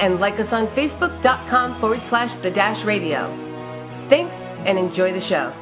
And 0.00 0.18
like 0.18 0.34
us 0.34 0.48
on 0.50 0.66
facebook.com 0.68 1.80
forward 1.80 2.00
slash 2.08 2.30
the 2.42 2.50
Dash 2.50 2.78
Radio. 2.86 3.28
Thanks 4.10 4.32
and 4.66 4.78
enjoy 4.78 5.12
the 5.12 5.20
show. 5.28 5.52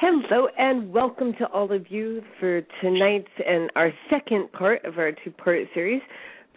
Hello 0.00 0.48
and 0.58 0.92
welcome 0.92 1.32
to 1.38 1.46
all 1.48 1.70
of 1.72 1.90
you 1.90 2.22
for 2.40 2.62
tonight's 2.82 3.28
and 3.46 3.70
our 3.76 3.90
second 4.10 4.50
part 4.52 4.84
of 4.84 4.98
our 4.98 5.12
two 5.24 5.30
part 5.32 5.60
series 5.74 6.00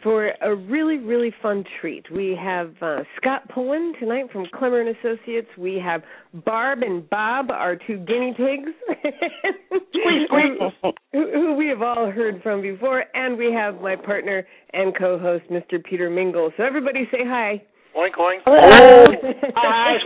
for 0.04 0.32
a 0.42 0.56
really, 0.56 0.98
really 0.98 1.34
fun 1.42 1.64
treat. 1.80 2.06
We 2.12 2.38
have 2.40 2.74
uh, 2.82 3.00
Scott 3.18 3.50
Pullan 3.50 3.98
tonight 4.00 4.26
from 4.32 4.46
Klemmer 4.48 4.86
and 4.86 4.96
Associates. 4.98 5.48
We 5.58 5.82
have 5.84 6.04
Barb 6.46 6.84
and 6.84 7.10
Bob, 7.10 7.52
our 7.52 7.76
two 7.76 7.98
guinea 7.98 8.34
pigs, 8.36 8.72
who, 11.12 11.32
who 11.32 11.56
we 11.56 11.68
have 11.68 11.82
all 11.82 12.12
heard 12.12 12.42
from 12.44 12.62
before, 12.62 13.06
and 13.14 13.38
we 13.38 13.52
have 13.52 13.82
my 13.82 13.96
partner 13.96 14.48
and 14.74 14.96
co-host, 14.98 15.46
Mr. 15.50 15.84
Peter 15.84 16.10
Mingle. 16.10 16.52
So 16.58 16.64
everybody 16.64 17.08
say 17.12 17.20
hi. 17.24 17.62
Oink 17.98 18.16
oink. 18.20 18.40
Hello. 18.46 19.14
Hi. 19.56 19.98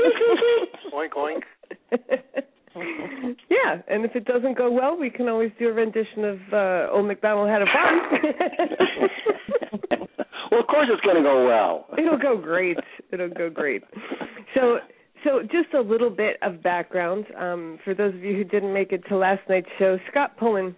oink 0.94 1.12
oink. 1.92 2.44
yeah, 3.50 3.82
and 3.88 4.06
if 4.06 4.16
it 4.16 4.26
doesn't 4.26 4.58
go 4.58 4.72
well, 4.72 4.98
we 4.98 5.10
can 5.10 5.30
always 5.30 5.52
do 5.60 5.70
a 5.70 5.74
rendition 5.74 6.26
of 6.26 6.40
uh, 6.52 6.88
"Old 6.92 7.06
MacDonald 7.08 7.50
Had 7.50 7.62
a 7.62 7.66
Farm." 7.66 8.00
well, 10.52 10.60
of 10.62 10.68
course 10.68 10.88
it's 10.92 11.02
going 11.02 11.18
to 11.18 11.24
go 11.24 11.46
well. 11.46 11.88
It'll 11.98 12.18
go 12.18 12.36
great. 12.38 12.78
It'll 13.12 13.30
go 13.30 13.50
great. 13.50 13.84
So, 14.56 14.80
so 15.24 15.42
just 15.44 15.74
a 15.74 15.82
little 15.82 16.10
bit 16.10 16.38
of 16.42 16.64
background 16.64 17.26
um, 17.38 17.80
for 17.84 17.94
those 17.94 18.14
of 18.14 18.24
you 18.24 18.36
who 18.36 18.44
didn't 18.44 18.74
make 18.74 18.92
it 18.92 19.04
to 19.10 19.18
last 19.18 19.42
night's 19.50 19.70
show. 19.78 19.98
Scott 20.10 20.38
Pullan 20.40 20.76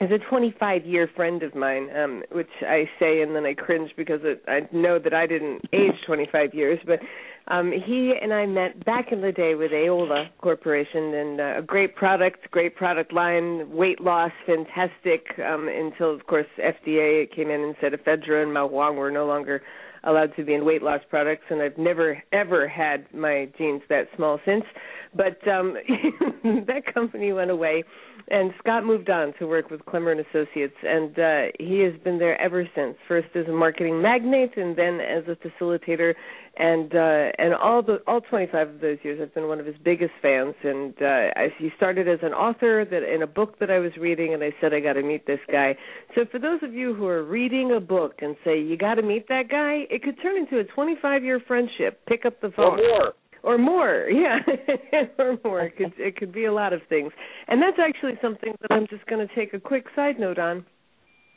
is 0.00 0.10
a 0.10 0.18
25 0.30 0.86
year 0.86 1.08
friend 1.14 1.42
of 1.42 1.54
mine, 1.54 1.88
um, 1.94 2.22
which 2.32 2.48
I 2.62 2.88
say 2.98 3.20
and 3.20 3.36
then 3.36 3.44
I 3.44 3.52
cringe 3.54 3.90
because 3.96 4.20
it, 4.22 4.42
I 4.48 4.60
know 4.74 4.98
that 4.98 5.12
I 5.12 5.26
didn't 5.26 5.62
age 5.72 5.94
25 6.06 6.54
years, 6.54 6.78
but 6.86 7.00
um, 7.48 7.72
he 7.72 8.14
and 8.20 8.32
I 8.32 8.46
met 8.46 8.84
back 8.84 9.12
in 9.12 9.20
the 9.20 9.32
day 9.32 9.54
with 9.54 9.72
E'ola 9.72 10.30
Corporation 10.38 11.14
and 11.14 11.40
uh, 11.40 11.58
a 11.58 11.62
great 11.62 11.96
product, 11.96 12.50
great 12.50 12.76
product 12.76 13.12
line, 13.12 13.70
weight 13.70 14.00
loss, 14.00 14.32
fantastic, 14.46 15.26
um, 15.38 15.68
until 15.68 16.14
of 16.14 16.26
course 16.26 16.46
FDA 16.58 17.34
came 17.34 17.50
in 17.50 17.60
and 17.60 17.74
said 17.80 17.92
ephedra 17.92 18.42
and 18.42 18.52
ma 18.52 18.66
huang 18.68 18.96
were 18.96 19.10
no 19.10 19.26
longer 19.26 19.62
allowed 20.04 20.34
to 20.36 20.44
be 20.44 20.54
in 20.54 20.64
weight 20.64 20.82
loss 20.82 21.00
products 21.10 21.44
and 21.50 21.60
I've 21.60 21.76
never 21.76 22.22
ever 22.32 22.66
had 22.66 23.06
my 23.12 23.48
jeans 23.58 23.82
that 23.88 24.08
small 24.16 24.40
since. 24.44 24.64
But 25.14 25.46
um 25.48 25.76
that 26.66 26.82
company 26.94 27.32
went 27.32 27.50
away 27.50 27.84
and 28.30 28.52
Scott 28.60 28.84
moved 28.84 29.10
on 29.10 29.34
to 29.38 29.46
work 29.46 29.70
with 29.70 29.80
Klemmer 29.80 30.12
and 30.12 30.20
Associates, 30.20 30.76
and 30.84 31.18
uh, 31.18 31.52
he 31.58 31.80
has 31.80 31.92
been 32.04 32.18
there 32.18 32.40
ever 32.40 32.68
since. 32.76 32.94
First 33.08 33.28
as 33.34 33.46
a 33.48 33.52
marketing 33.52 34.00
magnate, 34.00 34.56
and 34.56 34.76
then 34.76 35.00
as 35.00 35.24
a 35.26 35.36
facilitator, 35.36 36.14
and 36.56 36.94
uh, 36.94 37.32
and 37.38 37.54
all 37.54 37.82
the 37.82 37.98
all 38.06 38.20
25 38.20 38.68
of 38.68 38.80
those 38.80 38.98
years, 39.02 39.18
I've 39.20 39.34
been 39.34 39.48
one 39.48 39.58
of 39.58 39.66
his 39.66 39.74
biggest 39.84 40.12
fans. 40.22 40.54
And 40.62 40.94
uh, 41.02 41.30
he 41.58 41.70
started 41.76 42.06
as 42.06 42.20
an 42.22 42.32
author 42.32 42.84
that 42.84 43.02
in 43.02 43.22
a 43.22 43.26
book 43.26 43.58
that 43.58 43.70
I 43.70 43.78
was 43.78 43.92
reading, 43.98 44.32
and 44.32 44.44
I 44.44 44.52
said 44.60 44.72
I 44.72 44.78
got 44.80 44.92
to 44.92 45.02
meet 45.02 45.26
this 45.26 45.40
guy. 45.50 45.76
So 46.14 46.22
for 46.30 46.38
those 46.38 46.60
of 46.62 46.72
you 46.72 46.94
who 46.94 47.06
are 47.06 47.24
reading 47.24 47.72
a 47.76 47.80
book 47.80 48.14
and 48.20 48.36
say 48.44 48.60
you 48.60 48.76
got 48.76 48.94
to 48.94 49.02
meet 49.02 49.26
that 49.28 49.48
guy, 49.48 49.86
it 49.90 50.04
could 50.04 50.22
turn 50.22 50.36
into 50.36 50.60
a 50.60 50.64
25 50.64 51.24
year 51.24 51.40
friendship. 51.46 52.00
Pick 52.06 52.24
up 52.24 52.40
the 52.40 52.50
phone. 52.50 52.78
Or 52.78 52.98
more 52.98 53.14
or 53.42 53.58
more. 53.58 54.08
Yeah 54.20 54.38
or 55.18 55.38
more. 55.44 55.62
It 55.62 55.76
could 55.76 55.92
it 55.98 56.16
could 56.16 56.32
be 56.32 56.44
a 56.44 56.52
lot 56.52 56.72
of 56.72 56.80
things. 56.88 57.12
And 57.48 57.62
that's 57.62 57.78
actually 57.78 58.18
something 58.20 58.54
that 58.60 58.72
i'm 58.72 58.86
just 58.88 59.06
going 59.06 59.26
to 59.26 59.34
take 59.34 59.54
a 59.54 59.60
quick 59.60 59.86
side 59.94 60.18
note 60.18 60.38
on. 60.38 60.64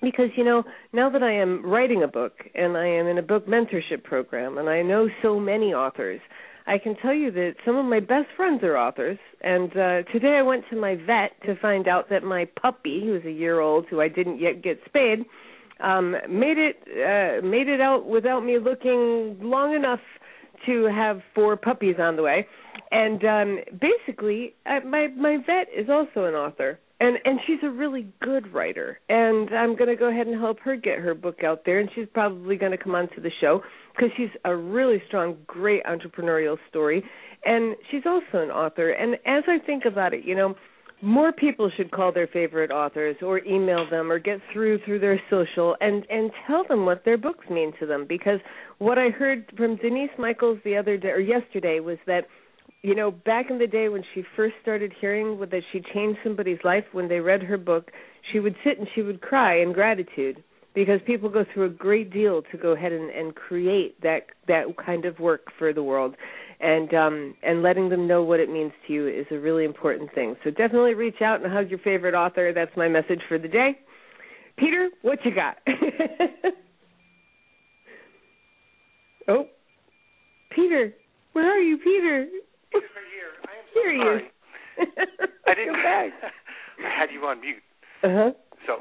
Because 0.02 0.30
you 0.36 0.44
know 0.44 0.64
now 0.92 1.10
that 1.10 1.24
i 1.24 1.32
am 1.32 1.66
writing 1.66 2.04
a 2.04 2.08
book 2.08 2.34
and 2.56 2.76
i 2.76 2.86
am 2.86 3.08
in 3.08 3.18
a 3.18 3.22
book 3.22 3.48
mentorship 3.48 4.04
program 4.04 4.58
and 4.58 4.70
i 4.70 4.82
know 4.82 5.08
so 5.22 5.40
many 5.40 5.74
authors 5.74 6.20
i 6.68 6.78
can 6.78 6.96
tell 7.02 7.14
you 7.14 7.32
that 7.32 7.54
some 7.66 7.78
of 7.78 7.86
my 7.86 8.02
best 8.02 8.28
friends 8.36 8.64
are 8.64 8.78
authors. 8.78 9.18
And 9.42 9.72
uh 9.72 10.04
today 10.12 10.36
i 10.40 10.42
went 10.42 10.66
to 10.72 10.76
my 10.76 10.96
vet 10.96 11.32
to 11.46 11.56
find 11.62 11.88
out 11.88 12.10
that 12.10 12.24
my 12.24 12.48
puppy 12.62 13.02
who's 13.06 13.24
a 13.26 13.32
year 13.32 13.62
old 13.62 13.86
who 13.90 14.02
i 14.02 14.10
didn't 14.10 14.40
yet 14.42 14.62
get 14.62 14.80
spayed 14.86 15.20
um 15.82 16.12
made 16.30 16.58
it 16.58 16.78
uh 16.90 17.46
made 17.46 17.70
it 17.70 17.80
out 17.80 18.06
without 18.06 18.42
me 18.42 18.60
looking 18.60 19.38
long 19.42 19.74
enough 19.74 20.02
to 20.66 20.86
have 20.86 21.22
four 21.36 21.56
puppies 21.58 21.96
on 22.00 22.16
the 22.16 22.24
way, 22.24 22.48
and 22.92 23.24
um 23.26 23.60
basically, 23.80 24.54
uh, 24.66 24.80
my 24.86 25.08
my 25.08 25.38
vet 25.46 25.68
is 25.76 25.90
also 25.90 26.26
an 26.26 26.34
author, 26.34 26.80
and 27.00 27.18
and 27.26 27.40
she's 27.46 27.60
a 27.64 27.70
really 27.70 28.08
good 28.22 28.54
writer, 28.54 29.00
and 29.10 29.50
I'm 29.50 29.76
going 29.76 29.90
to 29.90 29.96
go 29.96 30.10
ahead 30.10 30.28
and 30.28 30.40
help 30.40 30.60
her 30.62 30.76
get 30.76 31.00
her 31.00 31.14
book 31.14 31.44
out 31.44 31.62
there, 31.66 31.80
and 31.80 31.90
she's 31.94 32.08
probably 32.14 32.56
going 32.56 32.72
to 32.72 32.78
come 32.78 32.96
onto 32.96 33.22
the 33.22 33.32
show 33.42 33.62
because 33.96 34.10
she's 34.18 34.30
a 34.46 34.56
really 34.56 35.02
strong, 35.08 35.38
great 35.48 35.84
entrepreneurial 35.86 36.58
story, 36.70 37.04
and 37.46 37.76
she's 37.92 38.04
also 38.06 38.44
an 38.44 38.52
author, 38.52 38.92
and 38.92 39.16
as 39.26 39.44
I 39.48 39.60
think 39.66 39.86
about 39.86 40.14
it, 40.14 40.24
you 40.26 40.36
know 40.36 40.56
more 41.04 41.34
people 41.34 41.70
should 41.76 41.92
call 41.92 42.14
their 42.14 42.28
favorite 42.28 42.72
authors 42.72 43.18
or 43.22 43.40
email 43.40 43.86
them 43.90 44.10
or 44.10 44.20
get 44.20 44.40
through 44.54 44.80
through 44.86 45.00
their 45.00 45.22
social 45.30 45.76
and 45.82 46.06
and 46.10 46.32
tell 46.48 46.64
them 46.68 46.86
what 46.86 47.04
their 47.04 47.18
books 47.18 47.46
mean 47.50 47.74
to 47.80 47.86
them. 47.86 48.06
Because 48.08 48.40
what 48.78 48.98
I 48.98 49.10
heard 49.10 49.52
from 49.58 49.76
Denise 49.76 50.12
Michaels 50.18 50.60
the 50.64 50.78
other 50.78 50.96
day 50.96 51.10
or 51.10 51.20
yesterday 51.20 51.82
was 51.82 51.98
that 52.08 52.28
you 52.84 52.96
know 52.96 53.12
back 53.12 53.50
in 53.50 53.60
the 53.60 53.68
day 53.68 53.90
when 53.90 54.04
she 54.14 54.24
first 54.36 54.56
started 54.62 54.94
hearing 55.00 55.38
that 55.40 55.62
she 55.74 55.82
changed 55.94 56.20
somebody's 56.24 56.60
life 56.64 56.86
when 56.94 57.10
they 57.10 57.20
read 57.20 57.44
her 57.44 57.58
book 57.58 57.92
she 58.32 58.40
would 58.40 58.56
sit 58.64 58.80
and 58.80 58.88
she 58.96 59.02
would 59.02 59.22
cry 59.22 59.62
in 59.62 59.74
gratitude 59.74 60.42
because 60.74 61.00
people 61.06 61.30
go 61.30 61.46
through 61.54 61.66
a 61.66 61.70
great 61.70 62.12
deal 62.12 62.42
to 62.52 62.58
go 62.58 62.72
ahead 62.72 62.92
and, 62.92 63.10
and 63.12 63.36
create 63.36 64.00
that 64.02 64.28
that 64.48 64.66
kind 64.84 65.06
of 65.06 65.20
work 65.20 65.48
for 65.58 65.74
the 65.74 65.84
world 65.84 66.16
and 66.64 66.94
um 66.94 67.36
and 67.44 67.62
letting 67.62 67.90
them 67.90 68.08
know 68.08 68.24
what 68.24 68.40
it 68.40 68.50
means 68.50 68.72
to 68.88 68.94
you 68.94 69.08
is 69.08 69.26
a 69.32 69.38
really 69.38 69.66
important 69.66 70.14
thing. 70.16 70.36
So 70.44 70.50
definitely 70.50 70.94
reach 70.94 71.22
out 71.22 71.44
and 71.44 71.52
hug 71.52 71.70
your 71.70 71.80
favorite 71.80 72.16
author. 72.16 72.54
That's 72.54 72.76
my 72.78 72.88
message 72.88 73.20
for 73.28 73.38
the 73.38 73.50
day. 73.50 73.78
Peter, 74.58 74.90
what 75.02 75.20
you 75.26 75.36
got? 75.36 75.58
oh, 79.28 79.48
Peter, 80.52 80.94
where 81.34 81.52
are 81.52 81.60
you, 81.60 81.78
Peter? 81.78 82.28
Right 82.74 82.84
here. 83.12 83.34
I 83.46 83.52
am 83.58 83.66
so 83.74 83.80
Here 83.82 83.92
he 83.94 84.00
sorry. 84.00 84.24
is. 84.24 84.30
I 85.48 85.54
didn't. 85.54 85.74
Come 85.74 85.84
back. 85.84 86.12
I 86.86 86.90
had 87.00 87.12
you 87.12 87.26
on 87.26 87.42
mute. 87.42 87.64
Uh 88.04 88.08
huh. 88.10 88.32
So, 88.66 88.78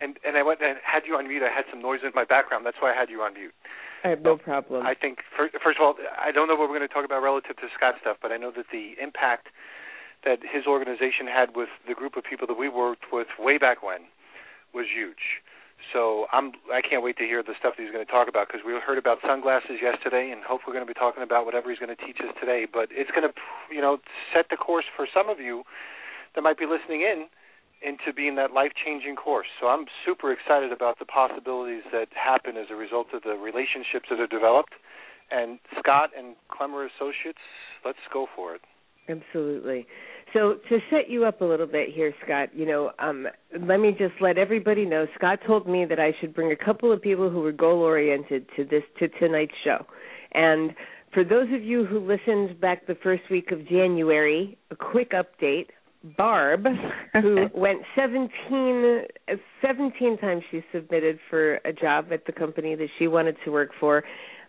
and 0.00 0.16
and 0.24 0.36
I 0.36 0.42
went 0.42 0.60
and 0.62 0.78
had 0.84 1.02
you 1.06 1.16
on 1.16 1.26
mute. 1.26 1.42
I 1.42 1.52
had 1.54 1.64
some 1.70 1.82
noise 1.82 2.00
in 2.04 2.12
my 2.14 2.24
background. 2.24 2.64
That's 2.64 2.76
why 2.80 2.92
I 2.92 2.96
had 2.96 3.10
you 3.10 3.22
on 3.22 3.34
mute. 3.34 3.52
I 4.04 4.08
have 4.08 4.22
no 4.22 4.36
problem. 4.36 4.86
I 4.86 4.94
think 4.94 5.18
first, 5.36 5.54
of 5.54 5.82
all, 5.82 5.94
I 6.16 6.32
don't 6.32 6.48
know 6.48 6.56
what 6.56 6.68
we're 6.70 6.78
going 6.78 6.88
to 6.88 6.92
talk 6.92 7.04
about 7.04 7.22
relative 7.22 7.56
to 7.56 7.68
Scott 7.76 7.96
stuff, 8.00 8.16
but 8.22 8.32
I 8.32 8.36
know 8.36 8.50
that 8.56 8.66
the 8.72 8.94
impact 9.00 9.48
that 10.24 10.40
his 10.40 10.66
organization 10.66 11.26
had 11.28 11.56
with 11.56 11.68
the 11.88 11.94
group 11.94 12.16
of 12.16 12.24
people 12.24 12.46
that 12.46 12.58
we 12.58 12.68
worked 12.68 13.12
with 13.12 13.28
way 13.38 13.58
back 13.58 13.82
when 13.82 14.08
was 14.72 14.86
huge. 14.88 15.40
So 15.92 16.26
I'm 16.32 16.52
I 16.68 16.80
can't 16.84 17.02
wait 17.02 17.16
to 17.18 17.24
hear 17.24 17.42
the 17.42 17.56
stuff 17.58 17.74
that 17.76 17.82
he's 17.82 17.92
going 17.92 18.04
to 18.04 18.12
talk 18.12 18.28
about 18.28 18.48
because 18.48 18.60
we 18.64 18.72
heard 18.76 18.98
about 18.98 19.18
sunglasses 19.24 19.80
yesterday, 19.80 20.30
and 20.30 20.44
hopefully 20.44 20.76
we're 20.76 20.80
going 20.80 20.88
to 20.88 20.92
be 20.92 20.98
talking 20.98 21.24
about 21.24 21.48
whatever 21.48 21.72
he's 21.72 21.80
going 21.80 21.94
to 21.94 22.00
teach 22.04 22.20
us 22.20 22.32
today. 22.38 22.68
But 22.68 22.92
it's 22.92 23.10
going 23.10 23.24
to 23.24 23.32
you 23.72 23.80
know 23.80 23.98
set 24.32 24.52
the 24.52 24.56
course 24.60 24.84
for 24.94 25.08
some 25.08 25.28
of 25.28 25.40
you 25.40 25.64
that 26.36 26.42
might 26.42 26.58
be 26.58 26.68
listening 26.68 27.00
in 27.00 27.32
into 27.82 28.12
being 28.14 28.36
that 28.36 28.52
life 28.52 28.72
changing 28.84 29.16
course. 29.16 29.46
So 29.60 29.68
I'm 29.68 29.86
super 30.04 30.32
excited 30.32 30.72
about 30.72 30.98
the 30.98 31.06
possibilities 31.06 31.82
that 31.92 32.08
happen 32.12 32.56
as 32.56 32.66
a 32.70 32.76
result 32.76 33.08
of 33.14 33.22
the 33.22 33.34
relationships 33.34 34.08
that 34.10 34.20
are 34.20 34.26
developed. 34.26 34.74
And 35.30 35.58
Scott 35.78 36.10
and 36.16 36.36
Klemmer 36.50 36.86
Associates, 36.86 37.38
let's 37.84 37.98
go 38.12 38.26
for 38.34 38.54
it. 38.54 38.60
Absolutely. 39.08 39.86
So 40.32 40.58
to 40.68 40.78
set 40.90 41.10
you 41.10 41.24
up 41.24 41.40
a 41.40 41.44
little 41.44 41.66
bit 41.66 41.88
here, 41.92 42.14
Scott, 42.24 42.50
you 42.54 42.66
know, 42.66 42.92
um, 42.98 43.26
let 43.66 43.80
me 43.80 43.90
just 43.90 44.14
let 44.20 44.38
everybody 44.38 44.84
know. 44.84 45.06
Scott 45.16 45.40
told 45.46 45.68
me 45.68 45.84
that 45.86 45.98
I 45.98 46.12
should 46.20 46.34
bring 46.34 46.52
a 46.52 46.56
couple 46.64 46.92
of 46.92 47.02
people 47.02 47.30
who 47.30 47.40
were 47.40 47.52
goal 47.52 47.80
oriented 47.80 48.46
to 48.56 48.64
this 48.64 48.82
to 49.00 49.08
tonight's 49.08 49.54
show, 49.64 49.84
and 50.32 50.72
for 51.12 51.24
those 51.24 51.48
of 51.52 51.64
you 51.64 51.84
who 51.84 51.98
listened 51.98 52.60
back 52.60 52.86
the 52.86 52.94
first 53.02 53.22
week 53.30 53.50
of 53.50 53.66
January, 53.66 54.56
a 54.70 54.76
quick 54.76 55.10
update. 55.10 55.66
Barb, 56.16 56.64
who 57.12 57.46
went 57.54 57.80
17, 57.94 59.02
17 59.60 60.18
times 60.18 60.42
she 60.50 60.62
submitted 60.72 61.18
for 61.28 61.56
a 61.56 61.72
job 61.72 62.06
at 62.12 62.24
the 62.26 62.32
company 62.32 62.74
that 62.74 62.88
she 62.98 63.06
wanted 63.06 63.36
to 63.44 63.50
work 63.50 63.70
for 63.78 64.02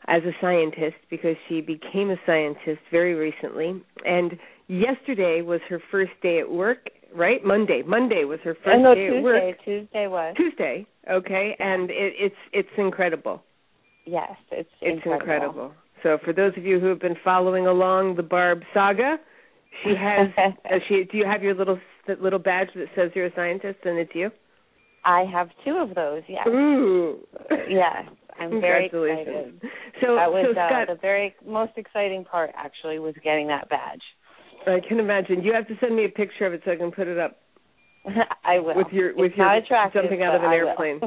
as 0.07 0.23
a 0.23 0.31
scientist 0.39 0.95
because 1.09 1.35
she 1.47 1.61
became 1.61 2.09
a 2.09 2.15
scientist 2.25 2.79
very 2.89 3.13
recently. 3.13 3.81
And 4.05 4.33
yesterday 4.67 5.41
was 5.41 5.59
her 5.69 5.81
first 5.91 6.11
day 6.23 6.39
at 6.39 6.49
work, 6.49 6.89
right? 7.13 7.43
Monday. 7.43 7.83
Monday 7.85 8.23
was 8.23 8.39
her 8.43 8.55
first 8.63 8.79
no, 8.81 8.95
day 8.95 9.09
Tuesday, 9.09 9.17
at 9.17 9.23
work. 9.23 9.55
Tuesday 9.65 10.07
was. 10.07 10.35
Tuesday, 10.37 10.87
okay, 11.09 11.55
and 11.59 11.89
it, 11.89 12.13
it's 12.17 12.35
it's 12.53 12.69
incredible. 12.77 13.43
Yes, 14.05 14.31
it's 14.51 14.69
It's 14.81 14.95
incredible. 15.05 15.19
incredible. 15.19 15.73
So 16.01 16.17
for 16.25 16.33
those 16.33 16.53
of 16.57 16.65
you 16.65 16.79
who 16.79 16.87
have 16.87 16.99
been 16.99 17.17
following 17.23 17.67
along 17.67 18.15
the 18.15 18.23
Barb 18.23 18.61
saga, 18.73 19.17
she 19.83 19.93
has. 19.97 20.27
uh, 20.65 20.79
she 20.87 21.03
do 21.11 21.17
you 21.17 21.25
have 21.25 21.43
your 21.43 21.53
little 21.53 21.79
little 22.19 22.39
badge 22.39 22.69
that 22.75 22.87
says 22.95 23.11
you're 23.15 23.27
a 23.27 23.35
scientist 23.35 23.79
and 23.83 23.97
it's 23.97 24.11
you? 24.13 24.29
I 25.03 25.25
have 25.31 25.49
two 25.65 25.77
of 25.77 25.95
those. 25.95 26.21
Yes. 26.27 26.47
Ooh. 26.47 27.19
Yes. 27.69 28.05
I'm 28.39 28.61
very 28.61 28.85
excited. 28.85 29.61
So 30.01 30.15
that 30.15 30.31
was 30.31 30.45
so 30.53 30.59
uh, 30.59 30.67
Scott, 30.67 30.87
the 30.87 30.99
very 31.01 31.35
most 31.45 31.73
exciting 31.77 32.23
part. 32.23 32.51
Actually, 32.55 32.99
was 32.99 33.15
getting 33.23 33.47
that 33.47 33.69
badge. 33.69 34.01
I 34.67 34.79
can 34.87 34.99
imagine. 34.99 35.43
You 35.43 35.53
have 35.53 35.67
to 35.67 35.75
send 35.79 35.95
me 35.95 36.05
a 36.05 36.09
picture 36.09 36.45
of 36.45 36.53
it 36.53 36.61
so 36.65 36.71
I 36.71 36.75
can 36.75 36.91
put 36.91 37.07
it 37.07 37.17
up 37.17 37.37
I 38.43 38.59
will. 38.59 38.75
with 38.75 38.87
your 38.91 39.15
with 39.15 39.31
it's 39.31 39.37
your 39.37 39.45
not 39.45 39.57
attractive, 39.59 40.01
jumping 40.03 40.23
out 40.23 40.35
of 40.35 40.41
an 40.41 40.49
I 40.49 40.63
will. 40.63 40.69
airplane. 40.69 40.99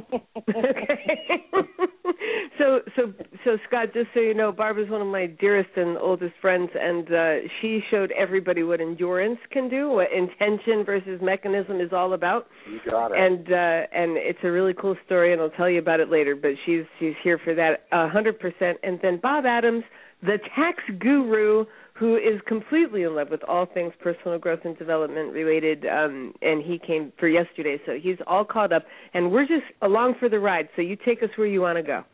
okay. 0.49 1.45
so 2.59 2.81
so 2.97 3.13
so 3.45 3.59
Scott, 3.67 3.89
just 3.93 4.09
so 4.15 4.21
you 4.21 4.35
know, 4.35 4.53
Barbara's 4.53 4.91
one 4.91 5.01
of 5.01 5.09
my 5.09 5.27
dearest 5.27 5.71
and 5.77 5.99
oldest 5.99 6.35
friends, 6.41 6.71
and 6.75 7.13
uh, 7.13 7.49
she 7.61 7.81
showed 7.91 8.13
everybody 8.13 8.63
what 8.63 8.81
endurance 8.81 9.39
can 9.51 9.69
do, 9.69 9.91
what 9.91 10.09
intention 10.13 10.85
versus 10.85 11.21
mechanism 11.23 11.81
is 11.81 11.93
all 11.93 12.13
about. 12.15 12.47
You 12.71 12.79
got 12.91 13.13
it. 13.13 13.19
And 13.19 13.49
uh, 13.49 13.87
and 13.93 14.17
it's 14.17 14.39
a 14.45 14.51
really 14.51 14.75
cool 14.75 14.97
story, 15.07 15.33
and 15.33 15.41
I'll 15.43 15.51
tell 15.51 15.69
you 15.69 15.79
about 15.79 16.01
it 16.01 16.11
later. 16.11 16.37
But 16.37 16.53
she's 16.65 16.85
she's 16.99 17.15
here 17.23 17.41
for 17.43 17.55
that 17.55 17.87
a 17.93 18.09
hundred 18.09 18.39
percent. 18.39 18.79
And 18.83 18.99
then 19.03 19.19
Bob 19.21 19.45
Adams, 19.47 19.85
the 20.23 20.39
tax 20.55 20.83
guru 20.99 21.65
who 21.95 22.17
is 22.17 22.41
completely 22.49 23.05
in 23.05 23.15
love 23.15 23.29
with 23.31 23.43
all 23.45 23.67
things 23.67 23.93
personal 24.03 24.39
growth 24.39 24.61
and 24.65 24.77
development 24.79 25.33
related 25.33 25.87
um 25.87 26.35
and 26.43 26.63
he 26.63 26.79
came 26.85 27.13
for 27.19 27.29
yesterday 27.29 27.81
so 27.87 27.93
he's 28.01 28.19
all 28.27 28.45
caught 28.45 28.73
up 28.73 28.85
and 29.15 29.31
we're 29.31 29.47
just 29.47 29.65
along 29.83 30.15
for 30.19 30.29
the 30.29 30.39
ride 30.39 30.69
so 30.77 30.83
you 30.83 30.97
take 31.05 31.23
us 31.23 31.31
where 31.37 31.47
you 31.47 31.61
want 31.61 31.77
to 31.77 31.83
go 31.83 32.05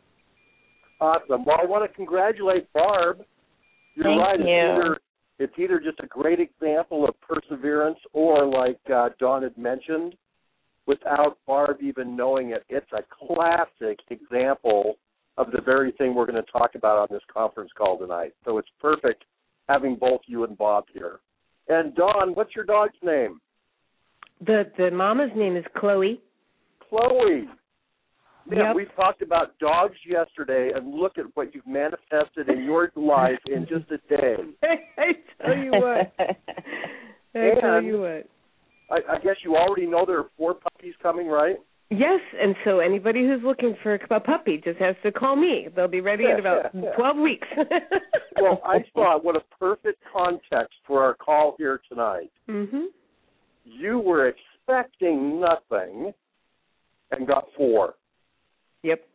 Awesome. 1.01 1.43
Well, 1.45 1.57
I 1.59 1.65
want 1.65 1.89
to 1.89 1.95
congratulate 1.95 2.71
Barb. 2.73 3.21
You're 3.95 4.05
Thank 4.05 4.21
right. 4.21 4.39
you. 4.39 4.45
It's 4.45 4.77
either 4.77 4.99
it's 5.39 5.53
either 5.57 5.79
just 5.79 5.99
a 5.99 6.05
great 6.05 6.39
example 6.39 7.07
of 7.09 7.15
perseverance, 7.19 7.97
or 8.13 8.45
like 8.45 8.79
uh, 8.93 9.09
Dawn 9.19 9.41
had 9.41 9.57
mentioned, 9.57 10.13
without 10.85 11.39
Barb 11.47 11.77
even 11.81 12.15
knowing 12.15 12.51
it, 12.51 12.63
it's 12.69 12.91
a 12.93 13.01
classic 13.25 13.97
example 14.11 14.97
of 15.37 15.47
the 15.51 15.61
very 15.65 15.91
thing 15.93 16.13
we're 16.13 16.27
going 16.27 16.43
to 16.43 16.51
talk 16.51 16.75
about 16.75 16.99
on 16.99 17.07
this 17.09 17.23
conference 17.33 17.71
call 17.75 17.97
tonight. 17.97 18.33
So 18.45 18.59
it's 18.59 18.69
perfect 18.79 19.23
having 19.69 19.95
both 19.95 20.21
you 20.25 20.43
and 20.43 20.57
Bob 20.57 20.85
here. 20.93 21.19
And 21.67 21.95
Dawn, 21.95 22.33
what's 22.33 22.55
your 22.55 22.65
dog's 22.65 22.97
name? 23.03 23.39
the 24.45 24.63
the 24.77 24.91
mama's 24.91 25.31
name 25.35 25.55
is 25.55 25.65
chloe 25.77 26.19
Chloe. 26.89 27.47
Man, 28.47 28.57
Yep. 28.59 28.75
we 28.75 28.85
talked 28.95 29.21
about 29.21 29.57
dogs 29.59 29.95
yesterday, 30.05 30.71
and 30.75 30.95
look 30.95 31.19
at 31.19 31.25
what 31.35 31.53
you've 31.53 31.67
manifested 31.67 32.49
in 32.49 32.63
your 32.63 32.91
life 32.95 33.37
in 33.45 33.67
just 33.67 33.85
a 33.91 33.97
day. 34.09 34.35
i 34.97 35.11
tell 35.45 35.55
you 35.57 35.71
what 35.71 36.11
i 37.35 37.59
tell 37.61 37.81
you 37.83 37.99
what 37.99 38.27
I, 38.89 39.13
I 39.15 39.19
guess 39.19 39.35
you 39.45 39.55
already 39.55 39.85
know 39.85 40.05
there 40.05 40.19
are 40.19 40.29
four 40.37 40.53
puppies 40.55 40.95
coming, 41.01 41.27
right? 41.27 41.55
Yes, 41.91 42.21
and 42.41 42.55
so 42.63 42.79
anybody 42.79 43.19
who's 43.27 43.41
looking 43.43 43.75
for 43.83 43.95
a 43.95 44.19
puppy 44.21 44.61
just 44.63 44.79
has 44.79 44.95
to 45.03 45.11
call 45.11 45.35
me. 45.35 45.67
They'll 45.75 45.89
be 45.89 45.99
ready 45.99 46.23
in 46.23 46.39
about 46.39 46.73
Yeah, 46.73 46.81
yeah. 46.83 46.95
12 46.95 47.17
weeks. 47.17 47.47
Well, 48.41 48.59
I 48.65 48.77
thought 48.95 49.23
what 49.23 49.35
a 49.35 49.41
perfect 49.59 50.01
context 50.11 50.73
for 50.87 51.03
our 51.03 51.13
call 51.13 51.53
here 51.59 51.79
tonight. 51.87 52.31
Mhm. 52.49 52.85
You 53.65 53.99
were 53.99 54.29
expecting 54.29 55.39
nothing 55.39 56.11
and 57.11 57.27
got 57.27 57.51
four. 57.55 57.95
Yep. 58.81 59.05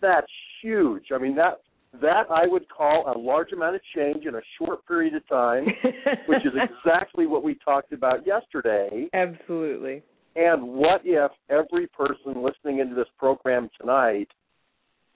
That's 0.00 0.32
huge. 0.62 1.12
I 1.12 1.18
mean 1.18 1.34
that 1.34 1.60
that 2.00 2.30
I 2.30 2.46
would 2.46 2.68
call 2.68 3.12
a 3.14 3.18
large 3.18 3.52
amount 3.52 3.74
of 3.74 3.82
change 3.94 4.24
in 4.24 4.36
a 4.36 4.40
short 4.56 4.86
period 4.86 5.14
of 5.14 5.26
time, 5.28 5.66
which 6.26 6.46
is 6.46 6.52
exactly 6.54 7.26
what 7.26 7.42
we 7.42 7.56
talked 7.56 7.92
about 7.92 8.24
yesterday. 8.24 9.08
Absolutely. 9.12 10.02
And 10.36 10.62
what 10.62 11.02
if 11.04 11.30
every 11.48 11.86
person 11.88 12.42
listening 12.42 12.78
into 12.78 12.94
this 12.94 13.08
program 13.18 13.68
tonight 13.80 14.28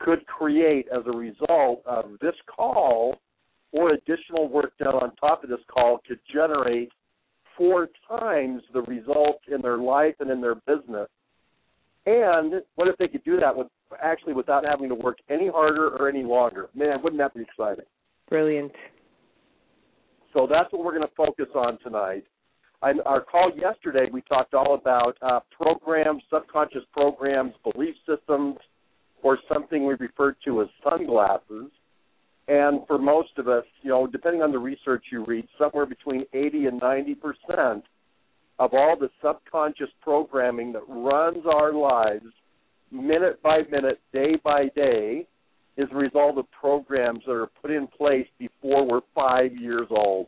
could 0.01 0.27
create, 0.27 0.87
as 0.95 1.03
a 1.07 1.17
result 1.17 1.83
of 1.87 2.13
this 2.21 2.35
call 2.55 3.17
or 3.73 3.91
additional 3.91 4.49
work 4.49 4.77
done 4.79 4.95
on 4.95 5.15
top 5.17 5.45
of 5.45 5.51
this 5.51 5.61
call, 5.73 6.01
could 6.07 6.19
generate 6.33 6.91
four 7.57 7.89
times 8.09 8.63
the 8.73 8.83
result 8.83 9.41
in 9.53 9.63
their 9.63 9.79
life 9.79 10.15
and 10.21 10.31
in 10.31 10.41
their 10.41 10.57
business? 10.57 11.09
And 12.07 12.55
what 12.75 12.89
if 12.89 12.97
they 12.99 13.09
could 13.09 13.25
do 13.25 13.39
that 13.41 13.57
with 13.57 13.69
actually 14.03 14.35
without 14.35 14.65
having 14.65 14.89
to 14.89 14.95
work 14.95 15.19
any 15.31 15.49
harder 15.49 15.89
or 15.89 16.09
any 16.09 16.25
longer? 16.25 16.69
Man, 16.75 17.03
wouldn't 17.03 17.21
that 17.21 17.35
be 17.35 17.43
exciting? 17.43 17.85
Brilliant. 18.29 18.73
So 20.33 20.49
that's 20.51 20.73
what 20.73 20.85
we're 20.85 20.97
going 20.97 21.09
to 21.09 21.15
focus 21.17 21.47
on 21.55 21.79
tonight. 21.83 22.25
On 22.85 23.01
our 23.07 23.23
call 23.23 23.51
yesterday, 23.57 24.11
we 24.13 24.21
talked 24.21 24.53
all 24.53 24.75
about 24.75 25.17
uh, 25.23 25.41
programs, 25.59 26.23
subconscious 26.31 26.83
programs, 26.93 27.55
belief 27.73 27.95
systems, 28.07 28.57
or 29.23 29.39
something 29.51 29.87
we 29.87 29.95
refer 29.95 30.37
to 30.45 30.61
as 30.61 30.69
sunglasses. 30.87 31.71
And 32.47 32.87
for 32.87 32.99
most 32.99 33.31
of 33.39 33.49
us, 33.49 33.65
you 33.81 33.89
know, 33.89 34.07
depending 34.07 34.43
on 34.43 34.53
the 34.53 34.59
research 34.59 35.05
you 35.11 35.25
read, 35.25 35.49
somewhere 35.59 35.87
between 35.87 36.27
80 36.35 36.67
and 36.67 36.79
90 36.79 37.15
percent 37.15 37.85
of 38.59 38.75
all 38.75 38.97
the 39.01 39.09
subconscious 39.25 39.89
programming 40.03 40.75
that 40.75 40.83
runs 40.87 41.43
our 41.51 41.73
lives 41.73 42.27
minute 42.93 43.43
by 43.43 43.63
minute, 43.71 43.99
day 44.13 44.37
by 44.45 44.67
day, 44.77 45.27
is 45.79 45.89
a 45.91 45.97
result 45.97 46.37
of 46.37 46.45
programs 46.51 47.21
that 47.27 47.33
are 47.33 47.49
put 47.63 47.71
in 47.71 47.87
place 47.87 48.27
before 48.39 48.87
we're 48.87 49.01
five 49.15 49.57
years 49.57 49.87
old. 49.89 50.27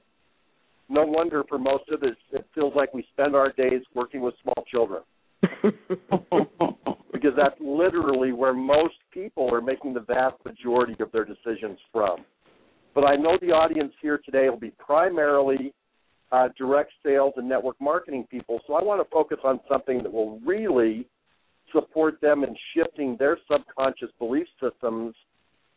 No 0.88 1.04
wonder 1.04 1.42
for 1.48 1.58
most 1.58 1.84
of 1.90 2.02
us 2.02 2.16
it 2.32 2.46
feels 2.54 2.72
like 2.76 2.94
we 2.94 3.06
spend 3.12 3.34
our 3.34 3.52
days 3.52 3.82
working 3.94 4.20
with 4.20 4.34
small 4.42 4.64
children 4.70 5.02
because 7.12 7.32
that's 7.36 7.60
literally 7.60 8.32
where 8.32 8.54
most 8.54 8.94
people 9.12 9.52
are 9.52 9.60
making 9.60 9.94
the 9.94 10.00
vast 10.00 10.36
majority 10.44 10.94
of 11.00 11.10
their 11.12 11.24
decisions 11.24 11.78
from. 11.93 12.24
But 12.94 13.05
I 13.05 13.16
know 13.16 13.36
the 13.40 13.48
audience 13.48 13.93
here 14.00 14.20
today 14.24 14.48
will 14.48 14.58
be 14.58 14.72
primarily 14.78 15.74
uh, 16.32 16.48
direct 16.56 16.93
sales 17.05 17.34
and 17.36 17.48
network 17.48 17.76
marketing 17.81 18.26
people, 18.31 18.60
so 18.66 18.74
I 18.74 18.82
want 18.82 19.00
to 19.05 19.10
focus 19.10 19.38
on 19.44 19.60
something 19.69 20.02
that 20.02 20.12
will 20.12 20.40
really 20.40 21.06
support 21.72 22.20
them 22.20 22.43
in 22.43 22.55
shifting 22.74 23.16
their 23.19 23.38
subconscious 23.50 24.10
belief 24.19 24.46
systems 24.62 25.14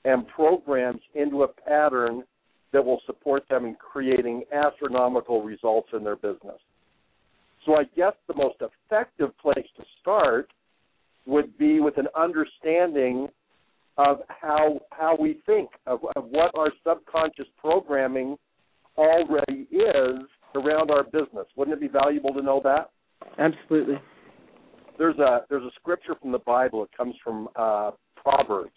and 0.06 0.28
programs 0.28 1.02
into 1.14 1.44
a 1.44 1.48
pattern 1.48 2.24
that 2.72 2.84
will 2.84 3.02
support 3.06 3.44
them 3.50 3.66
in 3.66 3.76
creating 3.76 4.44
astronomical 4.54 5.44
results 5.44 5.90
in 5.94 6.04
their 6.04 6.16
business. 6.16 6.60
So 7.66 7.76
I 7.76 7.84
guess 7.96 8.14
the 8.28 8.36
most 8.36 8.58
effective 8.62 9.38
place 9.38 9.68
to 9.78 9.84
start 10.02 10.52
would 11.26 11.58
be 11.58 11.80
with 11.80 11.98
an 11.98 12.08
understanding 12.18 13.28
of 13.98 14.20
how 14.30 14.80
how 14.92 15.18
we 15.20 15.40
think 15.46 15.70
of, 15.86 16.00
of 16.16 16.26
what 16.30 16.52
our 16.56 16.72
subconscious 16.88 17.48
programming 17.60 18.38
already 18.98 19.68
is 19.72 20.26
around 20.56 20.90
our 20.90 21.04
business. 21.04 21.46
Wouldn't 21.56 21.76
it 21.76 21.82
be 21.82 21.90
valuable 21.90 22.34
to 22.34 22.42
know 22.42 22.62
that? 22.64 22.92
Absolutely. 23.38 23.96
There's 24.98 25.18
a 25.20 25.42
there's 25.50 25.64
a 25.64 25.72
scripture 25.80 26.16
from 26.22 26.32
the 26.32 26.40
Bible. 26.40 26.84
It 26.84 26.90
comes 26.96 27.16
from 27.24 27.50
uh, 27.56 27.92
Proverbs. 28.16 28.72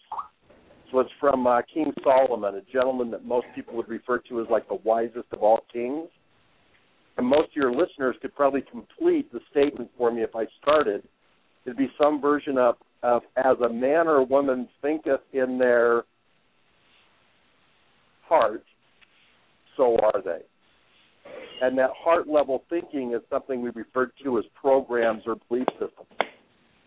It's 1.01 1.09
from 1.19 1.47
uh, 1.47 1.61
King 1.73 1.91
Solomon, 2.03 2.55
a 2.55 2.71
gentleman 2.71 3.11
that 3.11 3.25
most 3.25 3.47
people 3.55 3.75
would 3.75 3.89
refer 3.89 4.19
to 4.29 4.41
as 4.41 4.47
like 4.49 4.67
the 4.67 4.77
wisest 4.83 5.25
of 5.31 5.41
all 5.41 5.61
kings. 5.71 6.07
And 7.17 7.27
most 7.27 7.49
of 7.49 7.55
your 7.55 7.71
listeners 7.71 8.15
could 8.21 8.35
probably 8.35 8.63
complete 8.69 9.31
the 9.31 9.39
statement 9.51 9.89
for 9.97 10.11
me 10.11 10.23
if 10.23 10.35
I 10.35 10.45
started. 10.61 11.03
It'd 11.65 11.77
be 11.77 11.89
some 12.01 12.21
version 12.21 12.57
of, 12.57 12.75
of 13.03 13.21
as 13.37 13.57
a 13.63 13.71
man 13.71 14.07
or 14.07 14.25
woman 14.25 14.67
thinketh 14.81 15.21
in 15.31 15.57
their 15.57 16.03
heart, 18.27 18.63
so 19.77 19.97
are 19.97 20.21
they. 20.23 20.41
And 21.61 21.77
that 21.77 21.91
heart 21.95 22.27
level 22.27 22.63
thinking 22.69 23.13
is 23.13 23.21
something 23.29 23.61
we 23.61 23.69
refer 23.73 24.11
to 24.23 24.37
as 24.39 24.43
programs 24.59 25.23
or 25.25 25.37
belief 25.47 25.67
systems. 25.73 26.07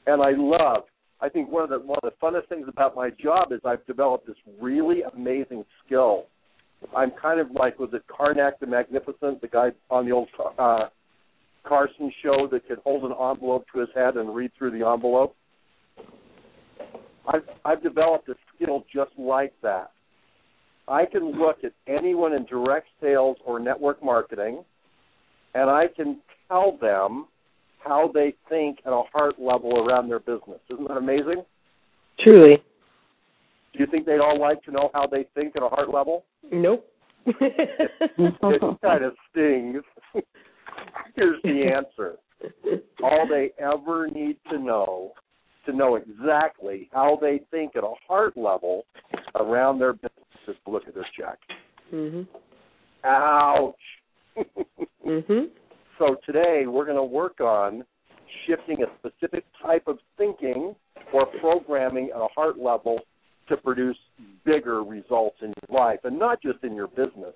And 0.06 0.22
I 0.22 0.32
love 0.36 0.84
I 1.20 1.28
think 1.28 1.50
one 1.50 1.64
of 1.64 1.70
the 1.70 1.78
one 1.78 1.99
of 2.02 2.11
the 2.11 2.26
funnest 2.26 2.49
things 2.49 2.66
about 2.68 2.94
my 2.94 3.11
job 3.11 3.52
is 3.52 3.61
I've 3.64 3.85
developed 3.87 4.26
this 4.26 4.37
really 4.61 5.02
amazing 5.14 5.64
skill. 5.85 6.26
I'm 6.94 7.11
kind 7.20 7.40
of 7.40 7.50
like 7.52 7.78
was 7.78 7.90
it 7.92 8.02
Carnac 8.14 8.61
the 8.61 8.66
Magnificent, 8.66 9.40
the 9.40 9.49
guy 9.49 9.68
on 9.90 10.04
the 10.06 10.12
old 10.12 10.28
uh, 10.58 10.88
Carson 11.66 12.12
show 12.23 12.46
that 12.50 12.68
could 12.68 12.78
hold 12.85 13.04
an 13.04 13.12
envelope 13.12 13.64
to 13.73 13.80
his 13.80 13.88
head 13.94 14.16
and 14.16 14.35
read 14.35 14.50
through 14.58 14.78
the 14.78 14.87
envelope? 14.87 15.35
I've 17.26 17.49
I've 17.64 17.82
developed 17.82 18.28
a 18.28 18.35
skill 18.54 18.85
just 18.94 19.12
like 19.18 19.54
that. 19.62 19.92
I 20.88 21.04
can 21.06 21.32
look 21.32 21.64
at 21.64 21.73
anyone 21.88 22.32
in 22.35 22.44
direct 22.44 22.87
sales 23.00 23.38
or 23.44 23.58
network 23.58 24.04
marketing 24.04 24.62
and 25.54 25.70
I 25.70 25.87
can 25.94 26.20
tell 26.49 26.76
them 26.80 27.26
how 27.86 28.10
they 28.12 28.34
think 28.48 28.78
at 28.86 28.92
a 28.92 29.02
heart 29.12 29.34
level 29.38 29.78
around 29.78 30.08
their 30.08 30.18
business. 30.18 30.60
Isn't 30.70 30.88
that 30.88 30.96
amazing? 30.96 31.44
Truly. 32.20 32.62
Do 33.72 33.78
you 33.78 33.86
think 33.86 34.06
they'd 34.06 34.20
all 34.20 34.40
like 34.40 34.62
to 34.64 34.70
know 34.70 34.90
how 34.94 35.06
they 35.06 35.26
think 35.34 35.54
at 35.56 35.62
a 35.62 35.68
heart 35.68 35.92
level? 35.92 36.24
Nope. 36.50 36.88
it 37.26 38.80
kind 38.82 39.04
of 39.04 39.14
stings. 39.30 39.82
Here's 41.16 41.42
the 41.42 41.72
answer. 41.74 42.16
All 43.02 43.26
they 43.28 43.50
ever 43.58 44.08
need 44.08 44.36
to 44.50 44.58
know 44.58 45.12
to 45.64 45.72
know 45.72 45.96
exactly 45.96 46.88
how 46.92 47.18
they 47.20 47.40
think 47.50 47.74
at 47.74 47.82
a 47.82 47.92
heart 48.06 48.36
level 48.36 48.84
around 49.34 49.80
their 49.80 49.94
business 49.94 50.12
is 50.46 50.54
to 50.64 50.70
look 50.70 50.84
at 50.86 50.94
their 50.94 51.06
check. 51.18 51.38
Mhm. 51.92 52.26
Ouch. 53.04 53.74
Mhm. 55.04 55.50
So 55.98 56.16
today 56.26 56.64
we're 56.66 56.84
going 56.84 56.98
to 56.98 57.04
work 57.04 57.40
on 57.40 57.82
shifting 58.46 58.76
a 58.82 58.86
specific 58.98 59.44
type 59.62 59.84
of 59.86 59.98
thinking 60.18 60.74
or 61.14 61.26
programming 61.40 62.10
at 62.14 62.20
a 62.20 62.28
heart 62.34 62.58
level 62.58 63.00
to 63.48 63.56
produce 63.56 63.96
bigger 64.44 64.82
results 64.82 65.36
in 65.40 65.54
your 65.68 65.80
life, 65.80 66.00
and 66.04 66.18
not 66.18 66.42
just 66.42 66.62
in 66.64 66.74
your 66.74 66.88
business. 66.88 67.32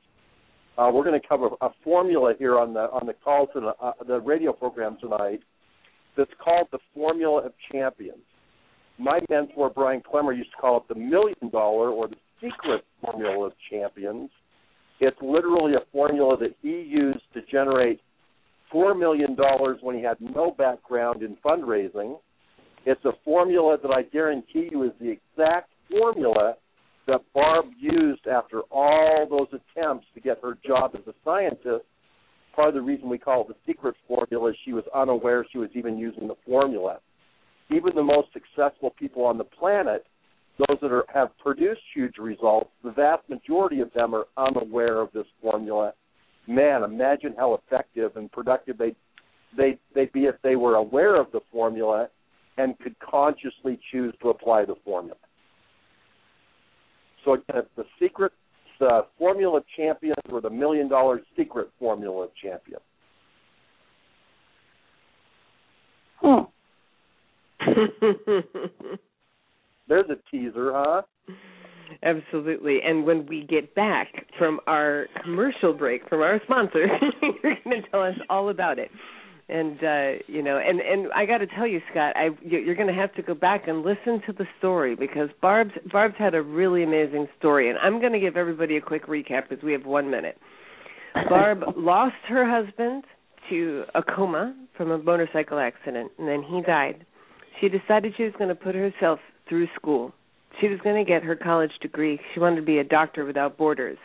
Uh, 0.76 0.90
we're 0.93 1.05
going 1.05 1.19
to 1.19 1.26
cover 1.26 1.49
a 1.62 1.69
formula 1.83 2.35
here 2.38 2.59
on 2.59 2.75
the 2.75 2.81
on 2.81 3.07
the 3.07 3.14
call 3.25 3.47
to 3.49 3.61
the, 3.61 3.73
uh, 3.83 3.93
the 4.07 4.21
radio 4.21 4.52
program 4.52 4.99
tonight 5.00 5.40
that's 6.17 6.31
called 6.43 6.67
the 6.71 6.79
formula 6.95 7.47
of 7.47 7.52
champions. 7.73 8.23
My 8.99 9.21
mentor 9.31 9.71
Brian 9.71 10.02
Klemmer 10.02 10.37
used 10.37 10.50
to 10.50 10.57
call 10.59 10.79
it 10.79 10.83
the 10.88 11.00
million 11.00 11.49
dollar 11.50 11.90
or 11.90 12.09
the 12.09 12.17
secret 12.43 12.85
formula 13.00 13.47
of 13.47 13.52
champions. 13.71 14.31
It's 15.00 15.17
literally 15.23 15.75
a 15.75 15.90
formula 15.93 16.37
that 16.38 16.55
he 16.61 16.83
used 16.83 17.23
to 17.33 17.40
generate 17.50 18.00
four 18.71 18.95
million 18.95 19.35
dollars 19.35 19.79
when 19.83 19.97
he 19.97 20.03
had 20.03 20.17
no 20.21 20.53
background 20.57 21.23
in 21.23 21.37
fundraising. 21.45 22.19
It's 22.87 23.05
a 23.05 23.12
formula 23.25 23.77
that 23.83 23.91
I 23.91 24.03
guarantee 24.03 24.69
you 24.71 24.85
is 24.85 24.93
the 25.00 25.11
exact 25.11 25.71
formula 25.91 26.55
that 27.07 27.21
Barb 27.35 27.67
used 27.79 28.27
after 28.27 28.61
all 28.71 29.27
those 29.29 29.49
attempts 29.49 30.07
to 30.15 30.21
get 30.21 30.39
her 30.43 30.57
job 30.67 30.93
as 30.95 31.07
a 31.07 31.15
scientist. 31.25 31.85
Part 32.55 32.69
of 32.69 32.75
the 32.75 32.81
reason 32.81 33.09
we 33.09 33.19
call 33.19 33.43
it 33.43 33.49
the 33.49 33.55
secret 33.67 33.95
formula 34.09 34.50
is 34.50 34.57
she 34.65 34.73
was 34.73 34.85
unaware 34.95 35.47
she 35.50 35.59
was 35.59 35.71
even 35.75 35.99
using 35.99 36.29
the 36.29 36.37
formula. 36.47 36.99
Even 37.71 37.95
the 37.95 38.03
most 38.03 38.29
successful 38.33 38.91
people 38.99 39.25
on 39.25 39.39
the 39.39 39.45
planet, 39.45 40.07
those 40.59 40.79
that 40.83 40.93
are, 40.93 41.05
have 41.12 41.37
produced 41.39 41.81
huge 41.95 42.19
results, 42.19 42.71
the 42.83 42.91
vast 42.91 43.29
majority 43.29 43.81
of 43.81 43.93
them 43.93 44.15
are 44.15 44.27
unaware 44.37 45.00
of 45.00 45.11
this 45.12 45.27
formula. 45.41 45.93
Man, 46.47 46.83
imagine 46.83 47.35
how 47.37 47.55
effective 47.55 48.17
and 48.17 48.31
productive 48.33 48.79
they 48.79 48.95
they 49.57 49.79
they'd 49.95 50.13
be 50.13 50.25
if 50.25 50.37
they 50.43 50.57
were 50.57 50.77
aware 50.77 51.21
of 51.21 51.31
the 51.33 51.41
formula 51.53 52.09
and 52.59 52.79
could 52.81 52.97
consciously 52.99 53.79
choose 53.91 54.15
to 54.23 54.31
apply 54.31 54.65
the 54.65 54.75
formula. 54.85 55.17
So 57.25 57.35
again, 57.35 57.57
it's 57.57 57.69
the 57.77 57.85
secret 57.99 58.33
the 58.79 59.07
formula 59.19 59.59
of 59.59 59.65
champions 59.77 60.23
or 60.33 60.41
the 60.41 60.51
million 60.51 60.89
dollar 60.89 61.21
secret 61.37 61.69
formula 61.79 62.25
of 62.25 62.31
champions. 62.43 62.83
Hmm. 66.23 66.45
There's 69.89 70.09
a 70.09 70.17
teaser, 70.31 70.73
huh? 70.75 71.03
Absolutely. 72.03 72.81
And 72.85 73.05
when 73.05 73.27
we 73.27 73.45
get 73.45 73.75
back 73.75 74.27
from 74.39 74.61
our 74.67 75.07
commercial 75.23 75.73
break 75.73 76.09
from 76.09 76.21
our 76.21 76.41
sponsor, 76.45 76.87
you're 77.23 77.57
going 77.65 77.83
to 77.83 77.89
tell 77.91 78.03
us 78.03 78.15
all 78.29 78.49
about 78.49 78.79
it. 78.79 78.91
And 79.49 79.83
uh, 79.83 80.23
you 80.29 80.43
know, 80.43 80.59
and 80.59 80.81
and 80.81 81.13
I 81.13 81.27
got 81.27 81.39
to 81.39 81.47
tell 81.49 81.67
you, 81.67 81.81
Scott, 81.91 82.15
I 82.15 82.29
you're 82.41 82.77
going 82.77 82.87
to 82.87 82.95
have 82.95 83.13
to 83.15 83.23
go 83.23 83.35
back 83.35 83.67
and 83.67 83.83
listen 83.83 84.23
to 84.27 84.33
the 84.33 84.47
story 84.59 84.95
because 84.95 85.29
Barb's 85.43 85.73
Barb's 85.91 86.15
had 86.19 86.37
a 86.37 86.43
really 86.43 86.85
amazing 86.85 87.27
story, 87.37 87.69
and 87.69 87.77
I'm 87.79 87.99
going 87.99 88.13
to 88.13 88.21
give 88.21 88.37
everybody 88.37 88.77
a 88.77 88.81
quick 88.81 89.07
recap 89.09 89.49
because 89.49 89.65
we 89.65 89.73
have 89.73 89.85
one 89.85 90.09
minute. 90.09 90.39
Barb 91.29 91.65
lost 91.77 92.15
her 92.29 92.49
husband 92.49 93.03
to 93.49 93.83
a 93.97 94.03
coma 94.05 94.55
from 94.77 94.93
a 94.93 94.99
motorcycle 94.99 95.59
accident, 95.59 96.13
and 96.17 96.29
then 96.29 96.45
he 96.45 96.63
died. 96.63 97.05
She 97.61 97.69
decided 97.69 98.15
she 98.17 98.23
was 98.23 98.33
going 98.39 98.49
to 98.51 98.55
put 98.55 98.77
herself 98.77 99.19
through 99.49 99.67
school. 99.75 100.15
She 100.61 100.69
was 100.69 100.79
going 100.83 101.02
to 101.02 101.09
get 101.09 101.23
her 101.23 101.37
college 101.37 101.73
degree. 101.81 102.21
She 102.35 102.40
wanted 102.40 102.57
to 102.57 102.62
be 102.62 102.79
a 102.79 102.85
doctor 102.85 103.25
without 103.25 103.57
borders. 103.57 103.99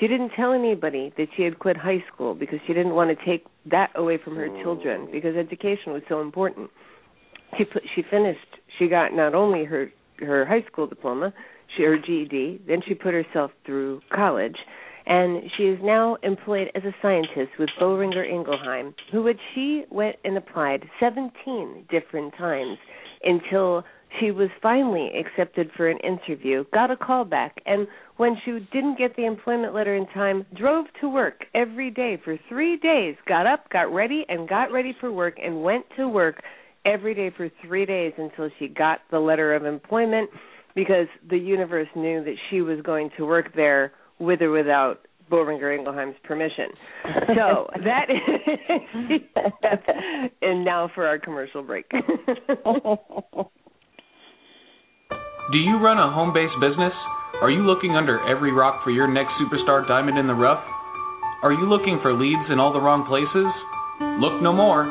She 0.00 0.08
didn't 0.08 0.30
tell 0.36 0.52
anybody 0.52 1.12
that 1.16 1.28
she 1.36 1.44
had 1.44 1.58
quit 1.58 1.76
high 1.76 2.04
school 2.12 2.34
because 2.34 2.58
she 2.66 2.74
didn't 2.74 2.94
want 2.94 3.16
to 3.16 3.24
take 3.24 3.46
that 3.70 3.90
away 3.94 4.18
from 4.22 4.36
her 4.36 4.48
children 4.62 5.06
mm. 5.06 5.12
because 5.12 5.36
education 5.36 5.92
was 5.92 6.02
so 6.08 6.20
important. 6.20 6.70
She 7.56 7.64
put, 7.64 7.82
she 7.94 8.02
finished. 8.10 8.40
She 8.78 8.88
got 8.88 9.12
not 9.12 9.34
only 9.34 9.64
her 9.64 9.90
her 10.18 10.44
high 10.44 10.64
school 10.70 10.86
diploma, 10.86 11.32
she 11.76 11.84
her 11.84 11.98
GED, 11.98 12.62
then 12.66 12.82
she 12.86 12.94
put 12.94 13.14
herself 13.14 13.50
through 13.64 14.00
college, 14.14 14.56
and 15.06 15.42
she 15.56 15.64
is 15.64 15.78
now 15.82 16.16
employed 16.22 16.70
as 16.74 16.82
a 16.84 16.94
scientist 17.02 17.50
with 17.58 17.68
Boehringer 17.80 18.28
Ingelheim, 18.28 18.94
who 19.12 19.22
which 19.22 19.40
she 19.54 19.84
went 19.90 20.16
and 20.24 20.36
applied 20.36 20.84
17 21.00 21.86
different 21.90 22.34
times 22.36 22.78
until 23.22 23.84
she 24.20 24.30
was 24.30 24.48
finally 24.62 25.10
accepted 25.18 25.70
for 25.76 25.88
an 25.88 25.98
interview, 25.98 26.64
got 26.72 26.90
a 26.90 26.96
call 26.96 27.24
back, 27.24 27.56
and 27.66 27.86
when 28.16 28.36
she 28.44 28.52
didn't 28.72 28.98
get 28.98 29.16
the 29.16 29.26
employment 29.26 29.74
letter 29.74 29.96
in 29.96 30.06
time, 30.08 30.46
drove 30.56 30.86
to 31.00 31.08
work 31.08 31.44
every 31.54 31.90
day 31.90 32.18
for 32.24 32.38
three 32.48 32.76
days, 32.76 33.16
got 33.26 33.46
up, 33.46 33.68
got 33.70 33.92
ready, 33.92 34.24
and 34.28 34.48
got 34.48 34.70
ready 34.72 34.94
for 35.00 35.10
work, 35.12 35.36
and 35.42 35.62
went 35.62 35.84
to 35.96 36.08
work 36.08 36.42
every 36.84 37.14
day 37.14 37.30
for 37.36 37.50
three 37.66 37.86
days 37.86 38.12
until 38.18 38.48
she 38.58 38.68
got 38.68 39.00
the 39.10 39.18
letter 39.18 39.54
of 39.54 39.64
employment 39.64 40.30
because 40.74 41.06
the 41.30 41.38
universe 41.38 41.88
knew 41.96 42.22
that 42.24 42.34
she 42.50 42.60
was 42.60 42.80
going 42.82 43.10
to 43.16 43.24
work 43.24 43.54
there 43.54 43.92
with 44.18 44.42
or 44.42 44.50
without 44.50 45.06
Boehringer 45.30 45.76
Ingelheim's 45.76 46.16
permission. 46.24 46.66
So 47.36 47.70
that 47.84 48.10
is, 48.10 49.20
and 50.42 50.64
now 50.64 50.90
for 50.94 51.06
our 51.06 51.18
commercial 51.18 51.62
break. 51.62 51.90
Do 55.52 55.60
you 55.60 55.76
run 55.76 56.00
a 56.00 56.08
home 56.08 56.32
based 56.32 56.56
business? 56.56 56.96
Are 57.44 57.52
you 57.52 57.68
looking 57.68 58.00
under 58.00 58.16
every 58.24 58.48
rock 58.48 58.80
for 58.80 58.88
your 58.88 59.04
next 59.04 59.36
superstar 59.36 59.84
diamond 59.84 60.16
in 60.16 60.24
the 60.24 60.32
rough? 60.32 60.64
Are 61.44 61.52
you 61.52 61.68
looking 61.68 62.00
for 62.00 62.16
leads 62.16 62.48
in 62.48 62.56
all 62.56 62.72
the 62.72 62.80
wrong 62.80 63.04
places? 63.04 63.44
Look 64.24 64.40
no 64.40 64.56
more. 64.56 64.88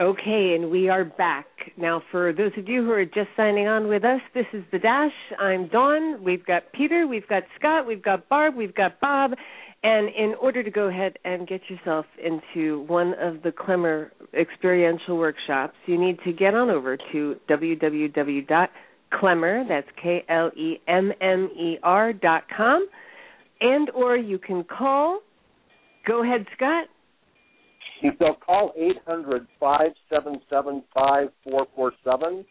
Okay, 0.00 0.56
and 0.56 0.72
we 0.72 0.88
are 0.88 1.04
back. 1.04 1.46
Now, 1.76 2.02
for 2.10 2.32
those 2.32 2.50
of 2.58 2.68
you 2.68 2.82
who 2.82 2.90
are 2.90 3.04
just 3.04 3.28
signing 3.36 3.68
on 3.68 3.86
with 3.86 4.02
us, 4.02 4.20
this 4.34 4.46
is 4.52 4.64
The 4.72 4.80
Dash. 4.80 5.12
I'm 5.38 5.68
Dawn. 5.68 6.24
We've 6.24 6.44
got 6.44 6.64
Peter, 6.72 7.06
we've 7.06 7.28
got 7.28 7.44
Scott, 7.56 7.86
we've 7.86 8.02
got 8.02 8.28
Barb, 8.28 8.56
we've 8.56 8.74
got 8.74 8.98
Bob. 8.98 9.34
And 9.84 10.08
in 10.08 10.34
order 10.42 10.64
to 10.64 10.70
go 10.70 10.88
ahead 10.88 11.16
and 11.24 11.46
get 11.46 11.60
yourself 11.70 12.06
into 12.20 12.80
one 12.88 13.14
of 13.20 13.42
the 13.42 13.52
Klemmer 13.52 14.10
experiential 14.36 15.16
workshops, 15.16 15.74
you 15.86 15.96
need 15.96 16.18
to 16.24 16.32
get 16.32 16.56
on 16.56 16.70
over 16.70 16.96
to 17.12 17.36
www.klemmer, 17.48 18.68
that's 19.68 19.88
K-L-E-M-M-E-R 20.02 20.92
dot 22.14 22.42
com, 22.56 22.88
and 23.60 23.90
or 23.90 24.16
you 24.16 24.40
can 24.40 24.64
call. 24.64 25.20
Go 26.04 26.24
ahead, 26.24 26.46
Scott. 26.56 26.88
If 28.02 28.18
they'll 28.18 28.34
call 28.34 28.72
800 28.76 29.46
577 29.60 30.82
5447, 30.94 32.44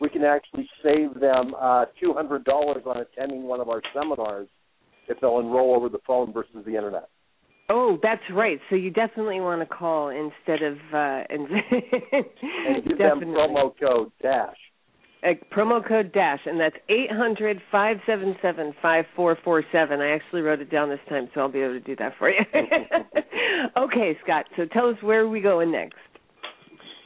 we 0.00 0.08
can 0.08 0.24
actually 0.24 0.68
save 0.82 1.14
them 1.20 1.54
uh, 1.60 1.86
$200 2.02 2.86
on 2.86 2.96
attending 2.98 3.44
one 3.44 3.60
of 3.60 3.68
our 3.68 3.82
seminars 3.94 4.48
if 5.08 5.20
they'll 5.20 5.40
enroll 5.40 5.74
over 5.76 5.88
the 5.88 6.00
phone 6.06 6.32
versus 6.32 6.64
the 6.66 6.76
internet. 6.76 7.08
Oh, 7.68 7.98
that's 8.02 8.22
right. 8.32 8.58
So 8.68 8.76
you 8.76 8.90
definitely 8.90 9.40
want 9.40 9.60
to 9.62 9.74
call 9.74 10.08
instead 10.08 10.62
of 10.62 10.76
uh, 10.92 11.22
and 11.30 11.48
give 12.86 12.98
them 12.98 13.20
promo 13.20 13.72
code 13.80 14.12
dash. 14.20 14.56
Uh, 15.22 15.34
promo 15.54 15.86
code 15.86 16.12
dash, 16.12 16.40
and 16.46 16.58
that's 16.58 16.74
eight 16.88 17.10
hundred 17.10 17.60
five 17.70 17.98
seven 18.06 18.34
seven 18.42 18.74
five 18.82 19.04
four 19.14 19.38
four 19.44 19.62
seven. 19.70 20.00
I 20.00 20.10
actually 20.10 20.40
wrote 20.40 20.60
it 20.60 20.70
down 20.70 20.88
this 20.88 20.98
time, 21.08 21.28
so 21.32 21.42
I'll 21.42 21.52
be 21.52 21.60
able 21.60 21.74
to 21.74 21.80
do 21.80 21.94
that 21.96 22.14
for 22.18 22.28
you. 22.28 22.40
okay, 23.76 24.18
Scott. 24.24 24.46
So 24.56 24.64
tell 24.72 24.88
us 24.88 24.96
where 25.00 25.20
are 25.20 25.28
we 25.28 25.40
going 25.40 25.70
next. 25.70 25.96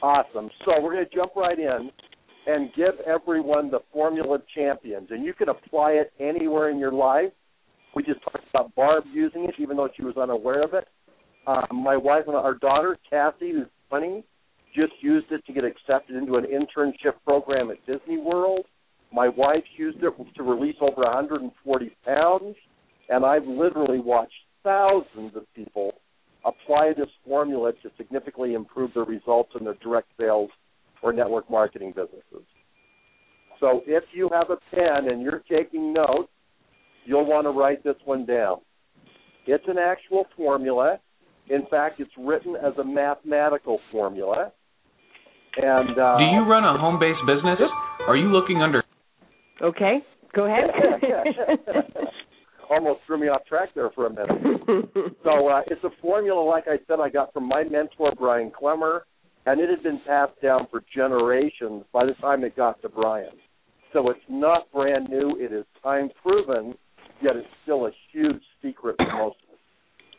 Awesome. 0.01 0.49
So 0.65 0.81
we're 0.81 0.93
going 0.93 1.05
to 1.05 1.15
jump 1.15 1.35
right 1.35 1.57
in 1.59 1.91
and 2.47 2.69
give 2.75 2.93
everyone 3.05 3.69
the 3.69 3.79
formula 3.93 4.35
of 4.35 4.41
champions, 4.55 5.09
and 5.11 5.23
you 5.23 5.33
can 5.33 5.49
apply 5.49 5.91
it 5.91 6.11
anywhere 6.19 6.69
in 6.69 6.79
your 6.79 6.93
life. 6.93 7.31
We 7.95 8.03
just 8.03 8.23
talked 8.23 8.45
about 8.49 8.73
Barb 8.75 9.03
using 9.11 9.43
it, 9.43 9.55
even 9.59 9.77
though 9.77 9.89
she 9.95 10.03
was 10.03 10.17
unaware 10.17 10.63
of 10.63 10.73
it. 10.73 10.87
Uh, 11.45 11.61
my 11.73 11.97
wife 11.97 12.23
and 12.27 12.35
our 12.35 12.55
daughter 12.55 12.97
Cassie, 13.09 13.51
who's 13.51 13.67
20, 13.89 14.23
just 14.77 14.93
used 15.01 15.31
it 15.31 15.43
to 15.47 15.53
get 15.53 15.63
accepted 15.63 16.15
into 16.15 16.35
an 16.35 16.45
internship 16.45 17.13
program 17.25 17.71
at 17.71 17.83
Disney 17.85 18.17
World. 18.17 18.65
My 19.11 19.27
wife 19.27 19.63
used 19.75 19.97
it 20.03 20.13
to 20.35 20.43
release 20.43 20.75
over 20.81 21.01
140 21.01 21.91
pounds, 22.05 22.55
and 23.09 23.25
I've 23.25 23.45
literally 23.45 23.99
watched 23.99 24.33
thousands 24.63 25.35
of 25.35 25.43
people 25.55 25.93
apply 26.45 26.93
this 26.95 27.09
formula 27.25 27.71
to 27.81 27.89
significantly 27.97 28.53
improve 28.53 28.91
their 28.93 29.05
results 29.05 29.51
in 29.57 29.65
their 29.65 29.75
direct 29.75 30.09
sales 30.19 30.49
or 31.01 31.11
network 31.11 31.49
marketing 31.49 31.93
businesses. 31.95 32.45
So 33.59 33.81
if 33.87 34.03
you 34.13 34.29
have 34.31 34.49
a 34.49 34.57
pen 34.75 35.09
and 35.09 35.21
you're 35.21 35.43
taking 35.49 35.93
notes, 35.93 36.29
you'll 37.05 37.25
want 37.25 37.45
to 37.45 37.51
write 37.51 37.83
this 37.83 37.95
one 38.05 38.25
down. 38.25 38.57
It's 39.47 39.63
an 39.67 39.77
actual 39.77 40.25
formula. 40.35 40.99
In 41.49 41.65
fact, 41.71 41.99
it's 41.99 42.11
written 42.17 42.55
as 42.55 42.73
a 42.77 42.83
mathematical 42.83 43.79
formula. 43.91 44.51
And 45.55 45.97
uh, 45.97 46.17
do 46.17 46.25
you 46.25 46.45
run 46.45 46.63
a 46.63 46.77
home-based 46.77 47.25
business? 47.25 47.59
Are 48.07 48.15
you 48.15 48.27
looking 48.27 48.61
under? 48.61 48.83
Okay, 49.61 49.99
go 50.35 50.45
ahead. 50.45 50.69
Almost 52.69 52.99
threw 53.07 53.19
me 53.19 53.27
off 53.27 53.45
track 53.45 53.69
there 53.73 53.89
for 53.95 54.07
a 54.07 54.09
minute. 54.09 54.61
so 55.23 55.47
uh, 55.47 55.61
it's 55.67 55.83
a 55.83 55.89
formula, 56.01 56.41
like 56.41 56.65
I 56.67 56.77
said, 56.87 56.99
I 57.01 57.09
got 57.09 57.33
from 57.33 57.47
my 57.47 57.63
mentor 57.63 58.11
Brian 58.17 58.51
Klemmer, 58.51 59.01
and 59.45 59.61
it 59.61 59.69
had 59.69 59.81
been 59.81 60.01
passed 60.05 60.39
down 60.43 60.67
for 60.69 60.83
generations 60.93 61.85
by 61.93 62.05
the 62.05 62.13
time 62.21 62.43
it 62.43 62.55
got 62.55 62.81
to 62.81 62.89
Brian. 62.89 63.31
So 63.93 64.09
it's 64.09 64.19
not 64.29 64.71
brand 64.73 65.09
new. 65.09 65.37
It 65.39 65.53
is 65.53 65.65
time 65.81 66.09
proven, 66.21 66.75
yet 67.21 67.37
it's 67.37 67.47
still 67.63 67.87
a 67.87 67.91
huge 68.11 68.43
secret 68.61 68.97
for 68.97 69.17
most 69.17 69.37
of 69.47 69.53
us. 69.53 69.59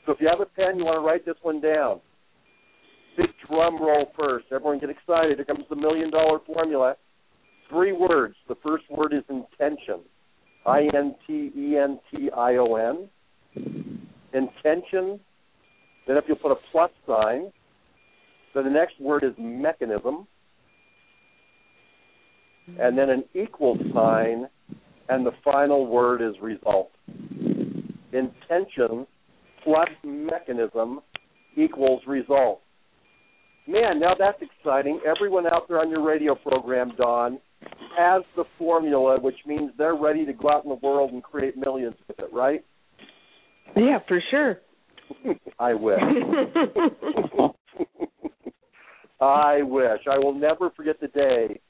So 0.06 0.12
if 0.12 0.20
you 0.20 0.28
have 0.28 0.40
a 0.40 0.46
pen, 0.46 0.78
you 0.78 0.86
want 0.86 0.96
to 0.96 1.06
write 1.06 1.26
this 1.26 1.36
one 1.42 1.60
down 1.60 2.00
big 2.00 2.17
drum 3.48 3.80
roll 3.80 4.06
first. 4.18 4.46
Everyone 4.52 4.78
get 4.78 4.90
excited. 4.90 5.36
Here 5.36 5.44
comes 5.44 5.64
the 5.70 5.76
million 5.76 6.10
dollar 6.10 6.38
formula. 6.46 6.96
Three 7.68 7.92
words. 7.92 8.34
The 8.48 8.54
first 8.62 8.84
word 8.90 9.12
is 9.12 9.24
intention. 9.28 10.00
I 10.66 10.88
N 10.94 11.14
T 11.26 11.50
E 11.56 11.76
N 11.76 11.98
T 12.10 12.30
I 12.36 12.56
O 12.56 12.76
N. 12.76 13.08
Intention. 14.32 15.20
Then 16.06 16.16
if 16.16 16.24
you 16.28 16.34
put 16.34 16.52
a 16.52 16.56
plus 16.72 16.90
sign, 17.06 17.52
then 18.54 18.64
the 18.64 18.70
next 18.70 19.00
word 19.00 19.24
is 19.24 19.32
mechanism. 19.38 20.26
And 22.78 22.98
then 22.98 23.08
an 23.08 23.24
equal 23.34 23.78
sign, 23.94 24.46
and 25.08 25.24
the 25.24 25.32
final 25.42 25.86
word 25.86 26.20
is 26.20 26.34
result. 26.42 26.90
Intention 28.12 29.06
plus 29.64 29.88
mechanism 30.04 31.00
equals 31.56 32.02
result. 32.06 32.60
Man, 33.68 34.00
now 34.00 34.14
that's 34.18 34.40
exciting. 34.40 35.00
Everyone 35.06 35.46
out 35.46 35.68
there 35.68 35.78
on 35.78 35.90
your 35.90 36.02
radio 36.02 36.34
program, 36.34 36.92
Dawn, 36.96 37.38
has 37.98 38.22
the 38.34 38.44
formula, 38.56 39.20
which 39.20 39.36
means 39.46 39.72
they're 39.76 39.94
ready 39.94 40.24
to 40.24 40.32
go 40.32 40.48
out 40.50 40.64
in 40.64 40.70
the 40.70 40.76
world 40.76 41.12
and 41.12 41.22
create 41.22 41.54
millions 41.56 41.96
with 42.08 42.18
it, 42.18 42.32
right? 42.32 42.64
Yeah, 43.76 43.98
for 44.08 44.20
sure. 44.30 44.60
I 45.58 45.74
wish. 45.74 46.00
I 49.20 49.62
wish. 49.62 50.00
I 50.10 50.16
will 50.18 50.34
never 50.34 50.70
forget 50.70 50.98
the 51.00 51.08
day 51.08 51.60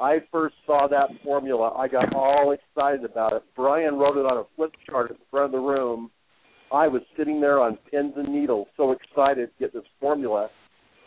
I 0.00 0.18
first 0.32 0.54
saw 0.66 0.88
that 0.88 1.08
formula. 1.22 1.74
I 1.76 1.88
got 1.88 2.14
all 2.14 2.52
excited 2.52 3.04
about 3.04 3.34
it. 3.34 3.42
Brian 3.54 3.96
wrote 3.96 4.16
it 4.16 4.24
on 4.24 4.38
a 4.38 4.44
flip 4.56 4.72
chart 4.88 5.10
at 5.10 5.18
the 5.18 5.24
front 5.30 5.46
of 5.46 5.52
the 5.52 5.58
room. 5.58 6.10
I 6.72 6.88
was 6.88 7.02
sitting 7.16 7.40
there 7.40 7.60
on 7.60 7.76
pins 7.90 8.14
and 8.16 8.32
needles, 8.32 8.68
so 8.76 8.92
excited 8.92 9.50
to 9.50 9.58
get 9.58 9.74
this 9.74 9.82
formula 10.00 10.48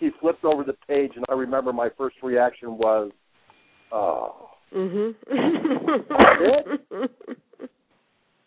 he 0.04 0.10
flipped 0.20 0.44
over 0.44 0.64
the 0.66 0.76
page, 0.88 1.14
and 1.16 1.24
I 1.30 1.34
remember 1.34 1.72
my 1.72 1.90
first 1.98 2.18
reaction 2.22 2.78
was, 2.78 3.12
"Oh." 3.92 4.50
Mhm. 4.74 5.16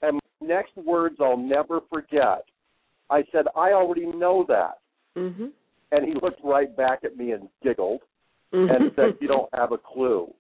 and 0.03 0.21
next 0.43 0.77
words 0.77 1.17
I'll 1.21 1.37
never 1.39 1.81
forget. 1.93 2.45
I 3.09 3.23
said, 3.33 3.47
"I 3.57 3.73
already 3.73 4.07
know 4.07 4.45
that." 4.45 4.81
Mhm. 5.17 5.53
And 5.93 6.05
he 6.05 6.15
looked 6.15 6.45
right 6.45 6.77
back 6.77 7.05
at 7.05 7.17
me 7.17 7.33
and 7.33 7.49
giggled 7.63 8.03
mm-hmm. 8.53 8.71
and 8.71 8.95
said, 8.95 9.17
"You 9.21 9.29
don't 9.29 9.49
have 9.55 9.73
a 9.73 9.79
clue. 9.79 10.35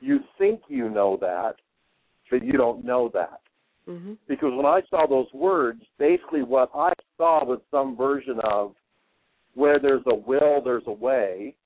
You 0.00 0.20
think 0.38 0.62
you 0.68 0.88
know 0.88 1.18
that, 1.18 1.56
but 2.30 2.42
you 2.42 2.52
don't 2.52 2.82
know 2.82 3.08
that." 3.10 3.40
Mm-hmm. 3.86 4.14
Because 4.26 4.54
when 4.54 4.64
I 4.64 4.80
saw 4.88 5.06
those 5.06 5.30
words, 5.34 5.84
basically 5.98 6.42
what 6.42 6.70
I 6.74 6.92
saw 7.18 7.44
was 7.44 7.60
some 7.70 7.94
version 7.94 8.40
of 8.40 8.74
where 9.56 9.80
there's 9.80 10.02
a 10.06 10.14
will, 10.14 10.62
there's 10.62 10.84
a 10.86 10.92
way, 10.92 11.56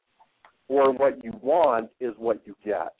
or 0.68 0.92
what 0.92 1.22
you 1.22 1.32
want 1.42 1.90
is 1.98 2.14
what 2.16 2.40
you 2.46 2.56
get. 2.64 2.94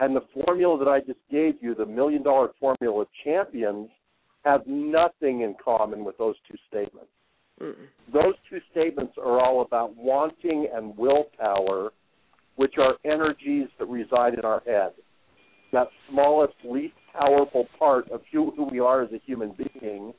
And 0.00 0.14
the 0.14 0.24
formula 0.44 0.78
that 0.78 0.88
I 0.88 0.98
just 1.00 1.20
gave 1.30 1.54
you, 1.60 1.74
the 1.74 1.86
million 1.86 2.22
dollar 2.22 2.48
formula 2.60 3.02
of 3.02 3.08
champions, 3.24 3.88
have 4.44 4.66
nothing 4.66 5.42
in 5.42 5.54
common 5.64 6.04
with 6.04 6.18
those 6.18 6.34
two 6.50 6.58
statements. 6.68 7.10
Mm. 7.62 7.74
Those 8.12 8.34
two 8.50 8.58
statements 8.70 9.14
are 9.16 9.40
all 9.40 9.62
about 9.62 9.96
wanting 9.96 10.68
and 10.74 10.96
willpower, 10.96 11.92
which 12.56 12.74
are 12.78 12.94
energies 13.04 13.68
that 13.78 13.86
reside 13.86 14.34
in 14.34 14.44
our 14.44 14.62
head. 14.66 14.90
That 15.72 15.88
smallest, 16.10 16.54
least 16.64 16.94
powerful 17.12 17.66
part 17.78 18.10
of 18.10 18.22
who, 18.32 18.52
who 18.56 18.64
we 18.64 18.80
are 18.80 19.02
as 19.02 19.12
a 19.12 19.20
human 19.24 19.54
being 19.56 20.12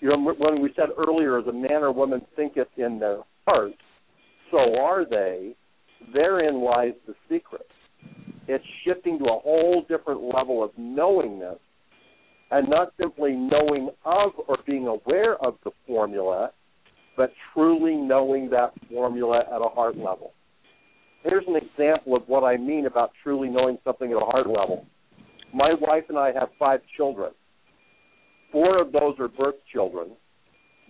you 0.00 0.08
know, 0.08 0.34
when 0.38 0.62
we 0.62 0.72
said 0.76 0.88
earlier, 0.96 1.38
a 1.38 1.52
man 1.52 1.82
or 1.82 1.92
woman 1.92 2.22
thinketh 2.36 2.68
in 2.76 2.98
their 2.98 3.18
heart, 3.46 3.72
so 4.50 4.58
are 4.78 5.04
they. 5.08 5.54
Therein 6.14 6.62
lies 6.62 6.94
the 7.06 7.14
secret. 7.28 7.66
It's 8.48 8.64
shifting 8.84 9.18
to 9.18 9.24
a 9.26 9.38
whole 9.38 9.84
different 9.88 10.22
level 10.22 10.64
of 10.64 10.70
knowingness 10.78 11.58
and 12.50 12.68
not 12.68 12.92
simply 12.98 13.32
knowing 13.32 13.90
of 14.04 14.32
or 14.48 14.58
being 14.66 14.86
aware 14.86 15.36
of 15.44 15.54
the 15.64 15.70
formula, 15.86 16.50
but 17.16 17.30
truly 17.52 17.94
knowing 17.94 18.50
that 18.50 18.72
formula 18.90 19.42
at 19.54 19.60
a 19.60 19.68
heart 19.68 19.96
level. 19.96 20.32
Here's 21.22 21.44
an 21.46 21.56
example 21.56 22.16
of 22.16 22.22
what 22.26 22.42
I 22.42 22.56
mean 22.56 22.86
about 22.86 23.10
truly 23.22 23.48
knowing 23.48 23.76
something 23.84 24.10
at 24.10 24.16
a 24.16 24.24
heart 24.24 24.46
level. 24.46 24.86
My 25.52 25.74
wife 25.78 26.04
and 26.08 26.18
I 26.18 26.32
have 26.32 26.48
five 26.58 26.80
children. 26.96 27.32
Four 28.52 28.80
of 28.80 28.92
those 28.92 29.14
are 29.18 29.28
birth 29.28 29.56
children. 29.72 30.10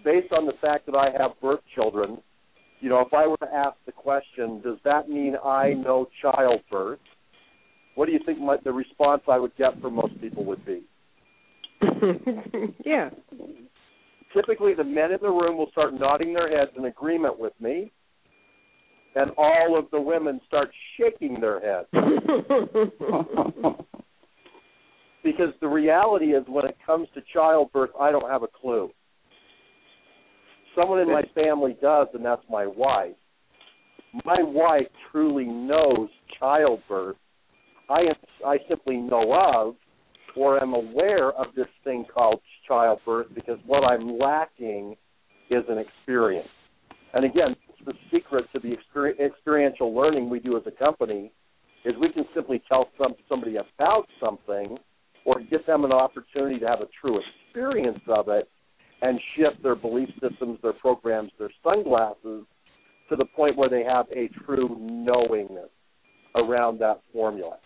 Based 0.05 0.33
on 0.33 0.47
the 0.47 0.53
fact 0.61 0.87
that 0.87 0.95
I 0.95 1.11
have 1.21 1.33
birth 1.43 1.61
children, 1.75 2.19
you 2.81 2.89
know, 2.89 3.01
if 3.01 3.13
I 3.13 3.27
were 3.27 3.37
to 3.39 3.53
ask 3.55 3.77
the 3.85 3.93
question, 3.93 4.63
does 4.63 4.79
that 4.85 5.11
mean 5.11 5.37
I 5.45 5.75
know 5.75 6.07
childbirth? 6.23 7.01
What 7.95 8.07
do 8.07 8.13
you 8.13 8.21
think 8.25 8.39
my, 8.39 8.57
the 8.65 8.73
response 8.73 9.23
I 9.29 9.39
would 9.39 9.55
get 9.57 9.79
from 9.83 9.97
most 9.97 10.19
people 10.21 10.45
would 10.47 10.65
be? 10.65 10.83
yeah. 12.85 13.11
Typically, 14.35 14.73
the 14.75 14.85
men 14.85 15.13
in 15.13 15.19
the 15.21 15.29
room 15.29 15.59
will 15.59 15.71
start 15.73 15.93
nodding 15.93 16.33
their 16.33 16.57
heads 16.57 16.71
in 16.79 16.87
agreement 16.87 17.39
with 17.39 17.53
me. 17.61 17.91
and 19.15 19.31
all 19.37 19.79
of 19.79 19.87
the 19.91 20.01
women 20.01 20.41
start 20.47 20.71
shaking 20.97 21.41
their 21.41 21.61
heads. 21.61 21.89
because 25.23 25.53
the 25.61 25.69
reality 25.69 26.33
is 26.33 26.45
when 26.49 26.65
it 26.65 26.77
comes 26.85 27.09
to 27.15 27.21
childbirth, 27.33 27.91
I 27.99 28.11
don't 28.11 28.29
have 28.31 28.43
a 28.43 28.49
clue. 28.49 28.91
Someone 30.77 31.01
in 31.01 31.09
my 31.09 31.23
family 31.35 31.77
does, 31.81 32.09
and 32.15 32.25
that's 32.25 32.43
my 32.49 32.67
wife. 32.67 33.17
My 34.25 34.39
wife 34.41 34.87
truly 35.11 35.45
knows 35.45 36.09
childbirth. 36.39 37.17
I 37.89 38.03
I 38.47 38.59
simply 38.69 38.97
know 38.97 39.33
of 39.33 39.75
or 40.37 40.63
am 40.63 40.75
aware 40.75 41.33
of 41.33 41.47
this 41.57 41.67
thing 41.85 42.05
called 42.13 42.41
childbirth 42.67 43.27
because 43.35 43.59
what 43.67 43.81
I'm 43.81 44.17
lacking 44.17 44.97
is 45.51 45.65
an 45.69 45.79
experience. 45.79 46.49
And 47.13 47.25
again, 47.25 47.57
the 47.85 47.95
secret 48.13 48.45
to 48.53 48.61
the 48.61 48.77
experiential 49.25 49.95
learning 49.95 50.31
we 50.31 50.39
do 50.39 50.57
as 50.57 50.63
a 50.67 50.71
company 50.71 51.33
is 51.85 51.95
we 52.01 52.13
can 52.13 52.25
simply 52.35 52.63
tell 52.69 52.89
some, 52.99 53.15
somebody 53.29 53.57
about 53.57 54.07
something 54.23 54.79
or 55.25 55.41
give 55.41 55.65
them 55.67 55.85
an 55.85 55.93
opportunity 55.93 56.59
to 56.59 56.67
have 56.67 56.81
a 56.81 56.89
true 57.01 57.21
experience 57.47 58.01
of 58.09 58.29
it 58.29 58.49
and 59.03 59.19
shift 59.37 59.63
their 59.63 59.75
belief 59.75 60.09
systems, 60.21 60.59
their 60.63 60.73
programs, 60.75 61.31
their 61.39 61.51
sunglasses 61.65 62.45
to 63.09 63.17
the 63.17 63.25
point 63.25 63.57
where 63.57 63.69
they 63.69 63.83
have 63.83 64.07
a 64.15 64.29
true 64.45 64.77
knowingness 64.81 65.71
around 66.37 66.79
that 66.81 67.01
formula. 67.13 67.57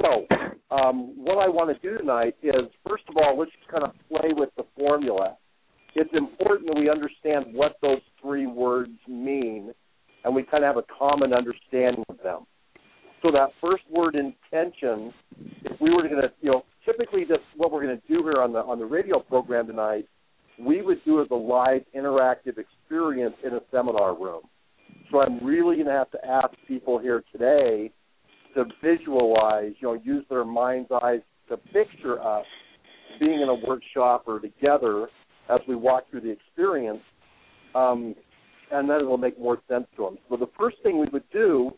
So, 0.00 0.26
um, 0.74 1.14
what 1.16 1.38
I 1.38 1.48
want 1.48 1.74
to 1.74 1.88
do 1.88 1.96
tonight 1.96 2.34
is, 2.42 2.70
first 2.86 3.04
of 3.08 3.16
all, 3.16 3.38
let's 3.38 3.52
just 3.52 3.70
kind 3.70 3.84
of 3.84 3.92
play 4.08 4.30
with 4.32 4.50
the 4.56 4.64
formula. 4.76 5.36
It's 5.94 6.10
important 6.12 6.68
that 6.68 6.78
we 6.78 6.90
understand 6.90 7.54
what 7.54 7.76
those 7.80 8.00
three 8.20 8.46
words 8.46 8.98
mean, 9.08 9.72
and 10.24 10.34
we 10.34 10.42
kind 10.42 10.64
of 10.64 10.74
have 10.74 10.84
a 10.84 10.98
common 10.98 11.32
understanding 11.32 12.04
of 12.08 12.18
them. 12.22 12.40
So 13.24 13.30
that 13.32 13.52
first 13.58 13.84
word, 13.90 14.16
intention, 14.16 15.10
if 15.64 15.80
we 15.80 15.90
were 15.90 16.02
going 16.02 16.20
to, 16.20 16.30
you 16.42 16.50
know, 16.50 16.62
typically 16.84 17.24
this, 17.24 17.38
what 17.56 17.72
we're 17.72 17.82
going 17.82 17.98
to 17.98 18.06
do 18.06 18.22
here 18.22 18.42
on 18.42 18.52
the 18.52 18.58
on 18.58 18.78
the 18.78 18.84
radio 18.84 19.18
program 19.18 19.66
tonight, 19.66 20.06
we 20.60 20.82
would 20.82 21.02
do 21.06 21.22
as 21.22 21.28
a 21.30 21.34
live 21.34 21.80
interactive 21.96 22.58
experience 22.58 23.34
in 23.42 23.54
a 23.54 23.60
seminar 23.70 24.14
room. 24.14 24.42
So 25.10 25.22
I'm 25.22 25.42
really 25.42 25.76
going 25.76 25.86
to 25.86 25.92
have 25.92 26.10
to 26.10 26.18
ask 26.22 26.50
people 26.68 26.98
here 26.98 27.24
today 27.32 27.90
to 28.54 28.64
visualize, 28.82 29.72
you 29.80 29.88
know, 29.88 30.00
use 30.04 30.24
their 30.28 30.44
mind's 30.44 30.90
eyes 31.02 31.20
to 31.48 31.56
picture 31.56 32.22
us 32.22 32.44
being 33.18 33.40
in 33.40 33.48
a 33.48 33.66
workshop 33.66 34.24
or 34.26 34.38
together 34.38 35.08
as 35.48 35.60
we 35.66 35.76
walk 35.76 36.10
through 36.10 36.20
the 36.20 36.30
experience, 36.30 37.00
um, 37.74 38.14
and 38.70 38.88
then 38.88 38.98
it'll 39.00 39.16
make 39.16 39.38
more 39.38 39.58
sense 39.66 39.86
to 39.96 40.04
them. 40.04 40.18
So 40.28 40.36
the 40.36 40.50
first 40.58 40.76
thing 40.82 40.98
we 40.98 41.08
would 41.10 41.24
do 41.32 41.72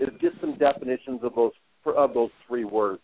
is 0.00 0.08
get 0.20 0.32
some 0.40 0.56
definitions 0.58 1.20
of 1.22 1.34
those 1.34 1.52
of 1.96 2.14
those 2.14 2.30
three 2.48 2.64
words. 2.64 3.00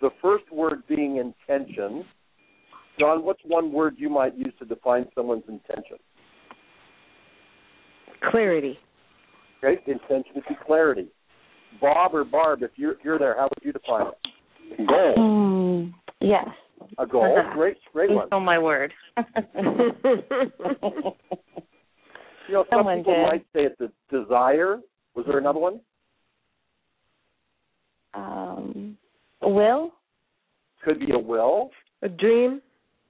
The 0.00 0.10
first 0.22 0.44
word 0.52 0.82
being 0.88 1.16
intention. 1.16 2.04
John, 2.98 3.24
what's 3.24 3.40
one 3.44 3.72
word 3.72 3.94
you 3.98 4.08
might 4.08 4.36
use 4.36 4.52
to 4.60 4.64
define 4.64 5.06
someone's 5.16 5.42
intention? 5.48 5.96
Clarity. 8.30 8.78
Okay, 9.64 9.80
intention 9.86 10.32
would 10.36 10.44
be 10.48 10.54
clarity. 10.64 11.08
Bob 11.80 12.14
or 12.14 12.24
Barb, 12.24 12.62
if 12.62 12.70
you're, 12.76 12.94
you're 13.02 13.18
there, 13.18 13.34
how 13.36 13.44
would 13.44 13.64
you 13.64 13.72
define 13.72 14.06
it? 14.06 14.86
Goal. 14.86 15.14
Mm, 15.18 15.94
yes. 16.20 16.46
A 16.98 17.06
goal. 17.06 17.36
Great, 17.54 17.76
great 17.92 18.10
one. 18.10 18.28
On 18.30 18.44
my 18.44 18.58
word. 18.58 18.92
you 19.16 19.24
know, 22.50 22.64
some 22.70 22.78
Someone 22.78 22.98
people 22.98 23.14
did. 23.14 23.22
might 23.22 23.46
say 23.52 23.66
it's 23.66 23.80
a 23.80 23.90
desire. 24.14 24.78
Was 25.14 25.26
there 25.26 25.38
another 25.38 25.58
one? 25.58 25.80
Um, 28.14 28.96
will. 29.42 29.92
Could 30.84 31.00
be 31.00 31.12
a 31.12 31.18
will, 31.18 31.70
A 32.02 32.08
dream. 32.08 32.60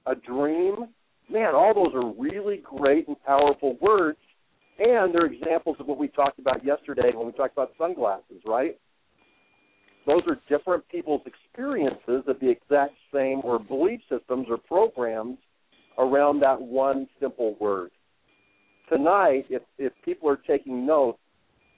a 0.07 0.14
dream. 0.14 0.88
Man, 1.29 1.55
all 1.55 1.75
those 1.75 1.95
are 1.95 2.12
really 2.17 2.59
great 2.62 3.09
and 3.09 3.17
powerful 3.25 3.77
words, 3.81 4.19
and 4.79 5.12
they're 5.12 5.27
examples 5.27 5.77
of 5.81 5.87
what 5.87 5.99
we 5.99 6.09
talked 6.09 6.38
about 6.38 6.64
yesterday 6.64 7.11
when 7.14 7.27
we 7.27 7.33
talked 7.33 7.55
about 7.55 7.71
sunglasses, 7.79 8.43
right? 8.47 8.79
Those 10.07 10.23
are 10.29 10.38
different 10.49 10.87
people's 10.88 11.23
experiences 11.27 12.25
of 12.29 12.38
the 12.40 12.49
exact 12.51 12.93
same 13.12 13.40
or 13.43 13.59
belief 13.59 14.01
systems 14.11 14.47
or 14.51 14.59
programs 14.59 15.38
around 15.99 16.40
that 16.40 16.61
one 16.61 17.09
simple 17.21 17.57
word. 17.59 17.90
Tonight, 18.88 19.47
if, 19.49 19.62
if 19.79 19.93
people 20.05 20.29
are 20.29 20.38
taking 20.47 20.87
notes, 20.87 21.19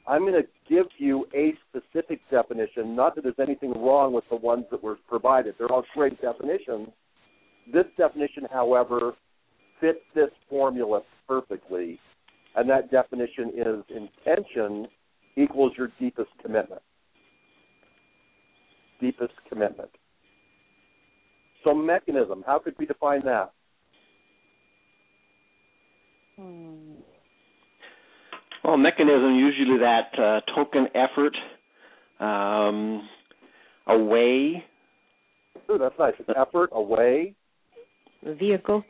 I'm 0.08 0.22
going 0.22 0.34
to 0.34 0.46
give 0.68 0.86
you 0.98 1.26
a 1.34 1.54
specific 1.68 2.20
definition. 2.30 2.94
Not 2.94 3.14
that 3.16 3.24
there's 3.24 3.34
anything 3.40 3.72
wrong 3.72 4.12
with 4.12 4.24
the 4.30 4.36
ones 4.36 4.64
that 4.70 4.82
were 4.82 4.96
provided, 5.08 5.54
they're 5.58 5.70
all 5.70 5.84
great 5.94 6.20
definitions. 6.20 6.88
This 7.72 7.86
definition, 7.96 8.46
however, 8.52 9.14
fits 9.80 9.98
this 10.14 10.30
formula 10.48 11.02
perfectly, 11.26 11.98
and 12.54 12.70
that 12.70 12.90
definition 12.90 13.52
is 13.56 13.84
intention 13.94 14.86
equals 15.36 15.72
your 15.76 15.90
deepest 15.98 16.30
commitment. 16.42 16.82
Deepest 19.00 19.34
commitment. 19.48 19.90
So, 21.64 21.74
mechanism, 21.74 22.44
how 22.46 22.60
could 22.60 22.74
we 22.78 22.86
define 22.86 23.22
that? 23.24 23.52
Hmm. 26.38 26.65
Well, 28.66 28.76
mechanism 28.76 29.36
usually 29.36 29.78
that 29.78 30.08
uh, 30.18 30.40
token 30.52 30.88
effort, 30.96 31.36
um, 32.18 33.08
a 33.86 33.96
way. 33.96 34.64
Ooh, 35.70 35.78
that's 35.78 35.94
nice. 36.00 36.14
An 36.26 36.34
effort, 36.36 36.70
a 36.72 36.82
way, 36.82 37.36
A 38.26 38.34
vehicle. 38.34 38.82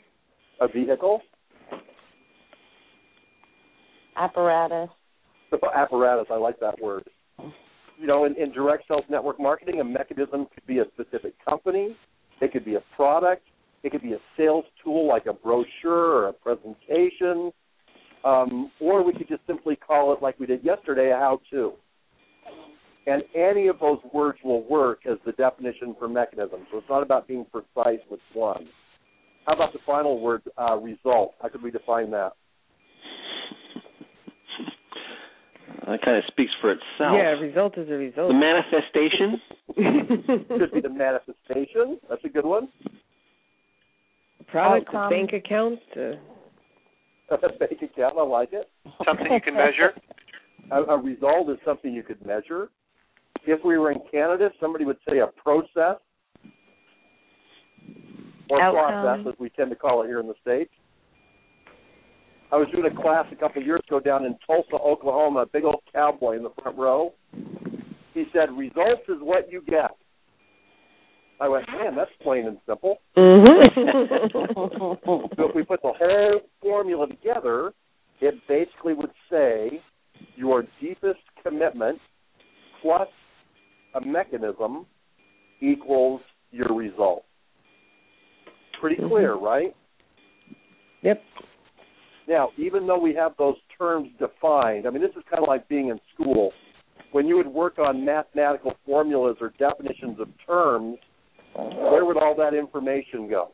a 0.63 0.69
vehicle, 0.69 1.21
Apparatus. 4.17 4.89
apparatus. 5.75 6.27
I 6.31 6.37
like 6.39 6.59
that 6.61 6.81
word. 6.81 7.05
You 7.99 8.07
know, 8.07 8.25
in, 8.25 8.35
in 8.37 8.53
direct 8.53 8.85
sales 8.89 9.05
network 9.11 9.39
marketing, 9.39 9.81
a 9.81 9.85
mechanism 9.85 10.47
could 10.55 10.67
be 10.67 10.79
a 10.79 10.85
specific 10.95 11.35
company. 11.45 11.95
It 12.41 12.51
could 12.51 12.65
be 12.65 12.77
a 12.77 12.83
product. 12.97 13.43
It 13.83 13.93
could 13.93 14.03
be 14.03 14.15
a 14.15 14.19
sales 14.39 14.65
tool 14.83 15.07
like 15.07 15.27
a 15.27 15.35
brochure 15.35 16.15
or 16.17 16.29
a 16.29 16.33
presentation. 16.33 17.53
Um, 18.25 18.73
or 18.81 19.05
we 19.05 19.13
could 19.13 19.29
just 19.29 19.43
simply 19.47 19.77
call 19.77 20.13
it, 20.13 20.23
like 20.23 20.39
we 20.41 20.47
did 20.47 20.65
yesterday, 20.65 21.13
a 21.13 21.17
how-to. 21.17 21.73
And 23.07 23.23
any 23.37 23.69
of 23.69 23.79
those 23.79 23.99
words 24.13 24.39
will 24.43 24.69
work 24.69 25.01
as 25.09 25.17
the 25.25 25.33
definition 25.33 25.95
for 25.99 26.09
mechanism. 26.09 26.67
So 26.73 26.79
it's 26.79 26.89
not 26.91 27.03
about 27.03 27.29
being 27.29 27.47
precise 27.53 28.01
with 28.11 28.19
one. 28.35 28.67
How 29.47 29.55
about 29.55 29.73
the 29.73 29.79
final 29.87 30.21
word, 30.21 30.43
uh, 30.59 30.77
result? 30.77 31.35
How 31.41 31.49
could 31.49 31.63
we 31.63 31.71
define 31.71 32.11
that? 32.11 32.33
That 35.87 36.03
kind 36.03 36.17
of 36.17 36.25
speaks 36.27 36.51
for 36.61 36.73
itself. 36.73 36.83
Yeah, 36.99 37.39
result 37.39 37.79
is 37.79 37.89
a 37.89 37.93
result. 37.93 38.33
The 38.33 38.35
manifestation. 38.35 39.41
Could 40.59 40.73
be 40.73 40.81
the 40.81 40.89
manifestation. 40.89 42.01
That's 42.09 42.25
a 42.25 42.29
good 42.29 42.45
one. 42.45 42.69
Product, 44.49 44.89
Outcome. 44.89 45.11
bank 45.11 45.33
account. 45.33 45.79
Uh, 45.97 46.17
Bank 47.59 47.83
account. 47.83 48.17
I 48.19 48.23
like 48.23 48.53
it. 48.53 48.71
Something 49.05 49.33
you 49.33 49.41
can 49.41 49.55
measure. 49.55 49.93
A, 50.73 50.83
a 50.83 50.99
result 50.99 51.49
is 51.49 51.59
something 51.65 51.95
you 51.95 52.03
could 52.03 52.25
measure. 52.27 52.71
If 53.47 53.65
we 53.65 53.79
were 53.79 53.93
in 53.93 54.01
Canada, 54.11 54.51
somebody 54.61 54.85
would 54.85 54.97
say 55.09 55.19
a 55.19 55.29
process 55.29 56.01
or 58.51 58.61
Outcome. 58.61 59.05
process, 59.05 59.33
as 59.33 59.39
we 59.39 59.49
tend 59.51 59.71
to 59.71 59.77
call 59.77 60.03
it 60.03 60.09
here 60.09 60.19
in 60.19 60.27
the 60.27 60.35
states. 60.41 60.73
I 62.53 62.57
was 62.57 62.69
doing 62.73 62.91
a 62.93 63.03
class 63.03 63.27
a 63.33 63.37
couple 63.37 63.61
of 63.61 63.67
years 63.67 63.81
ago 63.87 64.01
down 64.01 64.25
in 64.25 64.37
Tulsa, 64.47 64.75
Oklahoma. 64.75 65.41
A 65.41 65.47
big 65.47 65.65
old 65.65 65.83
cowboy 65.93 66.37
in 66.37 66.43
the 66.43 66.51
front 66.61 66.77
row. 66.79 67.13
He 68.15 68.25
said, 68.33 68.51
"Results 68.53 69.03
is 69.09 69.21
what 69.21 69.51
you 69.51 69.63
get." 69.63 69.93
I 71.41 71.49
went, 71.49 71.67
"Man, 71.69 71.95
that's 71.97 72.11
plain 72.23 72.47
and 72.47 72.59
simple." 72.67 72.99
Mm-hmm. 73.17 73.57
So 75.37 75.49
if 75.49 75.55
we 75.55 75.63
put 75.65 75.83
the 75.83 75.93
whole 75.97 76.41
formula 76.61 77.07
together, 77.07 77.73
it 78.21 78.35
basically 78.49 78.95
would 78.95 79.11
say 79.31 79.83
your 80.37 80.65
deepest 80.81 81.21
commitment 81.43 81.99
plus 82.83 83.09
a 83.95 84.01
mechanism 84.05 84.87
equals 85.61 86.21
your 86.51 86.75
result. 86.75 87.25
Pretty 88.81 88.97
mm-hmm. 88.97 89.09
clear, 89.09 89.35
right? 89.35 89.75
yep. 91.03 91.23
Now, 92.29 92.51
even 92.57 92.87
though 92.87 92.99
we 92.99 93.15
have 93.15 93.33
those 93.39 93.57
terms 93.79 94.09
defined, 94.19 94.87
I 94.87 94.91
mean, 94.91 95.03
this 95.03 95.13
is 95.17 95.23
kind 95.31 95.43
of 95.43 95.49
like 95.49 95.69
being 95.69 95.89
in 95.89 96.01
school. 96.15 96.53
When 97.13 97.27
you 97.27 97.37
would 97.37 97.47
work 97.47 97.79
on 97.79 98.05
mathematical 98.05 98.75
formulas 98.85 99.37
or 99.41 99.53
definitions 99.59 100.19
of 100.19 100.29
terms, 100.47 100.99
where 101.57 102.05
would 102.05 102.17
all 102.17 102.35
that 102.37 102.55
information 102.55 103.29
go? 103.29 103.53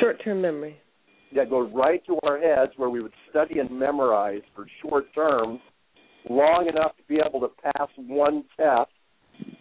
Short-term 0.00 0.40
memory. 0.42 0.76
that 1.34 1.50
go 1.50 1.68
right 1.70 2.04
to 2.06 2.18
our 2.22 2.38
heads 2.38 2.72
where 2.76 2.90
we 2.90 3.02
would 3.02 3.12
study 3.30 3.58
and 3.58 3.70
memorize 3.70 4.42
for 4.54 4.66
short 4.82 5.06
term 5.14 5.60
long 6.28 6.68
enough 6.68 6.96
to 6.96 7.02
be 7.08 7.20
able 7.24 7.40
to 7.40 7.48
pass 7.62 7.88
one 7.96 8.44
test, 8.56 8.90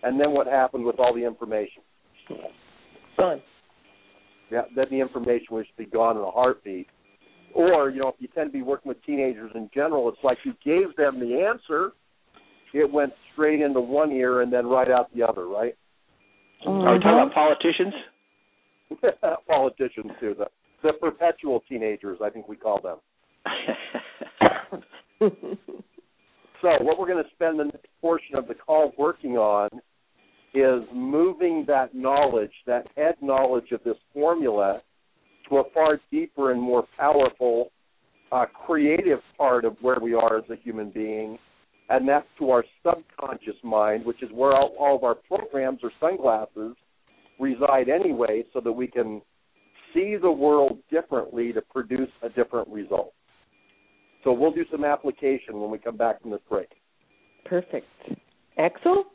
and 0.04 0.20
then 0.20 0.32
what 0.32 0.48
happened 0.48 0.86
with 0.86 1.00
all 1.00 1.14
the 1.14 1.26
information? 1.26 1.82
Gone. 3.18 3.42
Yeah, 4.52 4.62
then 4.76 4.86
the 4.90 5.00
information 5.00 5.48
would 5.52 5.66
just 5.66 5.78
be 5.78 5.86
gone 5.86 6.18
in 6.18 6.24
a 6.24 6.32
heartbeat. 6.32 6.88
Or, 7.54 7.90
you 7.90 8.00
know, 8.02 8.10
if 8.10 8.16
you 8.20 8.28
tend 8.34 8.50
to 8.50 8.54
be 8.54 8.62
working 8.62 8.90
with 8.90 9.04
teenagers 9.06 9.52
in 9.56 9.70
general, 9.74 10.10
it's 10.10 10.18
like 10.24 10.38
you 10.44 10.54
gave 10.64 10.96
them 10.96 11.20
the 11.20 11.42
answer, 11.42 11.92
it 12.74 12.92
went 12.92 13.14
straight 13.34 13.62
into 13.62 13.80
one 13.80 14.12
ear 14.12 14.42
and 14.42 14.52
then 14.52 14.68
right 14.68 14.90
out 14.90 15.14
the 15.16 15.24
other, 15.24 15.48
right? 15.48 15.76
Are 16.66 16.94
we 16.94 17.00
talking 17.00 17.20
about 17.22 17.34
politicians? 17.34 17.94
Politicians 19.48 20.12
too, 20.20 20.36
the 20.38 20.46
the 20.84 20.94
perpetual 20.94 21.64
teenagers, 21.68 22.20
I 22.24 22.30
think 22.30 22.48
we 22.48 22.56
call 22.56 22.82
them. 22.82 22.98
So 26.62 26.70
what 26.82 26.98
we're 27.00 27.08
going 27.08 27.24
to 27.24 27.30
spend 27.36 27.60
the 27.60 27.66
next 27.66 27.86
portion 28.02 28.36
of 28.36 28.48
the 28.48 28.56
call 28.56 28.94
working 28.98 29.38
on 29.38 29.70
is 30.54 30.88
moving 30.94 31.66
that 31.68 31.94
knowledge, 31.94 32.52
that 32.66 32.88
head 32.96 33.16
knowledge 33.22 33.72
of 33.72 33.84
this 33.84 33.98
formula, 34.14 34.82
to 35.50 35.58
a 35.58 35.64
far 35.74 36.00
deeper 36.12 36.52
and 36.52 36.62
more 36.62 36.86
powerful, 36.98 37.72
uh, 38.32 38.46
creative 38.66 39.20
part 39.38 39.66
of 39.66 39.78
where 39.82 40.00
we 40.02 40.14
are 40.14 40.38
as 40.38 40.44
a 40.50 40.56
human 40.56 40.90
being, 40.90 41.38
and 41.90 42.08
that's 42.08 42.28
to 42.40 42.50
our 42.52 42.64
subconscious 42.84 43.56
mind, 43.64 44.06
which 44.06 44.22
is 44.22 44.30
where 44.34 44.54
all, 44.54 44.76
all 44.80 44.96
of 44.96 45.04
our 45.04 45.16
programs 45.16 45.80
or 45.84 45.92
sunglasses 46.00 46.76
reside 47.40 47.88
anyway, 47.90 48.44
so 48.54 48.60
that 48.60 48.72
we 48.72 48.88
can 48.88 49.22
see 49.94 50.16
the 50.22 50.32
world 50.32 50.80
differently 50.92 51.54
to 51.54 51.62
produce 51.62 52.10
a 52.24 52.30
different 52.30 52.68
result. 52.68 53.14
So 54.24 54.34
we'll 54.34 54.52
do 54.52 54.66
some 54.72 54.84
application 54.84 55.60
when 55.60 55.72
we 55.72 55.78
come 55.78 55.96
back 55.96 56.22
from 56.22 56.32
this 56.32 56.42
break. 56.50 56.70
Perfect. 57.46 57.88
Axel? 58.58 59.06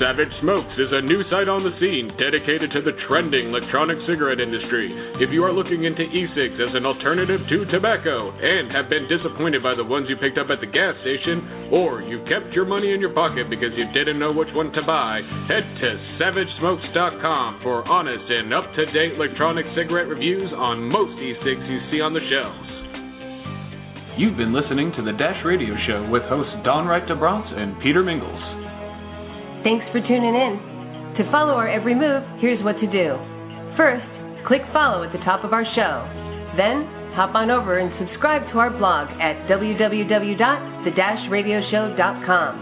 Savage 0.00 0.32
Smokes 0.40 0.72
is 0.80 0.88
a 0.96 1.04
new 1.04 1.20
site 1.28 1.44
on 1.44 1.60
the 1.60 1.76
scene 1.76 2.08
dedicated 2.16 2.72
to 2.72 2.80
the 2.80 2.96
trending 3.04 3.52
electronic 3.52 4.00
cigarette 4.08 4.40
industry. 4.40 4.88
If 5.20 5.28
you 5.28 5.44
are 5.44 5.52
looking 5.52 5.84
into 5.84 6.08
e-cigs 6.08 6.56
as 6.56 6.72
an 6.72 6.88
alternative 6.88 7.44
to 7.44 7.68
tobacco 7.68 8.32
and 8.32 8.72
have 8.72 8.88
been 8.88 9.04
disappointed 9.12 9.60
by 9.60 9.76
the 9.76 9.84
ones 9.84 10.08
you 10.08 10.16
picked 10.16 10.40
up 10.40 10.48
at 10.48 10.64
the 10.64 10.72
gas 10.72 10.96
station, 11.04 11.68
or 11.68 12.00
you 12.00 12.24
kept 12.32 12.56
your 12.56 12.64
money 12.64 12.96
in 12.96 13.04
your 13.04 13.12
pocket 13.12 13.52
because 13.52 13.76
you 13.76 13.84
didn't 13.92 14.16
know 14.16 14.32
which 14.32 14.48
one 14.56 14.72
to 14.72 14.80
buy, 14.88 15.20
head 15.52 15.68
to 15.68 15.88
savagesmokes.com 16.16 17.60
for 17.60 17.84
honest 17.84 18.24
and 18.24 18.56
up-to-date 18.56 19.20
electronic 19.20 19.68
cigarette 19.76 20.08
reviews 20.08 20.48
on 20.56 20.80
most 20.80 21.12
e-cigs 21.20 21.68
you 21.68 21.80
see 21.92 22.00
on 22.00 22.16
the 22.16 22.24
shelves. 22.24 22.72
You've 24.16 24.40
been 24.40 24.56
listening 24.56 24.96
to 24.96 25.04
the 25.04 25.12
Dash 25.12 25.44
Radio 25.44 25.76
Show 25.84 26.08
with 26.08 26.24
hosts 26.24 26.56
Dawn 26.64 26.88
Wright-de 26.88 27.20
Brantes 27.20 27.52
and 27.52 27.76
Peter 27.84 28.00
Mingils. 28.00 28.60
Thanks 29.62 29.84
for 29.92 30.00
tuning 30.00 30.32
in. 30.32 30.56
To 31.20 31.28
follow 31.30 31.52
our 31.52 31.68
every 31.68 31.94
move, 31.94 32.24
here's 32.40 32.64
what 32.64 32.80
to 32.80 32.88
do. 32.88 33.12
First, 33.76 34.08
click 34.48 34.62
follow 34.72 35.04
at 35.04 35.12
the 35.12 35.20
top 35.20 35.44
of 35.44 35.52
our 35.52 35.68
show. 35.76 36.08
Then, 36.56 36.88
hop 37.12 37.34
on 37.34 37.50
over 37.50 37.76
and 37.78 37.92
subscribe 38.00 38.40
to 38.52 38.58
our 38.58 38.70
blog 38.70 39.08
at 39.20 39.36
www.the-radioshow.com. 39.52 42.52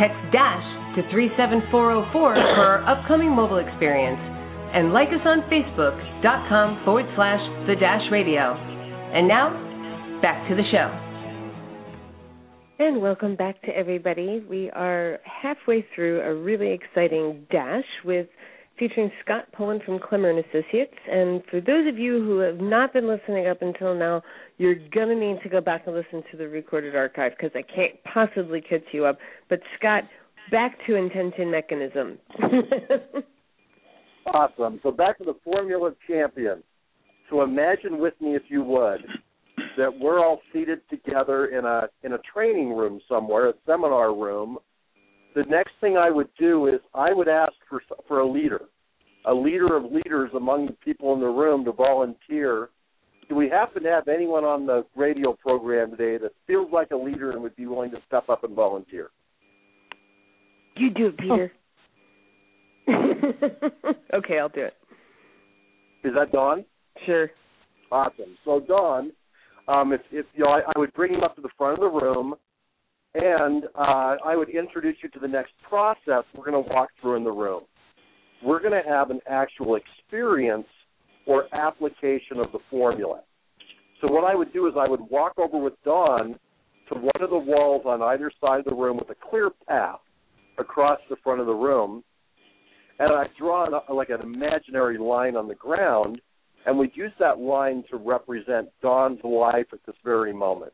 Text 0.00 0.16
DASH 0.32 0.64
to 0.96 1.02
37404 1.10 2.12
for 2.12 2.32
our 2.32 2.82
upcoming 2.88 3.30
mobile 3.34 3.58
experience. 3.58 4.20
And 4.72 4.92
like 4.92 5.08
us 5.08 5.20
on 5.24 5.40
Facebook.com 5.52 6.84
forward 6.84 7.06
slash 7.16 7.40
The 7.66 7.74
Dash 7.76 8.02
Radio. 8.12 8.54
And 9.12 9.28
now, 9.28 9.50
back 10.22 10.48
to 10.48 10.54
the 10.56 10.64
show. 10.72 11.07
And 12.80 13.02
welcome 13.02 13.34
back 13.34 13.60
to 13.62 13.76
everybody. 13.76 14.44
We 14.48 14.70
are 14.70 15.18
halfway 15.24 15.84
through 15.94 16.20
a 16.20 16.32
really 16.32 16.70
exciting 16.72 17.44
dash 17.50 17.82
with 18.04 18.28
featuring 18.78 19.10
Scott 19.24 19.46
Pullan 19.52 19.84
from 19.84 19.98
Klemmer 19.98 20.30
and 20.30 20.44
Associates. 20.44 20.94
And 21.10 21.42
for 21.50 21.60
those 21.60 21.88
of 21.88 21.98
you 21.98 22.22
who 22.22 22.38
have 22.38 22.60
not 22.60 22.92
been 22.92 23.08
listening 23.08 23.48
up 23.48 23.62
until 23.62 23.96
now, 23.96 24.22
you're 24.58 24.76
gonna 24.94 25.16
need 25.16 25.42
to 25.42 25.48
go 25.48 25.60
back 25.60 25.88
and 25.88 25.96
listen 25.96 26.22
to 26.30 26.36
the 26.36 26.46
recorded 26.46 26.94
archive 26.94 27.32
because 27.36 27.50
I 27.56 27.62
can't 27.62 27.94
possibly 28.04 28.60
catch 28.60 28.84
you 28.92 29.06
up. 29.06 29.18
But 29.48 29.58
Scott, 29.76 30.04
back 30.52 30.78
to 30.86 30.94
intention 30.94 31.50
mechanism. 31.50 32.18
Awesome. 34.34 34.78
So 34.82 34.90
back 34.90 35.16
to 35.18 35.24
the 35.24 35.36
Formula 35.42 35.92
Champion. 36.06 36.62
So 37.30 37.42
imagine 37.42 37.98
with 37.98 38.12
me, 38.20 38.36
if 38.36 38.42
you 38.48 38.62
would, 38.62 39.00
that 39.76 39.90
we're 39.98 40.24
all 40.24 40.40
seated 40.52 40.80
together 40.90 41.46
in 41.46 41.64
a 41.64 41.88
in 42.02 42.14
a 42.14 42.18
training 42.32 42.72
room 42.72 43.00
somewhere, 43.08 43.50
a 43.50 43.54
seminar 43.66 44.14
room. 44.14 44.58
The 45.34 45.44
next 45.48 45.72
thing 45.80 45.96
I 45.96 46.10
would 46.10 46.28
do 46.38 46.66
is 46.66 46.80
I 46.94 47.12
would 47.12 47.28
ask 47.28 47.52
for 47.68 47.82
for 48.06 48.20
a 48.20 48.28
leader, 48.28 48.62
a 49.26 49.34
leader 49.34 49.76
of 49.76 49.84
leaders 49.90 50.30
among 50.34 50.66
the 50.66 50.72
people 50.72 51.14
in 51.14 51.20
the 51.20 51.26
room 51.26 51.64
to 51.64 51.72
volunteer. 51.72 52.70
Do 53.28 53.34
we 53.34 53.48
happen 53.48 53.82
to 53.82 53.90
have 53.90 54.08
anyone 54.08 54.44
on 54.44 54.66
the 54.66 54.86
radio 54.96 55.34
program 55.34 55.90
today 55.90 56.16
that 56.16 56.32
feels 56.46 56.72
like 56.72 56.92
a 56.92 56.96
leader 56.96 57.32
and 57.32 57.42
would 57.42 57.56
be 57.56 57.66
willing 57.66 57.90
to 57.90 57.98
step 58.06 58.28
up 58.30 58.42
and 58.42 58.54
volunteer? 58.54 59.10
you 60.76 60.90
do 60.90 61.06
it, 61.08 61.18
Peter. 61.18 61.52
okay, 64.14 64.38
I'll 64.38 64.48
do 64.48 64.62
it. 64.62 64.74
Is 66.04 66.14
that 66.14 66.32
Dawn? 66.32 66.64
Sure. 67.04 67.30
Awesome. 67.90 68.36
So 68.44 68.60
Dawn, 68.60 69.12
um, 69.68 69.92
if, 69.92 70.00
if 70.10 70.26
you 70.34 70.44
know, 70.44 70.50
I, 70.50 70.60
I 70.74 70.78
would 70.78 70.92
bring 70.94 71.12
you 71.12 71.20
up 71.20 71.36
to 71.36 71.42
the 71.42 71.50
front 71.56 71.74
of 71.74 71.80
the 71.80 72.00
room, 72.00 72.34
and 73.14 73.64
uh, 73.74 74.16
I 74.24 74.36
would 74.36 74.48
introduce 74.48 74.96
you 75.02 75.08
to 75.10 75.18
the 75.18 75.28
next 75.28 75.52
process 75.68 76.24
we're 76.36 76.50
going 76.50 76.64
to 76.64 76.70
walk 76.70 76.88
through 77.00 77.16
in 77.16 77.24
the 77.24 77.32
room. 77.32 77.62
We're 78.42 78.60
going 78.60 78.80
to 78.82 78.88
have 78.88 79.10
an 79.10 79.20
actual 79.28 79.76
experience 79.76 80.66
or 81.26 81.52
application 81.54 82.38
of 82.38 82.52
the 82.52 82.60
formula. 82.70 83.20
So 84.00 84.10
what 84.10 84.24
I 84.24 84.34
would 84.34 84.52
do 84.52 84.66
is 84.68 84.74
I 84.78 84.88
would 84.88 85.00
walk 85.10 85.34
over 85.38 85.58
with 85.58 85.74
Dawn 85.84 86.38
to 86.88 86.94
one 86.94 87.20
of 87.20 87.30
the 87.30 87.38
walls 87.38 87.82
on 87.84 88.00
either 88.02 88.30
side 88.40 88.60
of 88.60 88.64
the 88.64 88.74
room 88.74 88.96
with 88.96 89.10
a 89.10 89.28
clear 89.28 89.50
path 89.68 89.98
across 90.58 90.98
the 91.10 91.16
front 91.22 91.40
of 91.40 91.46
the 91.46 91.52
room, 91.52 92.02
and 92.98 93.12
I 93.12 93.24
draw 93.38 93.66
like 93.92 94.08
an 94.10 94.20
imaginary 94.22 94.98
line 94.98 95.36
on 95.36 95.48
the 95.48 95.54
ground 95.54 96.20
and 96.66 96.78
we'd 96.78 96.94
use 96.94 97.12
that 97.18 97.38
line 97.38 97.84
to 97.90 97.96
represent 97.96 98.68
Dawn's 98.82 99.20
life 99.24 99.66
at 99.72 99.80
this 99.86 99.96
very 100.04 100.32
moment. 100.32 100.72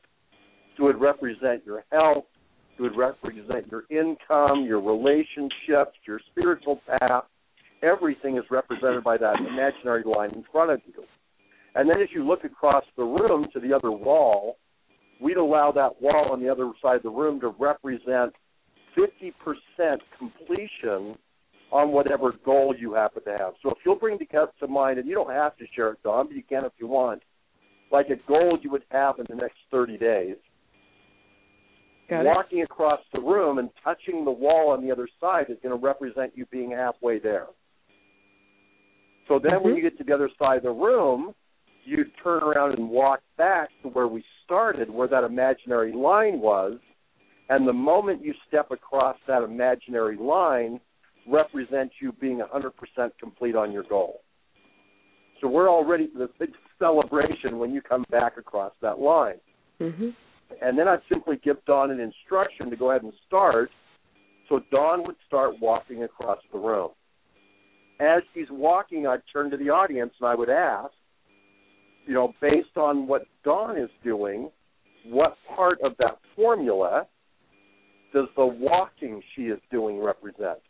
It 0.79 0.83
would 0.83 1.01
represent 1.01 1.65
your 1.65 1.85
health, 1.93 2.25
it 2.77 2.83
would 2.83 2.97
represent 2.97 3.71
your 3.71 3.85
income, 3.91 4.65
your 4.65 4.81
relationships, 4.81 5.97
your 6.07 6.21
spiritual 6.33 6.81
path. 6.87 7.25
Everything 7.83 8.37
is 8.37 8.45
represented 8.51 9.05
by 9.05 9.17
that 9.19 9.37
imaginary 9.39 10.03
line 10.05 10.31
in 10.31 10.45
front 10.51 10.71
of 10.71 10.81
you. 10.87 11.05
And 11.75 11.89
then 11.89 12.01
as 12.01 12.09
you 12.13 12.27
look 12.27 12.45
across 12.45 12.85
the 12.97 13.05
room 13.05 13.47
to 13.53 13.61
the 13.61 13.73
other 13.73 13.91
wall, 13.91 14.57
we'd 15.21 15.37
allow 15.37 15.71
that 15.73 16.01
wall 16.01 16.31
on 16.33 16.41
the 16.43 16.49
other 16.49 16.71
side 16.83 16.97
of 16.97 17.03
the 17.03 17.11
room 17.11 17.41
to 17.41 17.55
represent 17.59 18.33
50% 18.97 19.99
completion 20.19 21.17
on 21.75 21.91
whatever 21.91 22.33
goal 22.45 22.73
you 22.79 22.95
happen 22.95 23.25
to 23.25 23.37
have. 23.37 23.55
So 23.61 23.71
if 23.71 23.79
you'll 23.85 23.99
bring 23.99 24.17
the 24.17 24.27
guest 24.27 24.53
to 24.61 24.69
mind, 24.69 25.01
and 25.01 25.09
you 25.09 25.15
don't 25.15 25.33
have 25.33 25.57
to 25.57 25.65
share 25.75 25.91
it, 25.91 26.03
Dawn, 26.05 26.29
but 26.29 26.37
you 26.37 26.45
can 26.49 26.65
if 26.65 26.73
you 26.79 26.87
want, 26.87 27.21
like 27.91 28.07
a 28.11 28.29
goal 28.29 28.57
you 28.63 28.71
would 28.71 28.85
have 28.93 29.19
in 29.19 29.27
the 29.29 29.35
next 29.35 29.57
30 29.73 29.99
days. 29.99 30.37
Got 32.09 32.27
Walking 32.27 32.63
across 32.63 33.01
the 33.13 33.21
room 33.21 33.59
and 33.59 33.71
touching 33.83 34.25
the 34.25 34.31
wall 34.31 34.71
on 34.71 34.87
the 34.87 34.93
other 34.93 35.09
side 35.21 35.47
is 35.49 35.57
going 35.65 35.77
to 35.77 35.85
represent 35.85 36.33
you 36.37 36.47
being 36.47 36.71
halfway 36.71 37.19
there. 37.19 37.47
So 39.27 39.41
then 39.41 39.63
when 39.65 39.73
Mhm. 39.73 39.77
you 39.79 39.83
get 39.83 39.99
to 39.99 40.05
the 40.05 40.15
other 40.15 40.31
side 40.39 40.59
of 40.59 40.63
the 40.63 40.71
room, 40.71 41.35
you 41.83 42.05
turn 42.23 42.43
around 42.45 42.75
and 42.75 42.89
walk 42.89 43.21
back 43.37 43.71
to 43.83 43.89
where 43.89 44.07
we 44.07 44.23
started, 44.45 44.89
where 44.89 45.09
that 45.09 45.25
imaginary 45.25 45.93
line 45.93 46.41
was, 46.41 46.79
and 47.49 47.67
the 47.67 47.73
moment 47.73 48.23
you 48.23 48.33
step 48.47 48.71
across 48.71 49.17
that 49.27 49.43
imaginary 49.43 50.17
line 50.17 50.81
represents 51.27 51.95
you 52.01 52.13
being 52.13 52.41
100% 52.41 53.11
complete 53.21 53.57
on 53.57 53.73
your 53.73 53.85
goal. 53.85 54.21
So 55.41 55.49
we're 55.49 55.69
all 55.69 55.85
ready 55.85 56.09
for 56.13 56.19
this 56.21 56.35
big 56.39 56.51
celebration 56.79 57.59
when 57.59 57.73
you 57.73 57.83
come 57.83 58.05
back 58.11 58.37
across 58.39 58.73
that 58.83 58.99
line. 58.99 59.41
hmm 59.79 60.11
And 60.63 60.79
then 60.79 60.89
I'd 60.89 61.01
simply 61.09 61.41
give 61.43 61.57
Dawn 61.67 61.91
an 61.91 62.01
instruction 62.01 62.71
to 62.71 62.77
go 62.77 62.91
ahead 62.91 63.03
and 63.03 63.13
start. 63.27 63.71
So 64.49 64.61
Dawn 64.71 65.05
would 65.07 65.17
start 65.27 65.55
walking 65.61 66.05
across 66.05 66.39
the 66.53 66.59
room. 66.59 66.91
As 68.01 68.23
she's 68.33 68.47
walking, 68.51 69.07
I'd 69.07 69.23
turn 69.33 69.51
to 69.51 69.57
the 69.57 69.71
audience 69.71 70.13
and 70.21 70.29
I 70.29 70.35
would 70.35 70.51
ask, 70.51 70.93
you 72.07 72.15
know, 72.15 72.33
based 72.41 72.77
on 72.77 73.07
what 73.07 73.23
Dawn 73.45 73.79
is 73.79 73.89
doing, 74.03 74.51
what 75.07 75.37
part 75.55 75.79
of 75.83 75.93
that 75.99 76.19
formula 76.37 77.07
does 78.13 78.29
the 78.37 78.47
walking 78.47 79.23
she 79.35 79.43
is 79.43 79.59
doing 79.71 80.01
represent? 80.01 80.61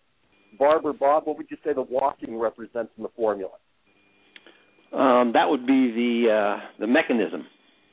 Barbara, 0.58 0.94
Bob, 0.94 1.26
what 1.26 1.36
would 1.36 1.50
you 1.50 1.56
say 1.64 1.72
the 1.72 1.82
walking 1.82 2.38
represents 2.38 2.92
in 2.96 3.02
the 3.02 3.08
formula? 3.16 3.52
Um, 4.92 5.32
that 5.32 5.48
would 5.48 5.66
be 5.66 5.90
the 5.90 6.32
uh, 6.32 6.60
the 6.78 6.86
mechanism. 6.86 7.46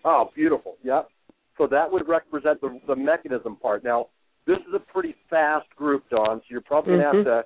Oh, 0.05 0.29
beautiful. 0.35 0.77
Yep. 0.83 1.09
So 1.57 1.67
that 1.67 1.91
would 1.91 2.07
represent 2.07 2.61
the 2.61 2.79
the 2.87 2.95
mechanism 2.95 3.55
part. 3.55 3.83
Now, 3.83 4.07
this 4.45 4.57
is 4.67 4.73
a 4.75 4.79
pretty 4.79 5.15
fast 5.29 5.67
group, 5.75 6.03
Dawn, 6.09 6.39
So 6.39 6.45
you're 6.49 6.61
probably 6.61 6.93
gonna 6.93 7.03
Mhm. 7.03 7.15
have 7.15 7.25
to 7.25 7.45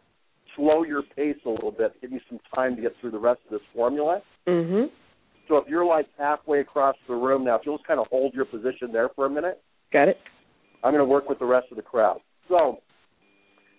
slow 0.55 0.83
your 0.83 1.03
pace 1.03 1.37
a 1.45 1.49
little 1.49 1.71
bit, 1.71 1.99
give 2.01 2.11
you 2.11 2.21
some 2.29 2.39
time 2.53 2.75
to 2.75 2.81
get 2.81 2.95
through 2.97 3.11
the 3.11 3.19
rest 3.19 3.41
of 3.45 3.51
this 3.51 3.67
formula. 3.73 4.21
Mhm. 4.47 4.89
So 5.47 5.57
if 5.57 5.67
you're 5.67 5.85
like 5.85 6.07
halfway 6.17 6.61
across 6.61 6.95
the 7.07 7.13
room 7.15 7.43
now, 7.43 7.55
if 7.55 7.65
you'll 7.65 7.77
just 7.77 7.87
kind 7.87 7.99
of 7.99 8.07
hold 8.07 8.33
your 8.33 8.45
position 8.45 8.91
there 8.91 9.09
for 9.09 9.25
a 9.25 9.29
minute, 9.29 9.61
Got 9.91 10.09
it. 10.09 10.19
I'm 10.83 10.91
going 10.91 10.99
to 10.99 11.05
work 11.05 11.29
with 11.29 11.39
the 11.39 11.45
rest 11.45 11.67
of 11.71 11.77
the 11.77 11.83
crowd. 11.83 12.19
So 12.47 12.81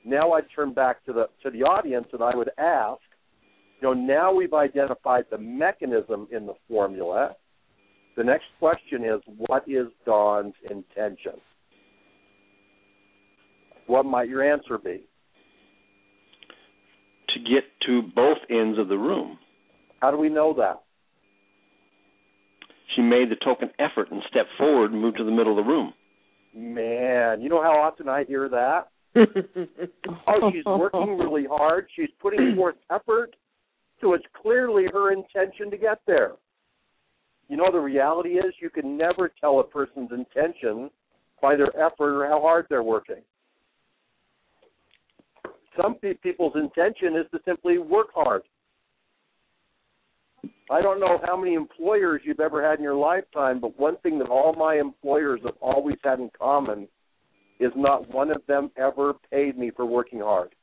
now 0.07 0.33
I 0.33 0.40
turn 0.55 0.73
back 0.73 1.05
to 1.07 1.12
the 1.12 1.27
to 1.42 1.51
the 1.51 1.64
audience 1.64 2.07
and 2.12 2.23
I 2.23 2.35
would 2.35 2.51
ask, 2.59 3.01
you 3.81 3.88
know, 3.88 3.92
now 3.92 4.33
we've 4.33 4.55
identified 4.55 5.25
the 5.31 5.38
mechanism 5.38 6.29
in 6.31 6.47
the 6.47 6.55
formula. 6.69 7.35
The 8.16 8.25
next 8.25 8.45
question 8.59 9.05
is, 9.05 9.21
what 9.37 9.64
is 9.66 9.88
Dawn's 10.07 10.55
intention? 10.71 11.33
What 13.88 14.07
might 14.07 14.29
your 14.29 14.42
answer 14.42 14.79
be? 14.79 15.03
To 17.35 17.40
get 17.40 17.64
to 17.87 18.03
both 18.14 18.38
ends 18.49 18.79
of 18.79 18.88
the 18.88 18.97
room. 18.97 19.38
How 20.01 20.11
do 20.11 20.16
we 20.16 20.29
know 20.29 20.55
that? 20.57 20.83
She 22.95 23.03
made 23.03 23.29
the 23.31 23.37
token 23.45 23.71
effort 23.79 24.11
and 24.11 24.23
stepped 24.31 24.49
forward 24.57 24.92
and 24.92 25.03
moved 25.03 25.19
to 25.19 25.25
the 25.25 25.31
middle 25.31 25.59
of 25.59 25.64
the 25.64 25.71
room. 25.71 25.92
Man, 26.55 27.42
you 27.42 27.51
know 27.51 27.62
how 27.62 27.79
often 27.83 28.09
I 28.09 28.25
hear 28.25 28.49
that? 28.49 28.88
Oh, 30.27 30.51
she's 30.53 30.65
working 30.65 31.19
really 31.19 31.47
hard. 31.49 31.87
She's 31.97 32.11
putting 32.21 32.55
forth 32.57 32.77
effort. 32.91 33.35
So 34.01 34.13
it's 34.15 34.25
clearly 34.41 34.87
her 34.93 35.13
intention 35.13 35.71
to 35.71 35.77
get 35.77 36.01
there. 36.07 36.33
You 37.49 37.57
know, 37.57 37.71
the 37.71 37.79
reality 37.79 38.31
is 38.31 38.55
you 38.61 38.71
can 38.71 38.97
never 38.97 39.33
tell 39.41 39.61
a 39.61 39.65
person's 39.65 40.11
intention 40.13 40.91
by 41.41 41.57
their 41.57 41.75
effort 41.77 42.23
or 42.23 42.29
how 42.29 42.41
hard 42.41 42.67
they're 42.69 42.83
working. 42.83 43.23
Some 45.81 45.95
people's 45.95 46.55
intention 46.57 47.17
is 47.17 47.27
to 47.33 47.39
simply 47.45 47.79
work 47.79 48.09
hard. 48.15 48.43
I 50.71 50.83
don't 50.83 50.99
know 50.99 51.21
how 51.25 51.37
many 51.37 51.55
employers 51.55 52.23
you've 52.25 52.41
ever 52.41 52.67
had 52.69 52.79
in 52.79 52.83
your 52.83 52.97
lifetime, 52.97 53.61
but 53.61 53.79
one 53.79 53.97
thing 53.99 54.19
that 54.19 54.29
all 54.29 54.53
my 54.55 54.77
employers 54.77 55.41
have 55.45 55.55
always 55.61 55.97
had 56.03 56.19
in 56.19 56.31
common 56.37 56.89
is 57.61 57.73
not 57.77 58.12
one 58.12 58.31
of 58.31 58.42
them 58.47 58.71
ever 58.77 59.14
paid 59.31 59.59
me 59.59 59.71
for 59.75 59.87
working 59.87 60.21
hard. 60.21 60.55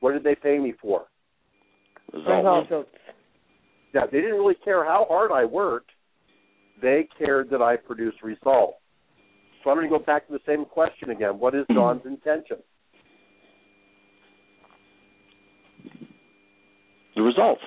What 0.00 0.12
did 0.12 0.24
they 0.24 0.34
pay 0.34 0.58
me 0.58 0.74
for? 0.80 1.06
Results. 2.12 2.88
Yeah, 3.94 4.02
they 4.10 4.20
didn't 4.20 4.36
really 4.36 4.56
care 4.64 4.84
how 4.84 5.06
hard 5.08 5.30
I 5.32 5.44
worked. 5.44 5.90
They 6.80 7.08
cared 7.18 7.50
that 7.50 7.60
I 7.60 7.76
produced 7.76 8.22
results. 8.22 8.78
So 9.62 9.70
I'm 9.70 9.76
going 9.76 9.90
to 9.90 9.98
go 9.98 10.04
back 10.04 10.26
to 10.28 10.32
the 10.32 10.38
same 10.46 10.64
question 10.64 11.10
again. 11.10 11.38
What 11.38 11.54
is 11.54 11.64
Dawn's 11.74 12.02
intention? 12.06 12.58
The 17.16 17.22
result. 17.22 17.58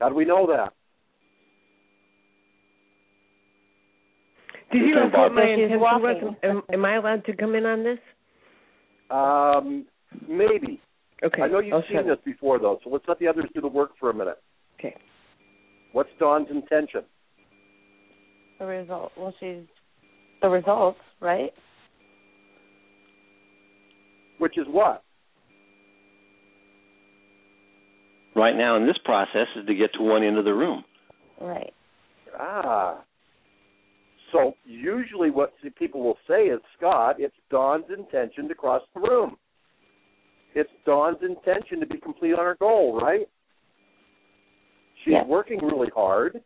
How 0.00 0.10
do 0.10 0.14
we 0.14 0.26
know 0.26 0.46
that? 0.48 0.74
Did 4.78 4.88
you 4.88 4.94
Because 4.94 5.12
know 5.12 5.18
what 5.20 5.32
my 5.32 5.48
intention 5.48 5.80
walking. 5.80 6.36
Am, 6.42 6.62
am 6.72 6.84
I 6.84 6.96
allowed 6.96 7.24
to 7.24 7.36
come 7.36 7.54
in 7.54 7.64
on 7.64 7.82
this? 7.84 7.98
Um, 9.10 9.86
maybe. 10.28 10.80
Okay. 11.24 11.42
I 11.42 11.48
know 11.48 11.60
you've 11.60 11.74
I'll 11.74 11.84
seen 11.88 12.06
this 12.06 12.18
before, 12.24 12.58
though, 12.58 12.78
so 12.84 12.90
let's 12.90 13.04
let 13.08 13.18
the 13.18 13.28
others 13.28 13.46
do 13.54 13.60
the 13.60 13.68
work 13.68 13.92
for 13.98 14.10
a 14.10 14.14
minute. 14.14 14.36
Okay. 14.78 14.94
What's 15.92 16.10
Dawn's 16.18 16.48
intention? 16.50 17.02
The 18.58 18.66
result. 18.66 19.12
Well, 19.16 19.34
she's 19.40 19.62
the 20.42 20.48
results, 20.48 20.98
right? 21.20 21.52
Which 24.38 24.58
is 24.58 24.66
what? 24.68 25.02
Right 28.34 28.54
now 28.54 28.76
in 28.76 28.86
this 28.86 28.98
process 29.02 29.46
is 29.56 29.66
to 29.66 29.74
get 29.74 29.94
to 29.94 30.02
one 30.02 30.22
end 30.22 30.36
of 30.36 30.44
the 30.44 30.52
room. 30.52 30.84
Right. 31.40 31.72
Ah. 32.38 33.02
So 34.36 34.54
usually 34.64 35.30
what 35.30 35.52
people 35.78 36.02
will 36.02 36.18
say 36.28 36.44
is, 36.44 36.60
Scott, 36.76 37.16
it's 37.18 37.34
Dawn's 37.50 37.86
intention 37.96 38.48
to 38.48 38.54
cross 38.54 38.82
the 38.94 39.00
room. 39.00 39.36
It's 40.54 40.70
Dawn's 40.84 41.18
intention 41.22 41.80
to 41.80 41.86
be 41.86 41.98
complete 41.98 42.32
on 42.32 42.44
her 42.44 42.56
goal, 42.58 42.98
right? 43.00 43.26
She's 45.04 45.12
Yes. 45.12 45.26
working 45.26 45.64
really 45.64 45.90
hard. 45.94 46.42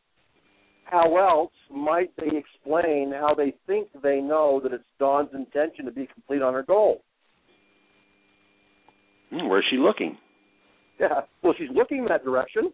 How 0.85 1.17
else 1.17 1.53
might 1.71 2.11
they 2.17 2.37
explain 2.37 3.13
how 3.13 3.35
they 3.35 3.53
think 3.67 3.89
they 4.03 4.21
know 4.21 4.61
that 4.61 4.73
it's 4.73 4.85
Dawn's 4.99 5.33
intention 5.35 5.85
to 5.85 5.93
be 5.93 6.07
complete 6.07 6.43
on 6.43 6.53
her 6.55 6.65
goal? 6.65 7.03
Hmm, 9.31 9.49
Where's 9.49 9.65
she 9.71 9.77
looking? 9.77 10.19
Yeah. 10.99 11.23
Well, 11.43 11.55
she's 11.57 11.71
looking 11.71 11.99
in 11.99 12.05
that 12.07 12.25
direction. 12.25 12.73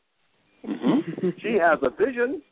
hmm 0.65 1.01
she 1.39 1.55
has 1.55 1.79
a 1.83 1.91
vision. 1.91 2.43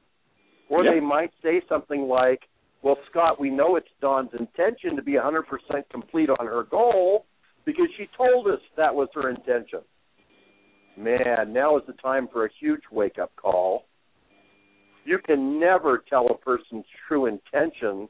Or 0.68 0.84
Yep. 0.84 0.94
they 0.94 1.00
might 1.00 1.30
say 1.42 1.60
something 1.68 2.02
like, 2.08 2.40
Well, 2.84 2.98
Scott, 3.10 3.40
we 3.40 3.48
know 3.48 3.76
it's 3.76 3.88
Dawn's 4.02 4.28
intention 4.38 4.94
to 4.96 5.02
be 5.02 5.12
100% 5.12 5.42
complete 5.90 6.28
on 6.28 6.46
her 6.46 6.64
goal 6.64 7.24
because 7.64 7.86
she 7.96 8.06
told 8.14 8.46
us 8.46 8.60
that 8.76 8.94
was 8.94 9.08
her 9.14 9.30
intention. 9.30 9.80
Man, 10.98 11.54
now 11.54 11.78
is 11.78 11.82
the 11.86 11.94
time 11.94 12.28
for 12.30 12.44
a 12.44 12.50
huge 12.60 12.82
wake 12.92 13.18
up 13.18 13.34
call. 13.36 13.86
You 15.06 15.18
can 15.24 15.58
never 15.58 16.04
tell 16.10 16.28
a 16.30 16.36
person's 16.36 16.84
true 17.08 17.24
intention 17.24 18.06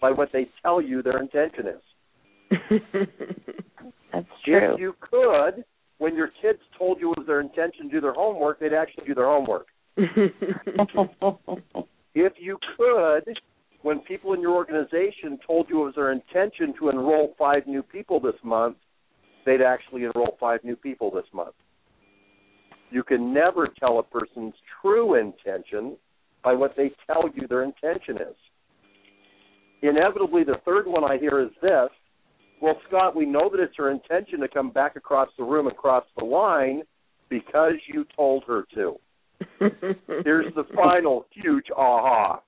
by 0.00 0.10
what 0.10 0.30
they 0.32 0.48
tell 0.60 0.82
you 0.82 1.02
their 1.02 1.20
intention 1.20 1.68
is. 1.68 2.50
That's 4.12 4.26
true. 4.44 4.74
If 4.74 4.80
you 4.80 4.94
could, 5.00 5.64
when 5.98 6.16
your 6.16 6.30
kids 6.42 6.58
told 6.76 7.00
you 7.00 7.12
it 7.12 7.18
was 7.18 7.26
their 7.28 7.40
intention 7.40 7.84
to 7.84 7.90
do 7.90 8.00
their 8.00 8.12
homework, 8.12 8.58
they'd 8.58 8.72
actually 8.72 9.06
do 9.06 9.14
their 9.14 9.26
homework. 9.26 9.68
If 12.18 12.32
you 12.38 12.56
could, 12.78 13.36
when 13.86 14.00
people 14.00 14.32
in 14.32 14.40
your 14.40 14.50
organization 14.50 15.38
told 15.46 15.68
you 15.68 15.80
it 15.82 15.84
was 15.84 15.94
their 15.94 16.10
intention 16.10 16.74
to 16.76 16.88
enroll 16.88 17.36
five 17.38 17.68
new 17.68 17.84
people 17.84 18.18
this 18.18 18.34
month, 18.42 18.76
they'd 19.44 19.62
actually 19.62 20.02
enroll 20.02 20.36
five 20.40 20.58
new 20.64 20.74
people 20.74 21.08
this 21.08 21.24
month. 21.32 21.54
You 22.90 23.04
can 23.04 23.32
never 23.32 23.68
tell 23.78 24.00
a 24.00 24.02
person's 24.02 24.54
true 24.82 25.14
intention 25.14 25.96
by 26.42 26.52
what 26.52 26.74
they 26.76 26.90
tell 27.06 27.30
you 27.32 27.46
their 27.46 27.62
intention 27.62 28.16
is. 28.16 28.34
Inevitably, 29.82 30.42
the 30.42 30.56
third 30.64 30.88
one 30.88 31.04
I 31.04 31.16
hear 31.16 31.40
is 31.40 31.50
this 31.62 31.90
Well, 32.60 32.80
Scott, 32.88 33.14
we 33.14 33.24
know 33.24 33.48
that 33.50 33.60
it's 33.60 33.76
her 33.76 33.92
intention 33.92 34.40
to 34.40 34.48
come 34.48 34.70
back 34.72 34.96
across 34.96 35.28
the 35.38 35.44
room 35.44 35.68
and 35.68 35.76
cross 35.76 36.04
the 36.18 36.24
line 36.24 36.82
because 37.28 37.74
you 37.86 38.04
told 38.16 38.42
her 38.48 38.64
to. 38.74 38.96
Here's 40.24 40.52
the 40.56 40.64
final 40.74 41.26
huge 41.30 41.66
aha. 41.76 42.40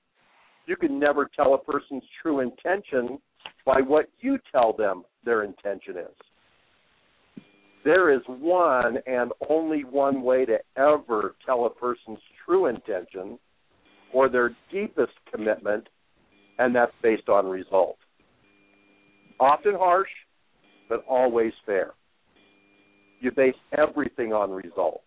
You 0.68 0.76
can 0.76 1.00
never 1.00 1.30
tell 1.34 1.54
a 1.54 1.58
person's 1.58 2.02
true 2.20 2.40
intention 2.40 3.18
by 3.64 3.80
what 3.80 4.10
you 4.20 4.38
tell 4.52 4.74
them 4.74 5.02
their 5.24 5.42
intention 5.42 5.96
is. 5.96 7.42
There 7.86 8.12
is 8.12 8.20
one 8.26 8.98
and 9.06 9.32
only 9.48 9.84
one 9.84 10.20
way 10.20 10.44
to 10.44 10.58
ever 10.76 11.36
tell 11.46 11.64
a 11.64 11.70
person's 11.70 12.18
true 12.44 12.66
intention 12.66 13.38
or 14.12 14.28
their 14.28 14.54
deepest 14.70 15.12
commitment, 15.32 15.88
and 16.58 16.76
that's 16.76 16.92
based 17.02 17.30
on 17.30 17.46
result. 17.46 17.96
Often 19.40 19.76
harsh, 19.78 20.10
but 20.90 21.02
always 21.08 21.52
fair. 21.64 21.92
You 23.20 23.30
base 23.30 23.54
everything 23.72 24.34
on 24.34 24.50
result 24.50 25.00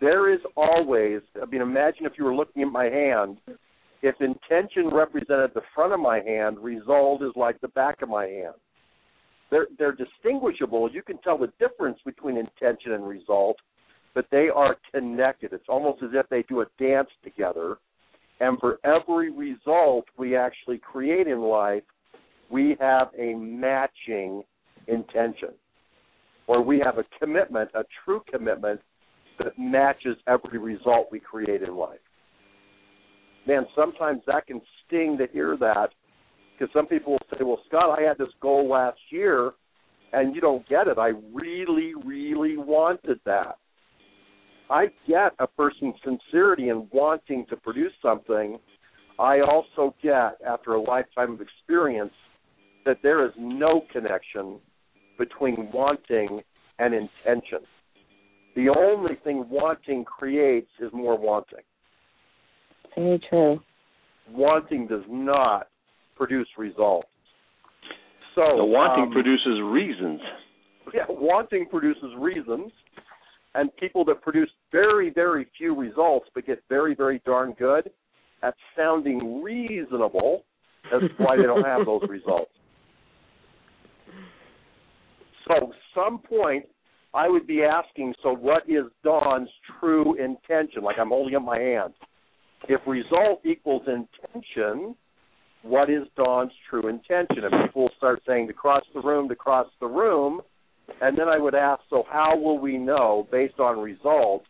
there 0.00 0.32
is 0.32 0.40
always 0.56 1.20
I 1.40 1.44
mean 1.44 1.60
imagine 1.60 2.06
if 2.06 2.12
you 2.16 2.24
were 2.24 2.34
looking 2.34 2.62
at 2.62 2.68
my 2.68 2.84
hand, 2.84 3.36
if 4.02 4.14
intention 4.20 4.88
represented 4.92 5.50
the 5.54 5.62
front 5.74 5.92
of 5.92 6.00
my 6.00 6.20
hand, 6.20 6.58
result 6.58 7.22
is 7.22 7.32
like 7.36 7.60
the 7.60 7.68
back 7.68 8.02
of 8.02 8.08
my 8.08 8.26
hand. 8.26 8.54
They're 9.50 9.66
they're 9.78 9.92
distinguishable. 9.94 10.90
You 10.90 11.02
can 11.02 11.18
tell 11.18 11.36
the 11.36 11.52
difference 11.58 11.98
between 12.04 12.36
intention 12.36 12.92
and 12.92 13.06
result, 13.06 13.56
but 14.14 14.26
they 14.30 14.48
are 14.54 14.76
connected. 14.92 15.52
It's 15.52 15.68
almost 15.68 16.02
as 16.02 16.10
if 16.12 16.28
they 16.28 16.44
do 16.48 16.60
a 16.60 16.66
dance 16.78 17.08
together. 17.22 17.78
And 18.40 18.58
for 18.58 18.78
every 18.84 19.30
result 19.30 20.06
we 20.16 20.34
actually 20.36 20.78
create 20.78 21.26
in 21.26 21.40
life, 21.40 21.82
we 22.50 22.76
have 22.80 23.08
a 23.18 23.34
matching 23.34 24.42
intention. 24.88 25.50
Or 26.46 26.62
we 26.62 26.80
have 26.84 26.98
a 26.98 27.04
commitment, 27.20 27.70
a 27.74 27.84
true 28.04 28.22
commitment 28.32 28.80
that 29.38 29.58
matches 29.58 30.16
every 30.26 30.58
result 30.58 31.08
we 31.12 31.20
create 31.20 31.62
in 31.62 31.76
life. 31.76 31.98
Man, 33.46 33.66
sometimes 33.74 34.22
that 34.26 34.46
can 34.46 34.60
sting 34.86 35.16
to 35.18 35.26
hear 35.32 35.56
that 35.58 35.90
because 36.58 36.72
some 36.74 36.86
people 36.86 37.12
will 37.12 37.38
say, 37.38 37.44
well, 37.44 37.60
Scott, 37.68 37.98
I 37.98 38.02
had 38.02 38.18
this 38.18 38.32
goal 38.40 38.68
last 38.68 38.98
year 39.10 39.52
and 40.12 40.34
you 40.34 40.40
don't 40.40 40.68
get 40.68 40.88
it. 40.88 40.98
I 40.98 41.12
really, 41.32 41.92
really 42.04 42.56
wanted 42.56 43.20
that. 43.24 43.56
I 44.68 44.86
get 45.08 45.32
a 45.38 45.46
person's 45.46 45.94
sincerity 46.04 46.68
in 46.68 46.88
wanting 46.92 47.46
to 47.50 47.56
produce 47.56 47.92
something, 48.02 48.58
I 49.18 49.40
also 49.40 49.94
get, 50.02 50.38
after 50.46 50.74
a 50.74 50.80
lifetime 50.80 51.32
of 51.32 51.40
experience, 51.40 52.12
that 52.86 52.98
there 53.02 53.26
is 53.26 53.32
no 53.38 53.82
connection 53.92 54.58
between 55.18 55.70
wanting 55.72 56.40
and 56.78 56.94
intention. 56.94 57.58
The 58.56 58.70
only 58.70 59.16
thing 59.22 59.44
wanting 59.50 60.04
creates 60.04 60.70
is 60.80 60.90
more 60.92 61.18
wanting. 61.18 61.60
Very 62.96 63.20
true. 63.28 63.60
Wanting 64.30 64.86
does 64.86 65.04
not 65.08 65.68
produce 66.16 66.48
results. 66.58 67.08
So 68.34 68.42
the 68.56 68.64
wanting 68.64 69.04
um, 69.04 69.12
produces 69.12 69.60
reasons. 69.64 70.20
Yeah, 70.94 71.04
wanting 71.08 71.66
produces 71.66 72.10
reasons, 72.18 72.72
and 73.54 73.74
people 73.76 74.04
that 74.06 74.22
produce 74.22 74.50
very, 74.72 75.10
very 75.10 75.46
few 75.56 75.74
results 75.74 76.26
but 76.34 76.46
get 76.46 76.62
very, 76.68 76.94
very 76.94 77.20
darn 77.24 77.54
good 77.58 77.90
at 78.42 78.54
sounding 78.76 79.42
reasonable. 79.42 80.44
That's 80.90 81.04
why 81.18 81.36
they 81.36 81.42
don't 81.42 81.64
have 81.64 81.86
those 81.86 82.02
results. 82.08 82.50
So, 85.46 85.72
some 85.94 86.18
point, 86.18 86.66
I 87.12 87.28
would 87.28 87.46
be 87.46 87.62
asking, 87.62 88.14
so 88.22 88.34
what 88.34 88.62
is 88.68 88.84
Dawn's 89.02 89.48
true 89.80 90.14
intention? 90.14 90.82
Like 90.82 90.96
I'm 90.98 91.08
holding 91.08 91.34
up 91.34 91.42
my 91.42 91.58
hand. 91.58 91.92
If 92.68 92.80
result 92.86 93.40
equals 93.44 93.82
intention, 93.86 94.94
what 95.62 95.90
is 95.90 96.02
Dawn's 96.16 96.52
true 96.68 96.88
intention? 96.88 97.44
And 97.44 97.66
people 97.66 97.82
will 97.82 97.90
start 97.96 98.22
saying 98.26 98.48
to 98.48 98.52
cross 98.52 98.84
the 98.94 99.00
room, 99.00 99.28
to 99.28 99.36
cross 99.36 99.66
the 99.80 99.86
room, 99.86 100.40
and 101.00 101.16
then 101.16 101.28
I 101.28 101.38
would 101.38 101.54
ask, 101.54 101.80
so 101.88 102.04
how 102.10 102.36
will 102.36 102.58
we 102.58 102.76
know, 102.76 103.26
based 103.30 103.58
on 103.60 103.78
result, 103.78 104.42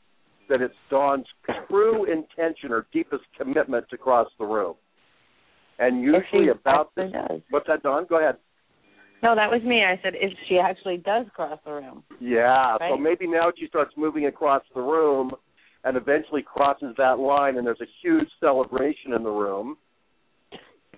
that 0.48 0.60
it's 0.60 0.74
Dawn's 0.88 1.26
true 1.68 2.10
intention 2.10 2.72
or 2.72 2.86
deepest 2.92 3.22
commitment 3.38 3.86
to 3.90 3.96
cross 3.96 4.28
the 4.38 4.44
room? 4.44 4.74
And 5.78 6.02
usually 6.02 6.48
about 6.48 6.94
this, 6.94 7.10
does. 7.12 7.40
what's 7.50 7.66
that, 7.68 7.82
Dawn? 7.82 8.06
Go 8.08 8.18
ahead. 8.18 8.36
No, 9.22 9.34
that 9.34 9.50
was 9.50 9.62
me. 9.62 9.82
I 9.84 10.00
said 10.02 10.14
if 10.16 10.32
she 10.48 10.58
actually 10.58 10.96
does 10.96 11.26
cross 11.34 11.58
the 11.64 11.72
room. 11.72 12.02
Yeah. 12.20 12.76
So 12.78 12.96
maybe 12.96 13.26
now 13.26 13.52
she 13.56 13.66
starts 13.66 13.92
moving 13.96 14.26
across 14.26 14.62
the 14.74 14.80
room 14.80 15.32
and 15.84 15.96
eventually 15.96 16.42
crosses 16.42 16.94
that 16.98 17.18
line 17.18 17.56
and 17.56 17.66
there's 17.66 17.80
a 17.80 17.90
huge 18.02 18.28
celebration 18.38 19.12
in 19.14 19.22
the 19.22 19.30
room. 19.30 19.76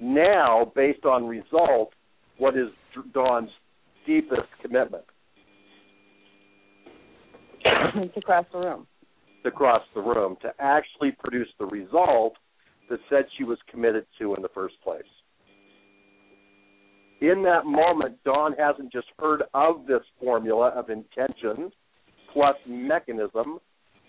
Now, 0.00 0.72
based 0.74 1.04
on 1.04 1.26
result, 1.26 1.92
what 2.38 2.56
is 2.56 2.68
Dawn's 3.14 3.50
deepest 4.06 4.48
commitment 4.60 5.04
to 8.14 8.20
cross 8.20 8.44
the 8.52 8.58
room. 8.58 8.86
to 9.44 9.50
cross 9.50 9.82
the 9.94 10.00
room 10.00 10.36
to 10.42 10.52
actually 10.58 11.12
produce 11.12 11.48
the 11.58 11.66
result 11.66 12.34
that 12.90 12.98
said 13.08 13.24
she 13.38 13.44
was 13.44 13.58
committed 13.70 14.04
to 14.18 14.34
in 14.34 14.42
the 14.42 14.48
first 14.48 14.74
place? 14.82 15.02
In 17.20 17.44
that 17.44 17.64
moment, 17.64 18.16
Dawn 18.24 18.54
hasn't 18.58 18.92
just 18.92 19.06
heard 19.20 19.44
of 19.54 19.86
this 19.86 20.02
formula 20.20 20.70
of 20.70 20.90
intention 20.90 21.70
plus 22.32 22.56
mechanism 22.66 23.60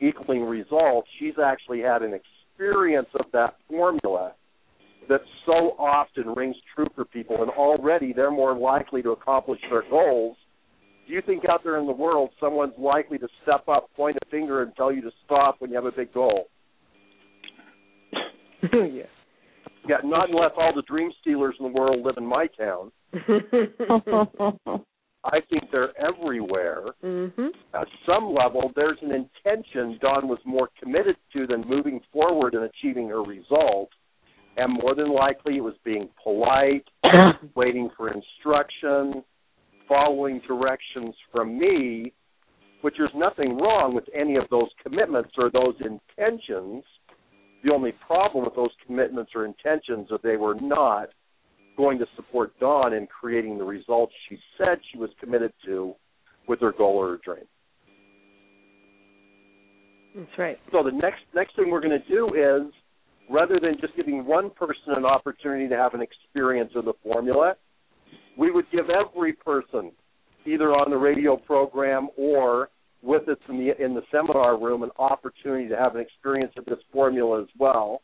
equaling 0.03 0.43
results. 0.43 1.07
She's 1.19 1.35
actually 1.43 1.81
had 1.81 2.01
an 2.01 2.13
experience 2.13 3.09
of 3.19 3.25
that 3.33 3.55
formula 3.69 4.33
that 5.09 5.21
so 5.45 5.75
often 5.77 6.29
rings 6.29 6.55
true 6.75 6.87
for 6.95 7.05
people, 7.05 7.41
and 7.41 7.51
already 7.51 8.13
they're 8.13 8.31
more 8.31 8.57
likely 8.57 9.01
to 9.01 9.11
accomplish 9.11 9.59
their 9.69 9.83
goals. 9.89 10.37
Do 11.07 11.13
you 11.13 11.21
think 11.25 11.43
out 11.49 11.61
there 11.63 11.77
in 11.79 11.85
the 11.85 11.93
world 11.93 12.29
someone's 12.39 12.73
likely 12.77 13.17
to 13.17 13.27
step 13.43 13.67
up, 13.67 13.89
point 13.95 14.17
a 14.21 14.29
finger, 14.29 14.63
and 14.63 14.73
tell 14.75 14.91
you 14.91 15.01
to 15.01 15.11
stop 15.25 15.55
when 15.59 15.71
you 15.71 15.75
have 15.75 15.85
a 15.85 15.91
big 15.91 16.13
goal? 16.13 16.45
yeah. 18.63 19.03
Yeah, 19.87 19.97
not 20.05 20.29
unless 20.29 20.51
all 20.57 20.71
the 20.73 20.83
dream 20.83 21.11
stealers 21.19 21.55
in 21.59 21.65
the 21.65 21.77
world 21.77 22.05
live 22.05 22.15
in 22.17 22.25
my 22.25 22.47
town. 22.57 22.91
I 25.25 25.39
think 25.49 25.63
they're 25.71 25.93
everywhere. 25.99 26.83
mhm. 27.03 27.49
At 27.73 27.87
some 28.05 28.33
level, 28.33 28.71
there's 28.75 28.97
an 29.01 29.11
intention 29.11 29.97
Dawn 30.01 30.27
was 30.27 30.39
more 30.45 30.69
committed 30.81 31.15
to 31.33 31.47
than 31.47 31.61
moving 31.67 32.01
forward 32.11 32.53
and 32.55 32.63
achieving 32.63 33.09
her 33.09 33.23
result. 33.23 33.89
And 34.57 34.73
more 34.73 34.93
than 34.95 35.11
likely, 35.11 35.57
it 35.57 35.61
was 35.61 35.75
being 35.83 36.09
polite, 36.21 36.87
waiting 37.55 37.89
for 37.97 38.11
instruction, 38.11 39.23
following 39.87 40.41
directions 40.47 41.15
from 41.31 41.57
me, 41.57 42.13
which 42.81 42.95
there's 42.97 43.15
nothing 43.15 43.57
wrong 43.57 43.95
with 43.95 44.05
any 44.13 44.35
of 44.35 44.43
those 44.49 44.69
commitments 44.83 45.31
or 45.37 45.49
those 45.49 45.75
intentions. 45.79 46.83
The 47.63 47.71
only 47.71 47.93
problem 48.05 48.43
with 48.43 48.55
those 48.55 48.71
commitments 48.85 49.31
or 49.33 49.45
intentions 49.45 50.09
is 50.11 50.19
they 50.21 50.35
were 50.35 50.55
not 50.55 51.09
going 51.75 51.97
to 51.99 52.05
support 52.15 52.57
Dawn 52.59 52.93
in 52.93 53.07
creating 53.07 53.57
the 53.57 53.63
results 53.63 54.13
she 54.29 54.37
said 54.57 54.79
she 54.91 54.97
was 54.97 55.09
committed 55.19 55.51
to 55.65 55.93
with 56.47 56.59
her 56.61 56.71
goal 56.71 56.95
or 56.95 57.09
her 57.11 57.19
dream. 57.23 57.45
That's 60.15 60.37
right. 60.37 60.57
So 60.71 60.83
the 60.83 60.91
next 60.91 61.21
next 61.33 61.55
thing 61.55 61.71
we're 61.71 61.81
going 61.81 61.99
to 61.99 62.07
do 62.07 62.27
is 62.35 62.71
rather 63.29 63.59
than 63.59 63.77
just 63.81 63.95
giving 63.95 64.25
one 64.25 64.49
person 64.51 64.93
an 64.95 65.05
opportunity 65.05 65.67
to 65.67 65.75
have 65.75 65.93
an 65.93 66.01
experience 66.01 66.71
of 66.75 66.85
the 66.85 66.93
formula, 67.01 67.55
we 68.37 68.51
would 68.51 68.65
give 68.71 68.85
every 68.89 69.33
person, 69.33 69.91
either 70.45 70.71
on 70.71 70.91
the 70.91 70.97
radio 70.97 71.35
program 71.35 72.09
or 72.17 72.69
with 73.01 73.27
us 73.27 73.37
in 73.49 73.57
the 73.57 73.83
in 73.83 73.93
the 73.93 74.03
seminar 74.11 74.59
room, 74.61 74.83
an 74.83 74.91
opportunity 74.97 75.67
to 75.67 75.75
have 75.75 75.95
an 75.95 76.01
experience 76.01 76.53
of 76.57 76.65
this 76.65 76.79
formula 76.91 77.41
as 77.41 77.47
well. 77.57 78.01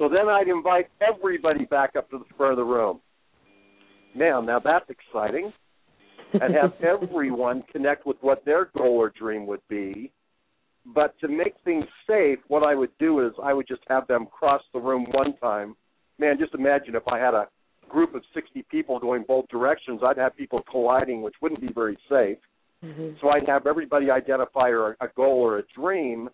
So 0.00 0.08
then 0.08 0.30
I'd 0.30 0.48
invite 0.48 0.86
everybody 1.06 1.66
back 1.66 1.94
up 1.94 2.08
to 2.10 2.18
the 2.18 2.24
front 2.34 2.52
of 2.52 2.56
the 2.56 2.64
room. 2.64 3.00
Man, 4.16 4.46
now 4.46 4.58
that's 4.58 4.88
exciting. 4.88 5.52
And 6.32 6.54
have 6.54 6.72
everyone 6.82 7.62
connect 7.70 8.06
with 8.06 8.16
what 8.22 8.42
their 8.46 8.70
goal 8.76 8.96
or 8.96 9.10
dream 9.10 9.46
would 9.46 9.60
be. 9.68 10.10
But 10.86 11.14
to 11.20 11.28
make 11.28 11.52
things 11.66 11.84
safe, 12.06 12.38
what 12.48 12.62
I 12.62 12.74
would 12.74 12.96
do 12.98 13.20
is 13.26 13.32
I 13.42 13.52
would 13.52 13.68
just 13.68 13.82
have 13.88 14.06
them 14.06 14.26
cross 14.26 14.62
the 14.72 14.80
room 14.80 15.06
one 15.12 15.36
time. 15.36 15.76
Man, 16.18 16.38
just 16.38 16.54
imagine 16.54 16.94
if 16.94 17.06
I 17.06 17.18
had 17.18 17.34
a 17.34 17.46
group 17.86 18.14
of 18.14 18.22
60 18.32 18.64
people 18.70 18.98
going 18.98 19.24
both 19.28 19.48
directions, 19.48 20.00
I'd 20.02 20.16
have 20.16 20.34
people 20.34 20.62
colliding, 20.70 21.20
which 21.20 21.34
wouldn't 21.42 21.60
be 21.60 21.72
very 21.74 21.98
safe. 22.08 22.38
Mhm. 22.82 23.20
So 23.20 23.28
I'd 23.28 23.46
have 23.46 23.66
everybody 23.66 24.10
identify 24.10 24.70
a, 24.70 25.04
a 25.04 25.08
goal 25.14 25.42
or 25.42 25.58
a 25.58 25.62
dream, 25.76 26.30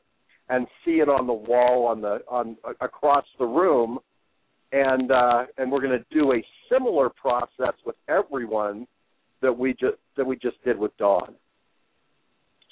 and 0.49 0.67
see 0.85 0.93
it 0.93 1.09
on 1.09 1.27
the 1.27 1.33
wall 1.33 1.87
on 1.87 2.01
the 2.01 2.21
on 2.29 2.57
across 2.81 3.25
the 3.39 3.45
room, 3.45 3.99
and 4.73 5.11
uh, 5.11 5.45
and 5.59 5.71
we're 5.71 5.81
going 5.81 5.99
to 5.99 6.05
do 6.11 6.33
a 6.33 6.45
similar 6.71 7.09
process 7.09 7.75
with 7.85 7.97
everyone 8.09 8.87
that 9.43 9.53
we 9.53 9.73
just 9.73 9.97
that 10.17 10.25
we 10.25 10.37
just 10.37 10.63
did 10.65 10.79
with 10.79 10.97
Dawn. 10.97 11.35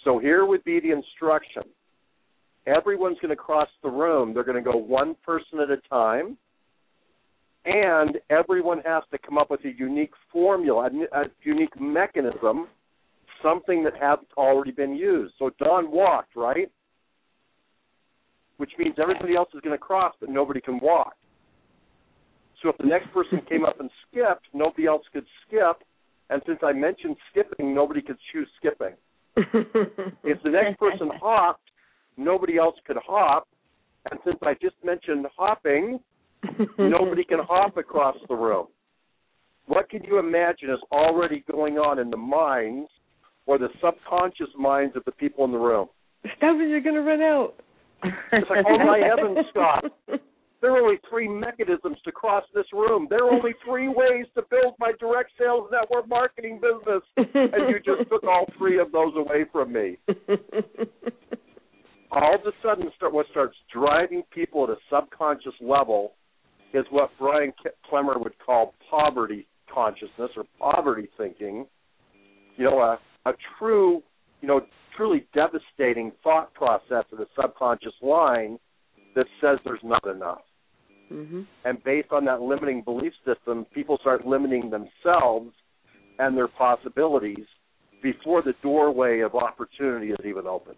So 0.04 0.18
here 0.18 0.44
would 0.44 0.62
be 0.64 0.80
the 0.80 0.90
instruction. 0.90 1.62
Everyone's 2.66 3.18
going 3.20 3.30
to 3.30 3.36
cross 3.36 3.68
the 3.82 3.90
room. 3.90 4.32
They're 4.32 4.44
going 4.44 4.62
to 4.62 4.70
go 4.72 4.76
one 4.76 5.16
person 5.24 5.60
at 5.60 5.70
a 5.70 5.76
time, 5.88 6.38
and 7.64 8.18
everyone 8.30 8.80
has 8.84 9.02
to 9.10 9.18
come 9.18 9.36
up 9.36 9.50
with 9.50 9.64
a 9.64 9.72
unique 9.76 10.12
formula, 10.32 10.90
a, 11.12 11.20
a 11.20 11.24
unique 11.42 11.78
mechanism, 11.80 12.68
something 13.42 13.84
that 13.84 13.94
hasn't 14.00 14.28
already 14.36 14.70
been 14.70 14.94
used. 14.94 15.34
So 15.38 15.50
Dawn 15.58 15.90
walked, 15.90 16.36
right? 16.36 16.70
Which 18.56 18.70
means 18.78 18.96
everybody 19.00 19.34
else 19.36 19.48
is 19.54 19.60
going 19.60 19.76
to 19.76 19.82
cross, 19.82 20.14
but 20.20 20.28
nobody 20.28 20.60
can 20.60 20.78
walk. 20.78 21.14
So 22.62 22.70
if 22.70 22.78
the 22.78 22.86
next 22.86 23.12
person 23.12 23.40
came 23.48 23.64
up 23.64 23.80
and 23.80 23.90
skipped, 24.08 24.46
nobody 24.54 24.86
else 24.86 25.02
could 25.12 25.26
skip. 25.46 25.82
And 26.30 26.40
since 26.46 26.58
I 26.62 26.72
mentioned 26.72 27.16
skipping, 27.30 27.74
nobody 27.74 28.00
could 28.00 28.16
choose 28.32 28.48
skipping. 28.58 28.94
If 30.24 30.42
the 30.42 30.50
next 30.50 30.78
person 30.78 31.10
hopped, 31.20 31.68
nobody 32.16 32.56
else 32.56 32.76
could 32.86 32.96
hop. 33.06 33.46
And 34.10 34.18
since 34.24 34.38
I 34.42 34.54
just 34.54 34.76
mentioned 34.84 35.26
hopping, 35.36 36.00
nobody 36.78 37.24
can 37.24 37.38
hop 37.42 37.76
across 37.76 38.16
the 38.28 38.34
room. 38.34 38.68
What 39.66 39.88
can 39.88 40.02
you 40.04 40.18
imagine 40.18 40.70
is 40.70 40.80
already 40.92 41.44
going 41.50 41.74
on 41.74 41.98
in 41.98 42.10
the 42.10 42.16
minds 42.16 42.88
or 43.46 43.58
the 43.58 43.68
subconscious 43.82 44.48
minds 44.58 44.96
of 44.96 45.04
the 45.04 45.12
people 45.12 45.44
in 45.44 45.52
the 45.52 45.58
room? 45.58 45.88
Stop 46.36 46.56
it! 46.60 46.68
You're 46.68 46.80
going 46.80 46.94
to 46.94 47.02
run 47.02 47.20
out. 47.20 47.54
It's 48.32 48.50
like, 48.50 48.64
oh 48.68 48.78
my 48.78 49.00
heavens, 49.00 49.46
Scott. 49.50 49.84
There 50.60 50.72
are 50.72 50.80
only 50.80 50.96
three 51.10 51.28
mechanisms 51.28 51.98
to 52.06 52.10
cross 52.10 52.42
this 52.54 52.64
room. 52.72 53.06
There 53.10 53.18
are 53.18 53.30
only 53.30 53.52
three 53.66 53.86
ways 53.86 54.24
to 54.34 54.42
build 54.48 54.72
my 54.78 54.92
direct 54.98 55.32
sales 55.38 55.68
network 55.70 56.08
marketing 56.08 56.58
business. 56.58 57.02
And 57.18 57.68
you 57.68 57.80
just 57.84 58.08
took 58.08 58.24
all 58.24 58.46
three 58.56 58.80
of 58.80 58.90
those 58.90 59.12
away 59.14 59.44
from 59.52 59.74
me. 59.74 59.98
All 62.10 62.34
of 62.34 62.40
a 62.46 62.52
sudden, 62.62 62.90
start, 62.96 63.12
what 63.12 63.26
starts 63.30 63.56
driving 63.70 64.22
people 64.32 64.64
at 64.64 64.70
a 64.70 64.76
subconscious 64.90 65.52
level 65.60 66.12
is 66.72 66.86
what 66.90 67.10
Brian 67.18 67.52
K- 67.62 67.68
Klemmer 67.92 68.18
would 68.18 68.38
call 68.38 68.72
poverty 68.90 69.46
consciousness 69.70 70.30
or 70.34 70.44
poverty 70.58 71.10
thinking. 71.18 71.66
You 72.56 72.64
know, 72.64 72.78
a, 72.78 72.98
a 73.28 73.32
true, 73.58 74.02
you 74.40 74.48
know, 74.48 74.62
truly 74.96 75.26
devastating 75.34 76.12
thought 76.22 76.52
process 76.54 77.04
of 77.12 77.18
the 77.18 77.26
subconscious 77.40 77.94
line 78.02 78.58
that 79.14 79.26
says 79.40 79.58
there's 79.64 79.80
not 79.82 80.06
enough. 80.06 80.42
Mm-hmm. 81.12 81.42
And 81.64 81.84
based 81.84 82.08
on 82.12 82.24
that 82.24 82.40
limiting 82.40 82.82
belief 82.82 83.12
system, 83.26 83.66
people 83.74 83.98
start 84.00 84.26
limiting 84.26 84.70
themselves 84.70 85.52
and 86.18 86.36
their 86.36 86.48
possibilities 86.48 87.46
before 88.02 88.42
the 88.42 88.54
doorway 88.62 89.20
of 89.20 89.34
opportunity 89.34 90.08
is 90.08 90.18
even 90.24 90.46
opened. 90.46 90.76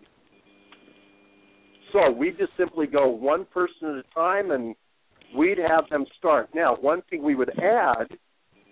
So 1.93 2.11
we 2.11 2.31
just 2.31 2.53
simply 2.59 2.87
go 2.87 3.09
one 3.09 3.47
person 3.53 3.89
at 3.89 3.95
a 3.97 4.15
time 4.15 4.51
and 4.51 4.75
we'd 5.37 5.59
have 5.59 5.89
them 5.91 6.05
start. 6.19 6.49
Now, 6.55 6.77
one 6.81 7.03
thing 7.09 7.23
we 7.23 7.35
would 7.35 7.51
add 7.59 8.13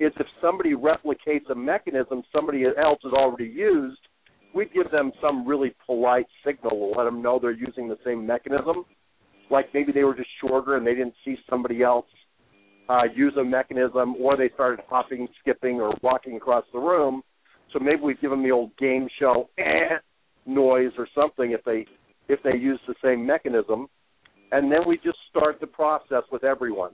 is 0.01 0.13
if 0.19 0.27
somebody 0.41 0.75
replicates 0.75 1.49
a 1.51 1.55
mechanism 1.55 2.23
somebody 2.33 2.65
else 2.65 2.99
has 3.03 3.13
already 3.13 3.51
used, 3.51 4.01
we 4.55 4.67
give 4.67 4.91
them 4.91 5.13
some 5.21 5.47
really 5.47 5.75
polite 5.85 6.27
signal 6.47 6.71
to 6.71 6.99
let 6.99 7.05
them 7.05 7.21
know 7.21 7.39
they're 7.41 7.53
using 7.53 7.89
the 7.89 7.99
same 8.05 8.27
mechanism. 8.27 8.85
Like 9.51 9.67
maybe 9.75 9.93
they 9.93 10.05
were 10.05 10.15
just 10.15 10.29
shorter 10.41 10.77
and 10.77 10.87
they 10.87 10.95
didn't 10.95 11.15
see 11.25 11.37
somebody 11.49 11.83
else 11.83 12.07
uh, 12.89 13.03
use 13.15 13.35
a 13.39 13.45
mechanism, 13.45 14.15
or 14.21 14.37
they 14.37 14.51
started 14.55 14.81
hopping, 14.89 15.27
skipping, 15.41 15.81
or 15.81 15.95
walking 16.03 16.37
across 16.37 16.65
the 16.73 16.79
room. 16.79 17.23
So 17.73 17.79
maybe 17.79 18.03
we 18.03 18.15
give 18.21 18.31
them 18.31 18.43
the 18.43 18.51
old 18.51 18.77
game 18.77 19.09
show 19.19 19.49
eh, 19.59 19.97
noise 20.47 20.93
or 20.99 21.09
something 21.15 21.53
if 21.53 21.65
they 21.65 21.87
if 22.29 22.41
they 22.43 22.57
use 22.57 22.81
the 22.87 22.95
same 23.03 23.27
mechanism, 23.27 23.87
and 24.53 24.73
then 24.73 24.81
we 24.87 24.97
just 24.97 25.19
start 25.29 25.61
the 25.61 25.67
process 25.67 26.23
with 26.33 26.43
everyone. 26.43 26.93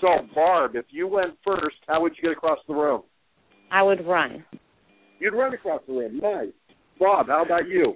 So, 0.00 0.08
Barb, 0.34 0.74
if 0.74 0.86
you 0.90 1.06
went 1.06 1.34
first, 1.44 1.76
how 1.86 2.02
would 2.02 2.12
you 2.16 2.22
get 2.22 2.32
across 2.32 2.58
the 2.66 2.74
room? 2.74 3.02
I 3.70 3.82
would 3.84 4.04
run. 4.04 4.44
You'd 5.20 5.34
run 5.34 5.54
across 5.54 5.82
the 5.86 5.92
room. 5.92 6.18
Nice. 6.20 6.48
Bob, 6.98 7.26
how 7.28 7.44
about 7.44 7.68
you? 7.68 7.94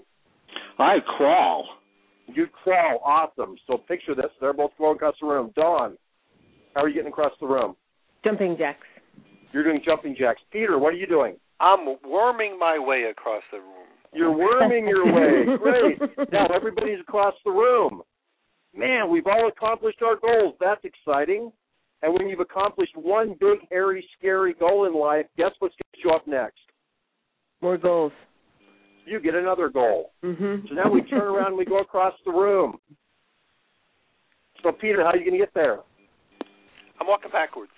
I 0.78 0.96
crawl. 1.16 1.66
You'd 2.28 2.52
crawl. 2.52 3.00
Awesome. 3.04 3.56
So 3.66 3.78
picture 3.78 4.14
this. 4.14 4.26
They're 4.40 4.52
both 4.52 4.72
going 4.78 4.96
across 4.96 5.14
the 5.20 5.26
room. 5.26 5.52
Dawn, 5.54 5.96
how 6.74 6.82
are 6.82 6.88
you 6.88 6.94
getting 6.94 7.12
across 7.12 7.32
the 7.40 7.46
room? 7.46 7.76
Jumping 8.24 8.56
jacks. 8.58 8.86
You're 9.52 9.64
doing 9.64 9.80
jumping 9.84 10.16
jacks. 10.18 10.40
Peter, 10.52 10.78
what 10.78 10.92
are 10.92 10.96
you 10.96 11.06
doing? 11.06 11.36
I'm 11.60 11.96
worming 12.04 12.58
my 12.58 12.78
way 12.78 13.04
across 13.10 13.42
the 13.50 13.58
room. 13.58 13.86
You're 14.12 14.36
worming 14.36 14.86
your 14.86 15.06
way. 15.06 15.56
Great. 15.62 16.32
Now 16.32 16.46
everybody's 16.54 17.00
across 17.00 17.34
the 17.44 17.50
room. 17.50 18.02
Man, 18.74 19.10
we've 19.10 19.26
all 19.26 19.48
accomplished 19.48 20.02
our 20.02 20.16
goals. 20.16 20.54
That's 20.60 20.84
exciting. 20.84 21.50
And 22.02 22.12
when 22.12 22.28
you've 22.28 22.40
accomplished 22.40 22.92
one 22.94 23.36
big, 23.40 23.58
hairy, 23.70 24.06
scary 24.18 24.54
goal 24.54 24.86
in 24.86 24.94
life, 24.94 25.26
guess 25.36 25.52
what's 25.60 25.74
going 25.74 25.92
to 25.94 26.00
show 26.02 26.14
up 26.14 26.26
next? 26.26 26.60
More 27.62 27.78
goals. 27.78 28.12
You 29.06 29.20
get 29.20 29.34
another 29.34 29.68
goal. 29.68 30.10
Mm-hmm. 30.24 30.66
So 30.68 30.74
now 30.74 30.90
we 30.90 31.02
turn 31.02 31.20
around 31.20 31.48
and 31.48 31.56
we 31.56 31.64
go 31.64 31.78
across 31.78 32.14
the 32.24 32.32
room. 32.32 32.78
So, 34.62 34.72
Peter, 34.72 35.02
how 35.02 35.10
are 35.10 35.16
you 35.16 35.24
going 35.24 35.38
to 35.38 35.44
get 35.44 35.54
there? 35.54 35.78
I'm 37.00 37.06
walking 37.06 37.30
backwards. 37.30 37.70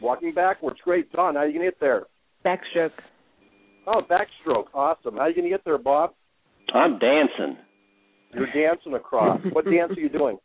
Walking 0.00 0.32
backwards. 0.32 0.78
Great. 0.82 1.12
Dawn, 1.12 1.34
how 1.34 1.40
are 1.40 1.46
you 1.46 1.52
going 1.52 1.66
to 1.66 1.72
get 1.72 1.80
there? 1.80 2.04
Backstroke. 2.44 2.90
Oh, 3.86 4.00
backstroke. 4.10 4.66
Awesome. 4.72 5.14
How 5.14 5.22
are 5.22 5.28
you 5.28 5.34
going 5.34 5.44
to 5.44 5.50
get 5.50 5.64
there, 5.64 5.78
Bob? 5.78 6.12
I'm 6.74 6.98
dancing. 6.98 7.58
You're 8.32 8.46
dancing 8.46 8.94
across. 8.94 9.40
what 9.52 9.64
dance 9.70 9.92
are 9.96 10.00
you 10.00 10.08
doing? 10.08 10.38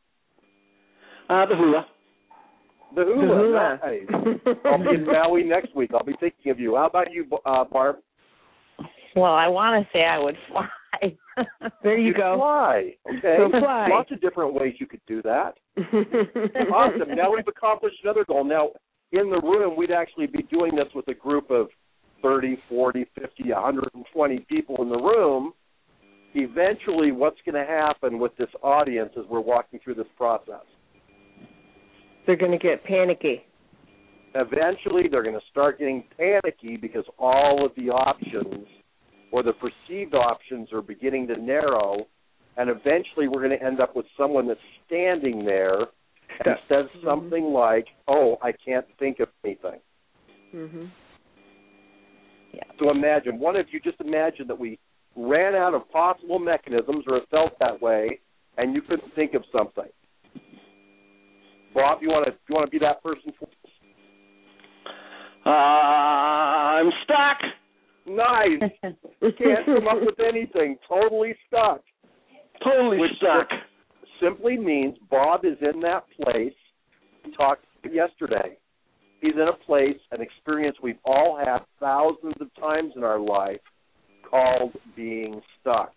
Uh, 1.29 1.45
the 1.45 1.55
hula. 1.55 1.85
The 2.95 3.03
hula. 3.03 3.27
The 3.27 3.33
hula. 3.33 3.79
Nice. 3.81 4.57
I'll 4.65 4.77
be 4.77 4.95
in 4.95 5.05
Maui 5.05 5.43
next 5.43 5.75
week. 5.75 5.91
I'll 5.93 6.05
be 6.05 6.15
thinking 6.19 6.51
of 6.51 6.59
you. 6.59 6.75
How 6.75 6.87
about 6.87 7.11
you, 7.11 7.25
uh, 7.45 7.63
Barb? 7.63 7.97
Well, 9.15 9.33
I 9.33 9.47
want 9.47 9.83
to 9.83 9.89
say 9.91 10.03
I 10.03 10.19
would 10.19 10.35
fly. 10.49 10.67
There 11.81 11.97
you 11.97 12.07
You'd 12.07 12.17
go. 12.17 12.35
Fly. 12.37 12.93
Okay. 13.09 13.37
So 13.37 13.49
fly. 13.49 13.87
Lots 13.89 14.11
of 14.11 14.21
different 14.21 14.53
ways 14.53 14.75
you 14.79 14.85
could 14.85 15.01
do 15.07 15.21
that. 15.23 15.53
awesome. 16.71 17.15
Now 17.15 17.33
we've 17.33 17.47
accomplished 17.47 17.97
another 18.03 18.25
goal. 18.25 18.43
Now, 18.43 18.69
in 19.11 19.29
the 19.29 19.41
room, 19.41 19.75
we'd 19.75 19.91
actually 19.91 20.27
be 20.27 20.43
doing 20.43 20.75
this 20.75 20.87
with 20.93 21.07
a 21.07 21.13
group 21.13 21.49
of 21.49 21.67
30, 22.21 22.57
40, 22.69 23.05
50, 23.19 23.51
120 23.51 24.45
people 24.49 24.81
in 24.81 24.89
the 24.89 24.97
room. 24.97 25.53
Eventually, 26.33 27.11
what's 27.11 27.39
going 27.45 27.55
to 27.55 27.69
happen 27.69 28.19
with 28.19 28.35
this 28.37 28.49
audience 28.61 29.11
as 29.17 29.25
we're 29.29 29.41
walking 29.41 29.79
through 29.83 29.95
this 29.95 30.07
process? 30.15 30.63
They're 32.25 32.37
going 32.37 32.51
to 32.51 32.57
get 32.57 32.83
panicky. 32.85 33.41
Eventually, 34.35 35.03
they're 35.09 35.23
going 35.23 35.35
to 35.35 35.45
start 35.49 35.79
getting 35.79 36.03
panicky 36.17 36.77
because 36.77 37.03
all 37.17 37.65
of 37.65 37.71
the 37.75 37.89
options 37.89 38.67
or 39.31 39.43
the 39.43 39.53
perceived 39.53 40.13
options 40.13 40.71
are 40.73 40.81
beginning 40.81 41.27
to 41.27 41.37
narrow. 41.37 42.05
And 42.57 42.69
eventually, 42.69 43.27
we're 43.27 43.47
going 43.47 43.57
to 43.57 43.65
end 43.65 43.79
up 43.79 43.95
with 43.95 44.05
someone 44.17 44.47
that's 44.47 44.59
standing 44.85 45.45
there 45.45 45.79
and 46.45 46.55
says 46.67 46.85
something 47.03 47.45
like, 47.45 47.85
"Oh, 48.07 48.37
I 48.41 48.51
can't 48.51 48.85
think 48.99 49.19
of 49.19 49.29
anything." 49.43 49.79
Mm-hmm. 50.53 50.85
So 52.81 52.89
imagine 52.89 53.39
one 53.39 53.55
of 53.55 53.67
you 53.71 53.79
just 53.79 54.01
imagine 54.01 54.47
that 54.47 54.59
we 54.59 54.79
ran 55.15 55.55
out 55.55 55.73
of 55.75 55.89
possible 55.91 56.39
mechanisms, 56.39 57.05
or 57.07 57.17
it 57.17 57.23
felt 57.29 57.53
that 57.59 57.81
way, 57.81 58.19
and 58.57 58.73
you 58.73 58.81
couldn't 58.81 59.13
think 59.13 59.33
of 59.33 59.43
something. 59.55 59.89
Bob, 61.73 61.99
you 62.01 62.09
want 62.09 62.25
to 62.25 62.33
you 62.49 62.55
want 62.55 62.65
to 62.65 62.71
be 62.71 62.79
that 62.79 63.03
person? 63.03 63.31
For 63.39 63.45
us? 63.45 63.51
Uh, 65.45 65.49
I'm 65.49 66.91
stuck. 67.03 67.37
Nice. 68.15 68.71
we 69.21 69.31
Can't 69.33 69.65
come 69.65 69.87
up 69.87 70.01
with 70.01 70.19
anything. 70.19 70.77
Totally 70.87 71.35
stuck. 71.47 71.81
Totally 72.63 72.99
Which 72.99 73.11
stuck. 73.17 73.47
Simply 74.21 74.57
means 74.57 74.97
Bob 75.09 75.45
is 75.45 75.57
in 75.61 75.79
that 75.81 76.03
place. 76.21 76.53
We 77.25 77.35
talked 77.35 77.65
yesterday. 77.91 78.57
He's 79.21 79.35
in 79.35 79.47
a 79.47 79.65
place, 79.65 79.97
an 80.11 80.21
experience 80.21 80.77
we've 80.81 80.95
all 81.05 81.37
had 81.37 81.59
thousands 81.79 82.35
of 82.39 82.47
times 82.59 82.93
in 82.95 83.03
our 83.03 83.19
life, 83.19 83.59
called 84.27 84.75
being 84.95 85.41
stuck. 85.59 85.93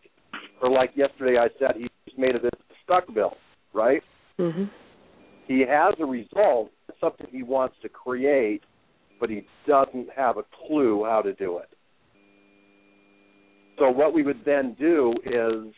Or 0.60 0.70
like 0.70 0.90
yesterday, 0.94 1.38
I 1.38 1.48
said 1.58 1.76
he 1.76 1.88
just 2.06 2.18
made 2.18 2.34
it 2.34 2.44
a 2.44 2.50
stuck 2.84 3.12
bill, 3.14 3.34
right? 3.72 4.02
Mm-hmm. 4.38 4.64
He 5.46 5.64
has 5.68 5.94
a 6.00 6.04
result, 6.04 6.70
something 7.00 7.26
he 7.30 7.42
wants 7.42 7.76
to 7.82 7.88
create, 7.88 8.62
but 9.20 9.30
he 9.30 9.46
doesn't 9.66 10.08
have 10.14 10.36
a 10.36 10.44
clue 10.66 11.04
how 11.04 11.22
to 11.22 11.32
do 11.34 11.58
it. 11.58 11.68
So 13.78 13.90
what 13.90 14.14
we 14.14 14.22
would 14.22 14.44
then 14.44 14.76
do 14.78 15.14
is 15.24 15.74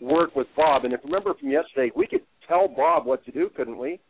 work 0.00 0.36
with 0.36 0.46
Bob. 0.56 0.84
And 0.84 0.92
if 0.92 1.00
you 1.02 1.08
remember 1.08 1.34
from 1.38 1.50
yesterday, 1.50 1.90
we 1.96 2.06
could 2.06 2.22
tell 2.46 2.68
Bob 2.68 3.06
what 3.06 3.24
to 3.24 3.32
do, 3.32 3.50
couldn't 3.56 3.78
we? 3.78 4.00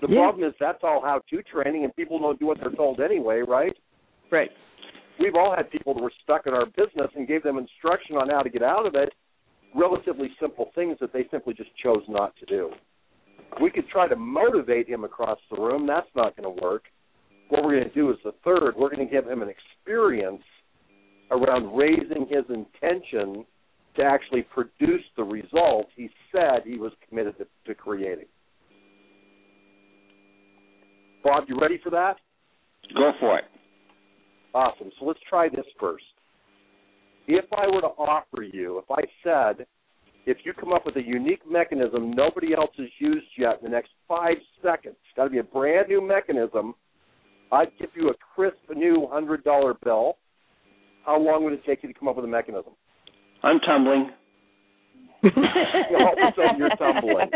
The 0.00 0.08
Yeah. 0.08 0.18
problem 0.18 0.44
is 0.48 0.54
that's 0.58 0.82
all 0.82 1.00
how-to 1.00 1.42
training, 1.44 1.84
and 1.84 1.94
people 1.94 2.18
don't 2.18 2.38
do 2.38 2.46
what 2.46 2.58
they're 2.58 2.72
told 2.72 3.00
anyway, 3.00 3.40
right? 3.42 3.76
Right. 4.30 4.50
We've 5.18 5.36
all 5.36 5.54
had 5.54 5.70
people 5.70 5.94
that 5.94 6.02
were 6.02 6.12
stuck 6.22 6.46
in 6.48 6.54
our 6.54 6.66
business 6.66 7.08
and 7.14 7.28
gave 7.28 7.44
them 7.44 7.56
instruction 7.56 8.16
on 8.16 8.28
how 8.28 8.42
to 8.42 8.50
get 8.50 8.62
out 8.62 8.84
of 8.84 8.96
it, 8.96 9.14
relatively 9.74 10.34
simple 10.40 10.72
things 10.74 10.98
that 10.98 11.12
they 11.12 11.28
simply 11.28 11.54
just 11.54 11.74
chose 11.76 12.02
not 12.08 12.34
to 12.36 12.46
do. 12.46 12.74
We 13.60 13.70
could 13.70 13.88
try 13.88 14.08
to 14.08 14.16
motivate 14.16 14.88
him 14.88 15.04
across 15.04 15.38
the 15.50 15.60
room. 15.60 15.86
That's 15.86 16.08
not 16.16 16.34
going 16.36 16.56
to 16.56 16.62
work. 16.62 16.84
What 17.48 17.64
we're 17.64 17.76
going 17.78 17.88
to 17.88 17.94
do 17.94 18.10
is 18.10 18.16
the 18.24 18.32
third, 18.44 18.74
we're 18.76 18.94
going 18.94 19.06
to 19.06 19.12
give 19.12 19.26
him 19.26 19.42
an 19.42 19.48
experience 19.48 20.42
around 21.30 21.76
raising 21.76 22.26
his 22.28 22.44
intention 22.48 23.44
to 23.96 24.02
actually 24.02 24.42
produce 24.42 25.02
the 25.16 25.22
result 25.22 25.86
he 25.96 26.08
said 26.30 26.62
he 26.64 26.78
was 26.78 26.92
committed 27.08 27.36
to, 27.38 27.46
to 27.66 27.74
creating. 27.74 28.26
Bob, 31.22 31.44
you 31.48 31.58
ready 31.60 31.78
for 31.82 31.90
that? 31.90 32.16
Go 32.94 33.12
for 33.20 33.38
it. 33.38 33.44
Awesome. 34.54 34.90
So 34.98 35.06
let's 35.06 35.20
try 35.28 35.48
this 35.48 35.66
first. 35.78 36.04
If 37.28 37.44
I 37.56 37.66
were 37.66 37.80
to 37.82 37.86
offer 37.86 38.42
you, 38.42 38.78
if 38.78 38.90
I 38.90 39.02
said, 39.22 39.66
if 40.26 40.38
you 40.44 40.52
come 40.52 40.72
up 40.72 40.84
with 40.84 40.96
a 40.96 41.02
unique 41.02 41.42
mechanism 41.48 42.12
nobody 42.12 42.54
else 42.54 42.70
has 42.78 42.88
used 42.98 43.26
yet 43.38 43.58
in 43.60 43.64
the 43.64 43.70
next 43.70 43.90
five 44.08 44.36
seconds, 44.62 44.96
it's 45.00 45.16
got 45.16 45.24
to 45.24 45.30
be 45.30 45.38
a 45.38 45.44
brand 45.44 45.88
new 45.88 46.06
mechanism, 46.06 46.74
I'd 47.52 47.68
give 47.78 47.90
you 47.94 48.08
a 48.08 48.14
crisp 48.34 48.56
new 48.74 49.06
$100 49.12 49.74
bill. 49.84 50.16
How 51.04 51.18
long 51.18 51.44
would 51.44 51.52
it 51.52 51.62
take 51.66 51.82
you 51.82 51.92
to 51.92 51.98
come 51.98 52.08
up 52.08 52.16
with 52.16 52.24
a 52.24 52.28
mechanism? 52.28 52.72
I'm 53.42 53.60
tumbling. 53.60 54.10
All 55.24 56.12
of 56.12 56.18
a 56.18 56.32
sudden 56.34 56.58
you're 56.58 56.70
tumbling. 56.76 57.30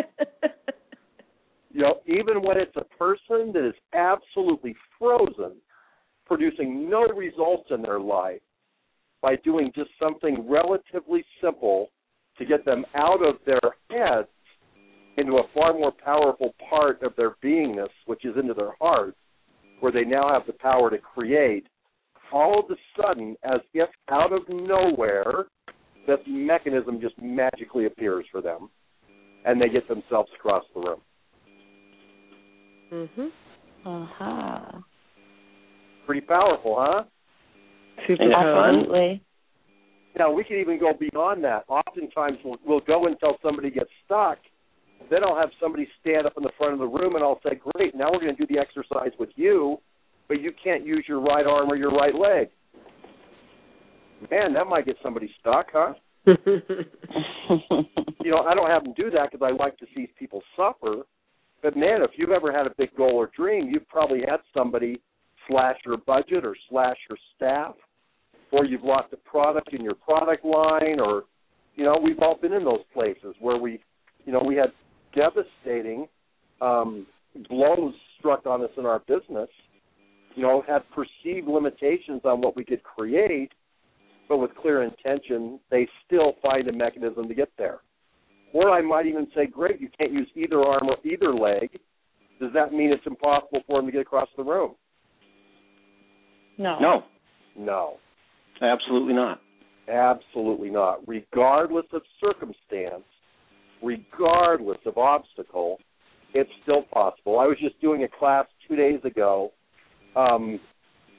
You 1.70 1.82
know, 1.82 2.00
even 2.06 2.42
when 2.42 2.56
it's 2.56 2.74
a 2.76 2.84
person 2.96 3.52
that 3.52 3.68
is 3.68 3.74
absolutely 3.92 4.74
frozen, 4.98 5.56
producing 6.24 6.88
no 6.88 7.02
results 7.02 7.68
in 7.70 7.82
their 7.82 8.00
life, 8.00 8.40
by 9.20 9.36
doing 9.44 9.70
just 9.74 9.90
something 10.00 10.48
relatively 10.48 11.24
simple 11.42 11.88
to 12.38 12.44
get 12.46 12.64
them 12.64 12.86
out 12.94 13.22
of 13.22 13.36
their 13.44 13.60
heads 13.90 14.28
into 15.18 15.32
a 15.34 15.42
far 15.52 15.72
more 15.72 15.92
powerful 15.92 16.54
part 16.70 17.02
of 17.02 17.14
their 17.16 17.36
beingness, 17.44 17.88
which 18.06 18.24
is 18.24 18.36
into 18.40 18.54
their 18.54 18.72
heart, 18.80 19.14
where 19.81 19.93
they 19.93 20.05
now 20.05 20.33
have 20.33 20.47
the 20.47 20.53
power 20.53 20.91
to 20.91 20.99
create 20.99 21.66
all 22.33 22.59
of 22.59 22.70
a 22.70 22.77
sudden, 23.01 23.37
as 23.45 23.61
if 23.72 23.89
out 24.11 24.33
of 24.33 24.43
nowhere, 24.49 25.47
this 26.07 26.18
mechanism 26.27 27.01
just 27.01 27.14
magically 27.20 27.87
appears 27.87 28.24
for 28.31 28.41
them, 28.41 28.68
and 29.45 29.61
they 29.61 29.68
get 29.68 29.87
themselves 29.89 30.31
across 30.35 30.64
the 30.74 30.81
room. 30.81 31.01
Mhm. 32.91 33.33
Uh-huh. 33.85 34.81
Pretty 36.07 36.20
powerful, 36.20 36.77
huh? 36.79 37.05
Super 38.07 38.31
powerful. 38.31 38.64
Absolutely. 38.64 39.20
Now 40.18 40.31
we 40.33 40.45
can 40.45 40.57
even 40.57 40.79
go 40.79 40.93
beyond 40.95 41.45
that. 41.45 41.64
Oftentimes 41.68 42.39
we'll, 42.45 42.59
we'll 42.64 42.81
go 42.81 43.07
until 43.07 43.37
somebody 43.43 43.70
gets 43.70 43.91
stuck. 44.05 44.39
Then 45.11 45.22
I'll 45.22 45.38
have 45.38 45.51
somebody 45.61 45.88
stand 46.01 46.26
up 46.26 46.32
in 46.36 46.42
the 46.42 46.51
front 46.59 46.74
of 46.74 46.80
the 46.80 46.86
room 46.86 47.14
and 47.14 47.24
I'll 47.24 47.40
say, 47.42 47.61
"Great, 47.74 47.94
now 47.94 48.11
we're 48.11 48.20
going 48.20 48.36
to 48.36 48.47
do 48.47 48.53
the 48.53 48.61
exercise 48.61 49.12
with 49.18 49.30
you, 49.36 49.78
but 50.28 50.40
you 50.40 50.53
can't 50.62 50.84
use 50.84 51.05
your 51.09 51.20
right 51.20 51.47
arm 51.47 51.70
or 51.70 51.76
your 51.76 51.90
right 51.90 52.14
leg." 52.14 52.49
Man, 54.30 54.53
that 54.55 54.66
might 54.66 54.86
get 54.86 54.97
somebody 55.03 55.30
stuck, 55.40 55.66
huh? 55.72 55.94
you 56.26 58.30
know, 58.30 58.38
I 58.38 58.55
don't 58.55 58.68
have 58.68 58.82
them 58.82 58.94
do 58.97 59.11
that 59.11 59.30
because 59.30 59.47
I 59.47 59.55
like 59.55 59.78
to 59.78 59.86
see 59.94 60.09
people 60.18 60.42
suffer. 60.57 61.03
But 61.62 61.76
man, 61.76 62.03
if 62.03 62.11
you've 62.16 62.30
ever 62.30 62.53
had 62.53 62.66
a 62.66 62.74
big 62.76 62.94
goal 62.97 63.12
or 63.12 63.30
dream, 63.36 63.68
you've 63.70 63.88
probably 63.88 64.20
had 64.20 64.38
somebody 64.53 65.01
slash 65.49 65.76
your 65.84 65.99
budget 65.99 66.44
or 66.44 66.57
slash 66.68 66.97
your 67.09 67.18
staff, 67.36 67.74
or 68.53 68.64
you've 68.64 68.82
lost 68.82 69.12
a 69.12 69.16
product 69.16 69.72
in 69.72 69.82
your 69.82 69.94
product 69.94 70.44
line, 70.44 70.99
or 70.99 71.24
you 71.76 71.84
know, 71.84 71.99
we've 72.03 72.18
all 72.20 72.38
been 72.40 72.53
in 72.53 72.64
those 72.64 72.80
places 72.92 73.34
where 73.38 73.59
we, 73.59 73.80
you 74.24 74.32
know, 74.32 74.42
we 74.44 74.57
had 74.57 74.72
devastating 75.16 76.06
um, 76.60 77.06
blows 77.48 77.94
struck 78.18 78.46
on 78.46 78.62
us 78.62 78.70
in 78.78 78.86
our 78.86 79.00
business. 79.00 79.48
You 80.34 80.42
know, 80.42 80.62
had 80.68 80.82
perceived 80.94 81.48
limitations 81.48 82.20
on 82.24 82.40
what 82.42 82.54
we 82.56 82.64
could 82.64 82.82
create, 82.82 83.50
but 84.28 84.36
with 84.36 84.50
clear 84.60 84.82
intention, 84.82 85.58
they 85.70 85.88
still 86.06 86.34
find 86.42 86.68
a 86.68 86.72
mechanism 86.72 87.26
to 87.26 87.34
get 87.34 87.48
there. 87.56 87.78
Or 88.52 88.70
I 88.70 88.82
might 88.82 89.06
even 89.06 89.26
say, 89.34 89.46
great, 89.46 89.80
you 89.80 89.88
can't 89.98 90.12
use 90.12 90.28
either 90.36 90.60
arm 90.62 90.88
or 90.88 90.96
either 91.04 91.34
leg. 91.34 91.70
Does 92.40 92.50
that 92.52 92.72
mean 92.72 92.92
it's 92.92 93.06
impossible 93.06 93.60
for 93.66 93.78
them 93.80 93.86
to 93.86 93.92
get 93.92 94.02
across 94.02 94.28
the 94.36 94.44
room? 94.44 94.74
No. 96.58 96.78
No, 96.80 97.02
No, 97.58 97.94
absolutely 98.62 99.14
not. 99.14 99.40
absolutely 99.88 100.70
not. 100.70 101.00
Regardless 101.06 101.86
of 101.92 102.02
circumstance, 102.20 103.04
regardless 103.83 104.79
of 104.87 104.99
obstacle, 104.99 105.79
it's 106.35 106.51
still 106.62 106.83
possible. 106.93 107.39
I 107.39 107.47
was 107.47 107.57
just 107.61 107.81
doing 107.81 108.05
a 108.05 108.09
class 108.18 108.47
two 108.68 108.77
days 108.77 109.01
ago. 109.05 109.53
Um, 110.14 110.61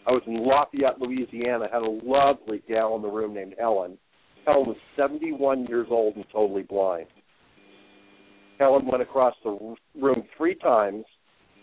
I 0.05 0.11
was 0.11 0.21
in 0.25 0.45
Lafayette, 0.45 0.99
Louisiana. 0.99 1.67
had 1.71 1.81
a 1.81 1.99
lovely 2.03 2.61
gal 2.67 2.95
in 2.95 3.01
the 3.01 3.09
room 3.09 3.33
named 3.33 3.55
Helen. 3.59 3.97
Helen 4.45 4.67
was 4.67 4.77
71 4.95 5.65
years 5.65 5.87
old 5.89 6.15
and 6.15 6.25
totally 6.31 6.63
blind. 6.63 7.07
Helen 8.59 8.87
went 8.87 9.01
across 9.01 9.35
the 9.43 9.75
room 9.99 10.23
three 10.37 10.55
times 10.55 11.05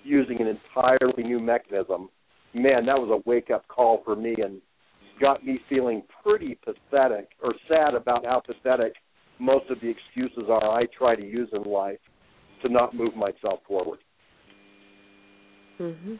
using 0.05 0.41
an 0.41 0.47
entirely 0.47 1.23
new 1.23 1.41
mechanism. 1.41 2.09
Man, 2.53 2.87
that 2.87 2.99
was 2.99 3.11
a 3.11 3.29
wake 3.29 3.51
up 3.51 3.67
call 3.69 4.03
for 4.05 4.15
me 4.15 4.37
and 4.43 4.61
got 5.21 5.45
me 5.45 5.59
feeling 5.69 6.03
pretty 6.23 6.59
pathetic 6.65 7.31
or 7.43 7.55
sad 7.69 7.95
about 7.95 8.25
how 8.25 8.43
pathetic 8.45 8.93
most 9.39 9.71
of 9.71 9.81
the 9.81 9.89
excuses 9.89 10.45
are 10.49 10.71
I 10.71 10.87
try 10.97 11.17
to 11.17 11.25
use 11.25 11.49
in 11.53 11.63
life 11.63 11.99
to 12.63 12.69
not 12.69 12.95
move 12.95 13.15
myself 13.17 13.61
forward. 13.67 13.99
Mhm. 15.79 16.19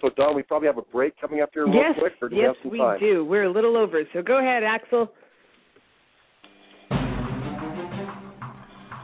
So, 0.00 0.08
Dawn, 0.10 0.34
we 0.34 0.42
probably 0.42 0.66
have 0.66 0.78
a 0.78 0.82
break 0.82 1.14
coming 1.20 1.42
up 1.42 1.50
here 1.52 1.66
real 1.66 1.74
Yes, 1.74 1.98
quick, 1.98 2.14
or 2.22 2.30
do 2.30 2.36
we 2.36 2.42
yes, 2.42 2.56
have 2.56 2.62
some 2.62 2.70
we 2.70 2.78
time? 2.78 2.98
do. 3.00 3.24
We're 3.24 3.44
a 3.44 3.50
little 3.50 3.76
over, 3.76 4.02
so 4.12 4.22
go 4.22 4.38
ahead, 4.38 4.64
Axel. 4.64 5.12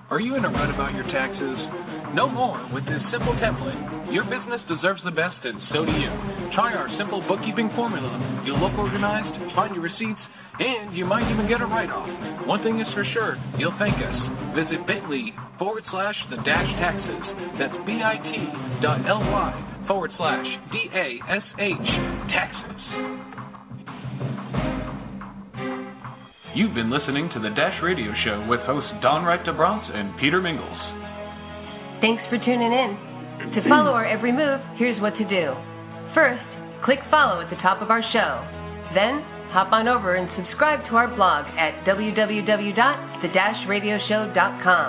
Are 0.09 0.20
you 0.20 0.36
in 0.36 0.44
a 0.44 0.49
rut 0.49 0.70
about 0.70 0.94
your 0.94 1.05
taxes? 1.12 1.95
No 2.15 2.29
more. 2.29 2.61
With 2.73 2.85
this 2.87 3.03
simple 3.11 3.35
template, 3.43 4.13
your 4.13 4.25
business 4.25 4.61
deserves 4.69 5.03
the 5.05 5.11
best, 5.11 5.37
and 5.45 5.59
so 5.73 5.85
do 5.85 5.93
you. 5.93 6.11
Try 6.55 6.73
our 6.73 6.89
simple 6.99 7.21
bookkeeping 7.29 7.71
formula. 7.77 8.09
You'll 8.47 8.61
look 8.61 8.79
organized, 8.79 9.37
find 9.55 9.75
your 9.75 9.85
receipts, 9.85 10.23
and 10.59 10.97
you 10.97 11.05
might 11.05 11.29
even 11.29 11.45
get 11.49 11.61
a 11.61 11.69
write 11.69 11.91
off. 11.93 12.09
One 12.49 12.65
thing 12.65 12.81
is 12.81 12.89
for 12.97 13.05
sure, 13.13 13.37
you'll 13.61 13.77
thank 13.77 13.97
us. 14.01 14.17
Visit 14.57 14.87
bit.ly 14.89 15.37
forward 15.59 15.85
slash 15.93 16.17
the 16.33 16.41
dash 16.41 16.71
taxes. 16.81 17.23
That's 17.61 17.77
bit.ly 17.85 18.81
forward 19.87 20.11
slash 20.17 20.47
D 20.73 20.89
A 20.97 21.21
S 21.29 21.45
H 21.61 21.89
taxes. 22.33 22.81
You've 26.57 26.73
been 26.73 26.89
listening 26.89 27.29
to 27.37 27.41
the 27.45 27.53
Dash 27.53 27.77
Radio 27.85 28.17
Show 28.25 28.47
with 28.49 28.61
hosts 28.65 28.89
Dawn 29.03 29.27
Wright-de 29.27 29.53
Brantes 29.53 29.93
and 29.93 30.17
Peter 30.19 30.41
Mingils. 30.41 30.95
Thanks 32.01 32.22
for 32.28 32.36
tuning 32.36 32.72
in. 32.72 32.97
To 33.57 33.62
follow 33.68 33.92
our 33.92 34.05
every 34.05 34.32
move, 34.32 34.61
here's 34.76 35.01
what 35.01 35.16
to 35.16 35.24
do. 35.24 35.55
First, 36.12 36.44
click 36.84 36.99
follow 37.11 37.40
at 37.40 37.49
the 37.49 37.57
top 37.64 37.80
of 37.80 37.88
our 37.90 38.03
show. 38.12 38.44
Then, 38.92 39.24
hop 39.53 39.72
on 39.72 39.88
over 39.88 40.16
and 40.16 40.28
subscribe 40.36 40.80
to 40.90 40.97
our 40.97 41.09
blog 41.09 41.47
at 41.57 41.72
www.the-radioshow.com. 41.88 44.88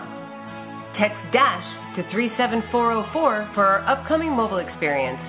Text 1.00 1.18
DASH 1.32 1.64
to 1.96 2.04
37404 2.12 3.52
for 3.56 3.66
our 3.66 3.80
upcoming 3.88 4.32
mobile 4.32 4.58
experience. 4.60 5.20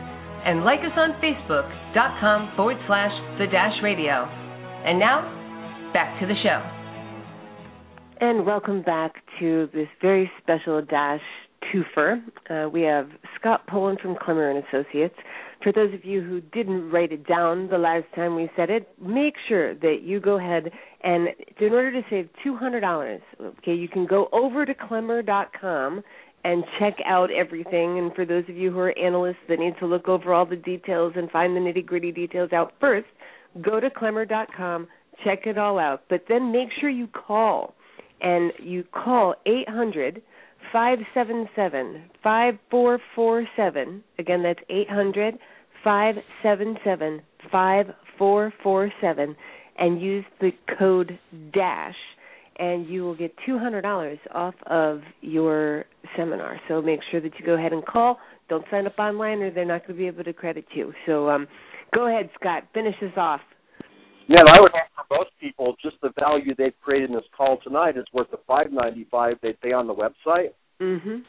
And 0.45 0.65
like 0.65 0.81
us 0.81 0.93
on 0.97 1.13
Facebook.com 1.23 2.53
forward 2.57 2.79
slash 2.87 3.13
the 3.39 3.47
Dash 3.47 3.81
Radio. 3.83 4.27
And 4.87 4.99
now, 4.99 5.23
back 5.93 6.19
to 6.21 6.27
the 6.27 6.35
show. 6.43 6.63
And 8.21 8.45
welcome 8.45 8.83
back 8.83 9.15
to 9.39 9.69
this 9.73 9.87
very 10.03 10.29
special 10.43 10.83
Dash 10.83 11.23
twofer. 11.65 12.23
Uh, 12.51 12.69
we 12.69 12.83
have 12.83 13.09
Scott 13.39 13.67
Pullan 13.69 14.01
from 14.01 14.15
Klemmer 14.17 14.55
and 14.55 14.65
Associates. 14.65 15.15
For 15.63 15.73
those 15.73 15.93
of 15.93 16.05
you 16.05 16.23
who 16.23 16.41
didn't 16.41 16.91
write 16.91 17.13
it 17.13 17.27
down 17.27 17.69
the 17.69 17.79
last 17.79 18.05
time 18.15 18.37
we 18.37 18.49
said 18.57 18.71
it, 18.71 18.89
make 19.01 19.35
sure 19.49 19.75
that 19.75 19.99
you 20.03 20.21
go 20.21 20.39
ahead 20.39 20.71
and 21.03 21.29
in 21.61 21.73
order 21.73 21.93
to 21.93 22.03
save 22.11 22.29
two 22.43 22.57
hundred 22.57 22.81
dollars, 22.81 23.21
okay, 23.41 23.75
you 23.75 23.89
can 23.89 24.07
go 24.07 24.29
over 24.33 24.65
to 24.65 24.75
Klemmer.com 24.75 26.03
and 26.45 26.65
check 26.79 26.97
out 27.05 27.31
everything. 27.31 27.99
And 27.99 28.15
for 28.15 28.25
those 28.25 28.45
of 28.49 28.57
you 28.57 28.71
who 28.71 28.79
are 28.79 28.97
analysts 28.99 29.37
that 29.49 29.59
need 29.59 29.75
to 29.81 29.87
look 29.87 30.09
over 30.09 30.33
all 30.33 30.47
the 30.47 30.57
details 30.57 31.15
and 31.17 31.31
find 31.31 31.57
the 31.57 31.61
nitty 31.61 31.85
gritty 31.85 32.13
details 32.13 32.53
out 32.53 32.75
first, 32.81 33.07
go 33.63 33.81
to 33.81 33.91
Klemmer.com, 33.91 34.89
check 35.25 35.47
it 35.47 35.59
all 35.59 35.79
out. 35.79 36.05
But 36.09 36.25
then 36.29 36.53
make 36.53 36.69
sure 36.81 36.89
you 36.91 37.09
call 37.09 37.75
and 38.21 38.53
you 38.59 38.85
call 38.93 39.35
800 39.47 40.23
577 40.73 42.11
5447. 42.23 44.05
Again, 44.19 44.43
that's 44.43 44.61
800 44.69 45.39
577 45.85 47.23
5447 47.51 49.37
and 49.79 50.03
use 50.03 50.25
the 50.41 50.51
code 50.79 51.19
DASH 51.53 51.95
and 52.59 52.89
you 52.89 53.03
will 53.03 53.15
get 53.15 53.33
$200 53.49 54.19
off 54.35 54.55
of 54.67 55.03
your 55.21 55.85
seminar. 56.17 56.61
So 56.67 56.83
make 56.83 57.01
sure 57.11 57.21
that 57.21 57.33
you 57.39 57.47
go 57.47 57.55
ahead 57.55 57.73
and 57.73 57.85
call. 57.87 58.19
Don't 58.49 58.65
sign 58.71 58.87
up 58.87 58.99
online 58.99 59.43
or 59.43 59.51
they're 59.53 59.65
not 59.65 59.87
going 59.87 59.97
to 59.97 60.03
be 60.03 60.07
able 60.09 60.25
to 60.25 60.33
credit 60.33 60.65
you. 60.75 60.93
So 61.07 61.31
um, 61.31 61.47
go 61.95 62.09
ahead, 62.09 62.31
Scott. 62.39 62.65
Finish 62.75 62.97
this 63.01 63.13
off. 63.17 63.41
Yeah, 64.29 64.41
and 64.41 64.49
I 64.51 64.61
would 64.61 64.73
ask 64.75 64.93
for 64.95 65.17
most 65.17 65.31
people 65.41 65.75
just 65.83 65.97
the 66.03 66.11
value 66.21 66.55
they've 66.55 66.79
created 66.83 67.09
in 67.11 67.17
this 67.17 67.25
call 67.35 67.59
tonight 67.65 67.97
is 67.97 68.05
worth 68.13 68.31
the 68.31 68.39
five 68.47 68.71
ninety 68.71 69.07
five 69.11 69.37
they 69.43 69.55
pay 69.55 69.73
on 69.73 69.87
the 69.87 69.95
website, 69.95 70.53
Mhm. 70.81 71.25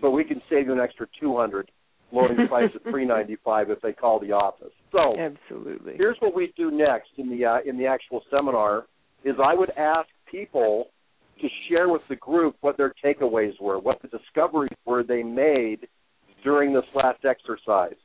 but 0.00 0.12
we 0.12 0.22
can 0.24 0.40
save 0.48 0.66
you 0.66 0.72
an 0.72 0.80
extra 0.80 1.08
two 1.18 1.36
hundred, 1.36 1.70
lowering 2.12 2.36
the 2.36 2.46
price 2.46 2.72
to 2.72 2.78
three 2.90 3.04
ninety 3.04 3.36
five 3.44 3.70
if 3.70 3.80
they 3.80 3.92
call 3.92 4.20
the 4.20 4.30
office. 4.32 4.72
So 4.92 5.18
Absolutely. 5.18 5.96
here's 5.96 6.16
what 6.20 6.32
we 6.34 6.52
do 6.56 6.70
next 6.70 7.10
in 7.18 7.28
the 7.28 7.44
uh, 7.44 7.58
in 7.66 7.76
the 7.76 7.86
actual 7.86 8.22
seminar 8.30 8.86
is 9.24 9.34
I 9.42 9.54
would 9.54 9.70
ask 9.76 10.08
people 10.30 10.90
to 11.40 11.48
share 11.68 11.88
with 11.88 12.02
the 12.08 12.16
group 12.16 12.54
what 12.60 12.76
their 12.76 12.94
takeaways 13.04 13.60
were, 13.60 13.80
what 13.80 14.00
the 14.00 14.08
discoveries 14.08 14.78
were 14.86 15.02
they 15.02 15.24
made 15.24 15.88
during 16.44 16.72
this 16.72 16.84
last 16.94 17.24
exercise. 17.24 17.96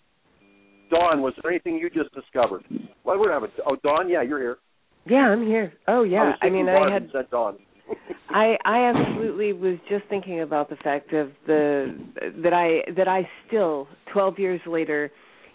Dawn, 0.89 1.21
was 1.21 1.33
there 1.41 1.51
anything 1.51 1.75
you 1.75 1.89
just 1.89 2.13
discovered? 2.13 2.63
Well, 3.03 3.19
we're 3.19 3.31
having 3.31 3.49
oh 3.65 3.75
Dawn, 3.83 4.09
yeah, 4.09 4.21
you're 4.21 4.39
here. 4.39 4.57
Yeah, 5.05 5.29
I'm 5.29 5.45
here. 5.45 5.73
Oh, 5.87 5.99
oh 5.99 6.03
I, 6.03 6.07
yeah. 6.07 6.23
was 6.25 6.39
I 6.41 6.49
mean, 6.49 6.65
thinking 6.65 6.89
I 6.89 6.93
had 6.93 7.09
said 7.11 7.29
Dawn. 7.31 7.57
I 8.29 8.57
I 8.65 8.91
absolutely 8.91 9.53
was 9.53 9.77
just 9.89 10.05
thinking 10.09 10.41
about 10.41 10.69
the 10.69 10.75
fact 10.77 11.13
of 11.13 11.31
the 11.47 11.95
that 12.43 12.53
I 12.53 12.91
that 12.93 13.07
I 13.07 13.27
still 13.47 13.87
12 14.13 14.39
years 14.39 14.61
later 14.67 15.11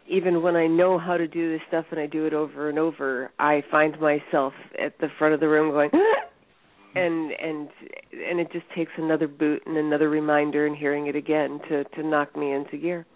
even 0.09 0.43
when 0.43 0.57
I 0.57 0.67
know 0.67 0.99
how 0.99 1.17
to 1.17 1.27
do 1.27 1.53
this 1.53 1.61
stuff 1.69 1.87
and 1.91 1.99
I 1.99 2.07
do 2.07 2.27
it 2.27 2.35
over 2.35 2.69
and 2.69 2.79
over, 2.79 3.31
I 3.39 3.63
find 3.71 3.99
myself 4.01 4.53
at 4.83 4.99
the 5.01 5.09
front 5.19 5.35
of 5.35 5.41
the 5.41 5.49
room 5.49 5.71
going 5.71 5.91
and 6.95 7.33
and 7.33 7.69
and 8.13 8.41
it 8.41 8.53
just 8.53 8.67
takes 8.77 8.93
another 8.99 9.29
boot 9.29 9.63
and 9.67 9.77
another 9.77 10.11
reminder 10.11 10.67
and 10.67 10.77
hearing 10.77 11.07
it 11.07 11.17
again 11.17 11.61
to 11.69 11.85
to 11.85 12.03
knock 12.03 12.37
me 12.37 12.53
into 12.53 12.77
gear. 12.77 13.07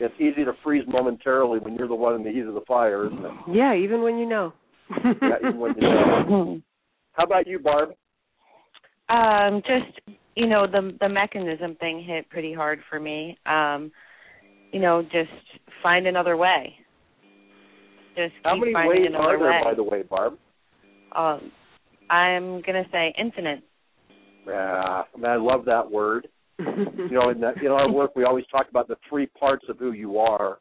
It's 0.00 0.14
easy 0.18 0.44
to 0.44 0.52
freeze 0.64 0.84
momentarily 0.88 1.58
when 1.58 1.74
you're 1.76 1.88
the 1.88 1.94
one 1.94 2.14
in 2.14 2.24
the 2.24 2.30
heat 2.30 2.46
of 2.46 2.54
the 2.54 2.62
fire, 2.66 3.06
isn't 3.06 3.24
it? 3.24 3.32
Yeah, 3.52 3.74
even 3.74 4.02
when 4.02 4.16
you 4.16 4.26
know. 4.26 4.52
yeah, 5.04 5.36
even 5.42 5.60
when 5.60 5.74
you 5.76 5.82
know. 5.82 6.60
How 7.12 7.24
about 7.24 7.46
you, 7.46 7.58
Barb? 7.58 7.90
Um, 9.10 9.60
just 9.62 10.18
you 10.36 10.46
know, 10.46 10.66
the 10.66 10.96
the 11.00 11.08
mechanism 11.08 11.76
thing 11.76 12.02
hit 12.06 12.28
pretty 12.30 12.54
hard 12.54 12.78
for 12.88 12.98
me. 12.98 13.36
Um, 13.44 13.92
you 14.72 14.80
know, 14.80 15.02
just 15.02 15.30
find 15.82 16.06
another 16.06 16.36
way. 16.36 16.74
Just 18.16 18.32
How 18.42 18.54
keep 18.54 18.60
many 18.60 18.72
finding 18.72 19.02
ways 19.02 19.08
another 19.10 19.24
are 19.24 19.38
there, 19.38 19.50
way. 19.50 19.60
by 19.64 19.74
the 19.74 19.82
way, 19.82 20.02
Barb? 20.02 20.38
Um, 21.14 21.52
I'm 22.08 22.62
gonna 22.62 22.84
say 22.90 23.14
infinite. 23.18 23.62
Yeah, 24.46 25.02
man, 25.18 25.30
I 25.30 25.36
love 25.36 25.64
that 25.66 25.90
word. 25.90 26.26
You 26.96 27.10
know, 27.10 27.30
in, 27.30 27.40
that, 27.40 27.58
in 27.62 27.68
our 27.68 27.90
work, 27.90 28.14
we 28.16 28.24
always 28.24 28.44
talk 28.50 28.68
about 28.68 28.88
the 28.88 28.96
three 29.08 29.26
parts 29.26 29.64
of 29.68 29.78
who 29.78 29.92
you 29.92 30.18
are, 30.18 30.58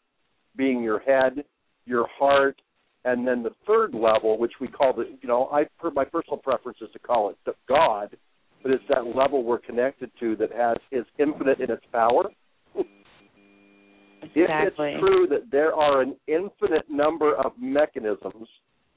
being 0.56 0.82
your 0.82 1.00
head, 1.00 1.44
your 1.86 2.08
heart, 2.18 2.62
and 3.06 3.28
then 3.28 3.44
the 3.44 3.52
third 3.66 3.94
level, 3.94 4.38
which 4.38 4.54
we 4.60 4.68
call 4.68 4.94
the, 4.94 5.06
you 5.22 5.28
know, 5.28 5.50
I 5.52 5.66
my 5.94 6.06
personal 6.06 6.38
preference 6.38 6.80
is 6.82 6.90
to 6.94 7.00
call 7.00 7.30
it 7.30 7.38
the 7.46 7.54
God, 7.68 8.16
but 8.62 8.72
it's 8.72 8.84
that 8.90 9.06
level 9.16 9.44
we're 9.44 9.60
connected 9.60 10.12
to 10.20 10.36
that 10.38 10.52
has 10.52 10.78
is 10.92 11.06
infinite 11.18 11.60
in 11.60 11.72
its 11.72 11.84
power. 11.92 12.26
Exactly. 14.22 14.44
If 14.44 14.74
it's 14.78 15.00
true 15.00 15.28
that 15.30 15.50
there 15.52 15.74
are 15.74 16.02
an 16.02 16.16
infinite 16.28 16.90
number 16.90 17.36
of 17.38 17.54
mechanisms 17.58 18.48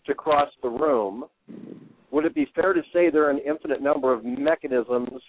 to 0.06 0.14
cross 0.14 0.48
the 0.62 0.68
room, 0.68 1.24
would 2.10 2.24
it 2.24 2.34
be 2.34 2.46
fair 2.54 2.72
to 2.72 2.82
say 2.92 3.08
there 3.08 3.26
are 3.26 3.30
an 3.30 3.40
infinite 3.46 3.80
number 3.80 4.12
of 4.12 4.24
mechanisms 4.24 5.22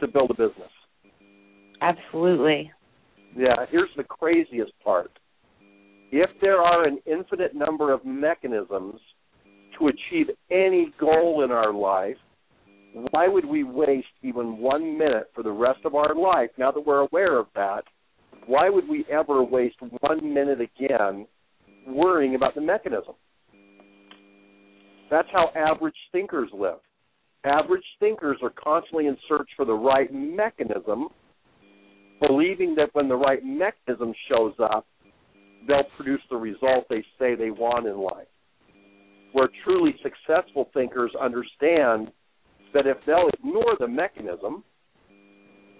to 0.00 0.06
build 0.06 0.30
a 0.30 0.34
business? 0.34 0.70
Absolutely. 1.84 2.70
Yeah, 3.36 3.66
here's 3.70 3.90
the 3.96 4.04
craziest 4.04 4.72
part. 4.82 5.10
If 6.10 6.30
there 6.40 6.62
are 6.62 6.86
an 6.86 6.98
infinite 7.04 7.54
number 7.54 7.92
of 7.92 8.04
mechanisms 8.04 9.00
to 9.78 9.88
achieve 9.88 10.28
any 10.50 10.92
goal 10.98 11.44
in 11.44 11.50
our 11.50 11.74
life, 11.74 12.16
why 13.10 13.26
would 13.26 13.44
we 13.44 13.64
waste 13.64 14.06
even 14.22 14.58
one 14.58 14.96
minute 14.96 15.30
for 15.34 15.42
the 15.42 15.50
rest 15.50 15.80
of 15.84 15.94
our 15.94 16.14
life, 16.14 16.50
now 16.56 16.70
that 16.70 16.86
we're 16.86 17.00
aware 17.00 17.38
of 17.38 17.46
that, 17.54 17.82
why 18.46 18.70
would 18.70 18.88
we 18.88 19.04
ever 19.10 19.42
waste 19.42 19.76
one 20.00 20.32
minute 20.32 20.60
again 20.60 21.26
worrying 21.86 22.34
about 22.34 22.54
the 22.54 22.60
mechanism? 22.60 23.14
That's 25.10 25.28
how 25.32 25.50
average 25.56 25.94
thinkers 26.12 26.48
live. 26.52 26.78
Average 27.44 27.84
thinkers 28.00 28.38
are 28.42 28.52
constantly 28.62 29.06
in 29.06 29.16
search 29.28 29.48
for 29.56 29.66
the 29.66 29.74
right 29.74 30.12
mechanism, 30.12 31.08
believing 32.26 32.74
that 32.76 32.90
when 32.92 33.08
the 33.08 33.16
right 33.16 33.44
mechanism 33.44 34.12
shows 34.28 34.54
up, 34.60 34.86
they'll 35.66 35.84
produce 35.96 36.20
the 36.30 36.36
result 36.36 36.84
they 36.88 37.04
say 37.18 37.34
they 37.34 37.50
want 37.50 37.86
in 37.86 37.98
life. 37.98 38.28
Where 39.32 39.48
truly 39.64 39.94
successful 40.02 40.70
thinkers 40.74 41.12
understand 41.20 42.12
that 42.72 42.86
if 42.86 42.96
they'll 43.06 43.30
ignore 43.38 43.76
the 43.78 43.88
mechanism, 43.88 44.62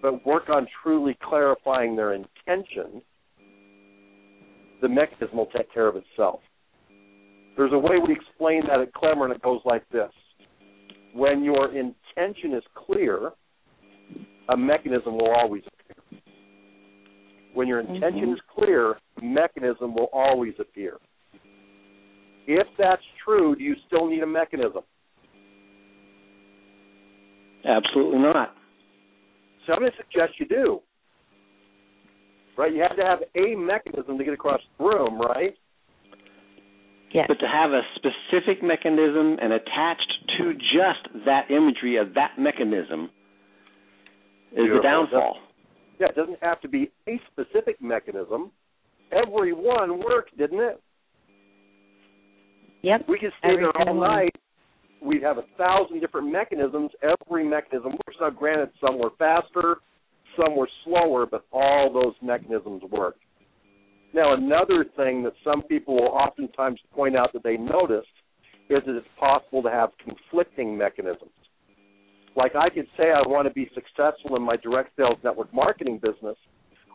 but 0.03 0.24
work 0.26 0.49
on 0.49 0.66
truly 0.82 1.16
clarifying 1.22 1.97
their 1.97 2.14
intention, 2.14 3.03
the 4.82 4.88
mechanism 4.88 5.36
will 5.36 5.47
take 5.47 5.72
care 5.72 5.88
of 5.88 5.97
itself. 5.97 6.40
There's 7.57 7.72
a 7.72 7.78
way 7.78 7.97
we 8.07 8.14
explain 8.14 8.62
that 8.68 8.80
at 8.80 8.92
Klemmer, 8.92 9.24
and 9.24 9.32
it 9.32 9.42
goes 9.42 9.61
like 9.64 9.88
this. 9.90 10.11
When 11.14 11.45
your 11.45 11.68
intention 11.68 12.53
is 12.55 12.62
clear, 12.74 13.30
a 14.49 14.57
mechanism 14.57 15.14
will 15.14 15.30
always. 15.30 15.62
When 17.55 17.68
your 17.68 17.80
intention 17.80 18.30
Mhm. 18.30 18.34
is 18.34 18.40
clear, 18.42 18.98
mechanism 19.22 19.94
will 19.94 20.11
always 20.12 20.59
appear. 20.59 20.98
If 22.46 22.66
that's 22.76 23.05
true, 23.24 23.55
do 23.57 23.62
you 23.64 23.76
still 23.86 24.07
need 24.07 24.22
a 24.22 24.26
mechanism? 24.26 24.82
Absolutely 27.64 28.18
not. 28.18 28.55
So 29.64 29.72
I'm 29.72 29.78
going 29.78 29.90
to 29.92 29.96
suggest 29.96 30.38
you 30.38 30.46
do. 30.46 30.82
Right? 32.57 32.72
You 32.72 32.82
have 32.82 32.96
to 32.96 33.05
have 33.05 33.22
a 33.34 33.55
mechanism 33.55 34.18
to 34.18 34.24
get 34.24 34.34
across 34.34 34.61
the 34.78 34.84
room, 34.84 35.18
right? 35.20 35.57
Yes. 37.12 37.26
But 37.28 37.38
to 37.40 37.48
have 37.48 37.72
a 37.72 37.82
specific 37.94 38.62
mechanism 38.62 39.38
and 39.40 39.52
attached 39.52 40.12
to 40.38 40.55
just 40.55 41.24
that 41.24 41.50
imagery 41.50 41.96
of 41.96 42.14
that 42.14 42.36
mechanism 42.38 43.11
is 44.50 44.57
Beautiful. 44.57 44.76
the 44.76 44.82
downfall. 44.82 45.38
Yeah, 45.99 46.09
it 46.09 46.16
doesn't 46.16 46.42
have 46.42 46.61
to 46.62 46.68
be 46.68 46.90
a 47.09 47.20
specific 47.32 47.80
mechanism. 47.80 48.51
Every 49.12 49.53
one 49.53 50.01
worked, 50.01 50.36
didn't 50.36 50.61
it? 50.61 50.80
Yep. 52.82 53.03
We 53.09 53.18
could 53.18 53.32
stay 53.38 53.57
there 53.57 53.74
all 53.76 53.95
night. 53.95 54.34
We'd 55.01 55.22
have 55.22 55.38
a 55.38 55.45
thousand 55.57 56.01
different 56.01 56.32
mechanisms. 56.32 56.90
Every 57.03 57.49
mechanism 57.49 57.92
works. 57.92 58.16
Now, 58.20 58.30
granted, 58.30 58.70
some 58.80 58.99
were 58.99 59.11
faster, 59.18 59.76
some 60.36 60.57
were 60.57 60.68
slower, 60.84 61.26
but 61.26 61.45
all 61.53 61.92
those 61.92 62.14
mechanisms 62.22 62.82
worked. 62.90 63.20
Now, 64.14 64.34
another 64.34 64.84
thing 64.97 65.22
that 65.24 65.32
some 65.42 65.62
people 65.62 65.97
will 65.97 66.09
oftentimes 66.09 66.78
point 66.95 67.16
out 67.16 67.32
that 67.32 67.42
they 67.42 67.57
noticed 67.57 68.07
is 68.70 68.82
that 68.86 68.97
it's 68.97 69.07
possible 69.18 69.62
to 69.62 69.70
have 69.70 69.90
conflicting 70.03 70.76
mechanisms. 70.76 71.30
Like 72.37 72.57
I 72.57 72.68
could 72.68 72.87
say 72.97 73.05
I 73.05 73.26
want 73.26 73.47
to 73.47 73.55
be 73.55 73.70
successful 73.74 74.37
in 74.37 74.43
my 74.43 74.57
direct 74.57 74.97
sales 74.97 75.18
network 75.22 75.53
marketing 75.55 76.01
business. 76.03 76.37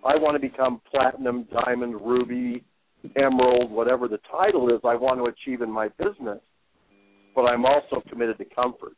I 0.06 0.16
want 0.16 0.36
to 0.36 0.40
become 0.40 0.82
platinum, 0.90 1.48
diamond, 1.52 1.96
ruby, 2.02 2.64
emerald, 3.16 3.72
whatever 3.72 4.08
the 4.08 4.20
title 4.32 4.70
is 4.74 4.82
I 4.84 4.96
want 4.96 5.20
to 5.20 5.26
achieve 5.26 5.62
in 5.62 5.72
my 5.72 5.90
business. 5.98 6.40
But 7.36 7.44
I'm 7.44 7.66
also 7.66 8.02
committed 8.10 8.38
to 8.40 8.46
comfort. 8.46 8.98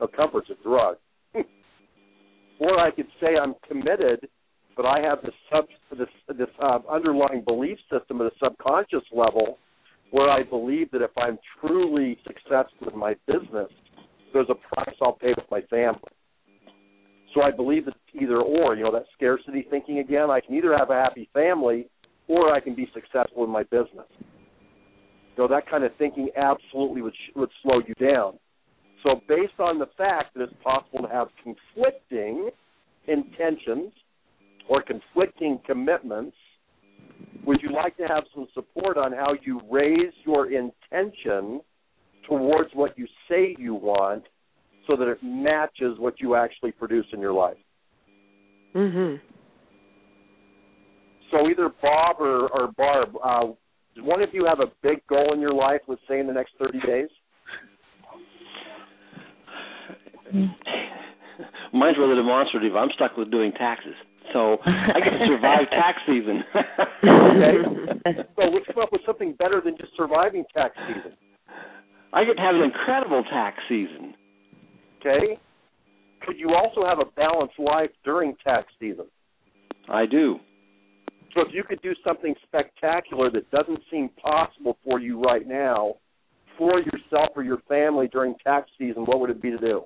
Now, 0.00 0.06
comfort's 0.06 0.50
a 0.50 0.62
drug. 0.62 0.96
or 2.60 2.78
I 2.78 2.90
could 2.90 3.08
say 3.20 3.36
I'm 3.40 3.54
committed, 3.66 4.28
but 4.76 4.86
I 4.86 5.00
have 5.00 5.22
this 5.22 5.34
sub 5.50 5.64
this 5.98 6.08
this 6.36 6.48
uh, 6.62 6.78
underlying 6.90 7.42
belief 7.44 7.78
system 7.90 8.20
at 8.20 8.26
a 8.28 8.30
subconscious 8.42 9.04
level 9.12 9.58
where 10.10 10.30
I 10.30 10.42
believe 10.42 10.90
that 10.92 11.02
if 11.02 11.10
I'm 11.16 11.38
truly 11.60 12.16
successful 12.24 12.88
in 12.92 12.98
my 12.98 13.14
business, 13.26 13.68
there's 14.32 14.50
a 14.50 14.74
price 14.74 14.94
I'll 15.00 15.12
pay 15.12 15.34
with 15.36 15.46
my 15.50 15.60
family. 15.62 16.00
So 17.34 17.42
I 17.42 17.50
believe 17.50 17.84
that 17.84 17.94
either 18.20 18.38
or, 18.38 18.74
you 18.74 18.84
know, 18.84 18.92
that 18.92 19.04
scarcity 19.14 19.66
thinking 19.70 19.98
again, 19.98 20.30
I 20.30 20.40
can 20.40 20.54
either 20.54 20.76
have 20.76 20.90
a 20.90 20.94
happy 20.94 21.28
family 21.32 21.88
or 22.26 22.54
I 22.54 22.60
can 22.60 22.74
be 22.74 22.88
successful 22.94 23.44
in 23.44 23.50
my 23.50 23.64
business. 23.64 24.06
You 25.36 25.44
know, 25.44 25.48
that 25.48 25.68
kind 25.70 25.84
of 25.84 25.92
thinking 25.98 26.30
absolutely 26.36 27.02
would 27.02 27.14
would 27.36 27.50
slow 27.62 27.80
you 27.86 27.94
down. 27.94 28.38
So 29.02 29.20
based 29.28 29.60
on 29.60 29.78
the 29.78 29.86
fact 29.96 30.34
that 30.34 30.42
it's 30.42 30.52
possible 30.62 31.02
to 31.02 31.08
have 31.08 31.28
conflicting 31.42 32.50
intentions 33.06 33.92
or 34.68 34.82
conflicting 34.82 35.60
commitments, 35.66 36.36
would 37.46 37.60
you 37.62 37.72
like 37.72 37.96
to 37.98 38.04
have 38.04 38.24
some 38.34 38.48
support 38.52 38.98
on 38.98 39.12
how 39.12 39.34
you 39.44 39.60
raise 39.70 40.12
your 40.24 40.50
intention 40.50 41.60
towards 42.28 42.70
what 42.74 42.96
you 42.98 43.06
say 43.28 43.56
you 43.58 43.74
want 43.74 44.24
so 44.86 44.96
that 44.96 45.08
it 45.08 45.18
matches 45.22 45.98
what 45.98 46.20
you 46.20 46.34
actually 46.34 46.72
produce 46.72 47.06
in 47.12 47.20
your 47.20 47.32
life? 47.32 47.56
Mhm. 48.74 49.20
So 51.30 51.48
either 51.48 51.68
Bob 51.68 52.20
or, 52.20 52.48
or 52.48 52.68
Barb, 52.72 53.16
uh, 53.22 53.46
does 53.94 54.04
one 54.04 54.22
of 54.22 54.32
you 54.32 54.44
have 54.44 54.60
a 54.60 54.70
big 54.82 55.06
goal 55.06 55.32
in 55.34 55.40
your 55.40 55.52
life, 55.52 55.80
let's 55.88 56.00
say 56.08 56.20
in 56.20 56.26
the 56.26 56.32
next 56.32 56.54
30 56.58 56.80
days? 56.80 57.08
Mine's 61.72 61.96
rather 61.98 62.14
demonstrative. 62.14 62.76
I'm 62.76 62.90
stuck 62.94 63.16
with 63.16 63.30
doing 63.30 63.52
taxes. 63.52 63.94
So 64.32 64.58
I 64.64 65.00
get 65.00 65.10
to 65.10 65.26
survive 65.26 65.70
tax 65.70 65.98
season. 66.06 66.44
Okay. 66.54 68.22
so 68.36 68.42
let's 68.42 68.66
come 68.66 68.82
up 68.82 68.92
with 68.92 69.02
something 69.06 69.32
better 69.34 69.60
than 69.64 69.76
just 69.76 69.92
surviving 69.96 70.44
tax 70.54 70.74
season. 70.86 71.12
I 72.12 72.24
get 72.24 72.34
to 72.34 72.40
have 72.40 72.54
an 72.54 72.62
incredible 72.62 73.22
tax 73.24 73.58
season. 73.68 74.14
Okay? 75.00 75.38
Could 76.26 76.38
you 76.38 76.54
also 76.54 76.84
have 76.84 76.98
a 76.98 77.10
balanced 77.16 77.58
life 77.58 77.90
during 78.04 78.34
tax 78.44 78.66
season? 78.80 79.06
I 79.88 80.06
do. 80.06 80.36
So 81.34 81.42
if 81.42 81.48
you 81.52 81.62
could 81.62 81.80
do 81.82 81.92
something 82.04 82.34
spectacular 82.46 83.30
that 83.30 83.50
doesn't 83.50 83.80
seem 83.90 84.08
possible 84.22 84.78
for 84.84 84.98
you 84.98 85.20
right 85.22 85.46
now, 85.46 85.94
for 86.56 86.80
yourself 86.80 87.30
or 87.36 87.44
your 87.44 87.60
family 87.68 88.08
during 88.08 88.34
tax 88.44 88.68
season, 88.78 89.04
what 89.04 89.20
would 89.20 89.30
it 89.30 89.40
be 89.40 89.50
to 89.50 89.58
do? 89.58 89.84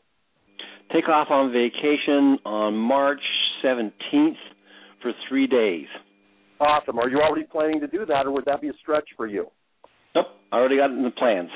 Take 0.92 1.08
off 1.08 1.28
on 1.30 1.52
vacation 1.52 2.38
on 2.44 2.74
March 2.74 3.20
17th 3.64 4.36
for 5.02 5.12
three 5.28 5.46
days. 5.46 5.86
Awesome. 6.60 6.98
Are 6.98 7.08
you 7.08 7.20
already 7.20 7.46
planning 7.50 7.80
to 7.80 7.86
do 7.86 8.06
that, 8.06 8.26
or 8.26 8.30
would 8.30 8.44
that 8.44 8.60
be 8.60 8.68
a 8.68 8.72
stretch 8.80 9.08
for 9.16 9.26
you? 9.26 9.46
Nope, 10.14 10.26
I 10.52 10.56
already 10.56 10.76
got 10.76 10.90
it 10.90 10.96
in 10.96 11.02
the 11.02 11.10
plans. 11.10 11.50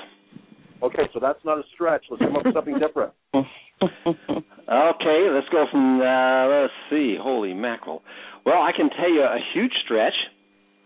Okay, 0.83 1.03
so 1.13 1.21
that's 1.21 1.39
not 1.45 1.59
a 1.59 1.63
stretch. 1.75 2.05
Let's 2.11 2.23
come 2.23 2.37
up 2.37 2.45
with 2.45 2.55
something 2.55 2.79
different. 2.79 3.13
Okay, 4.69 5.29
let's 5.33 5.49
go 5.53 5.67
from, 5.71 6.01
uh, 6.01 6.47
let's 6.49 6.73
see, 6.91 7.17
holy 7.21 7.55
mackerel. 7.55 8.03
Well, 8.45 8.61
I 8.63 8.73
can 8.77 8.91
tell 8.91 9.09
you 9.09 9.23
a 9.23 9.39
huge 9.55 9.71
stretch 9.85 10.15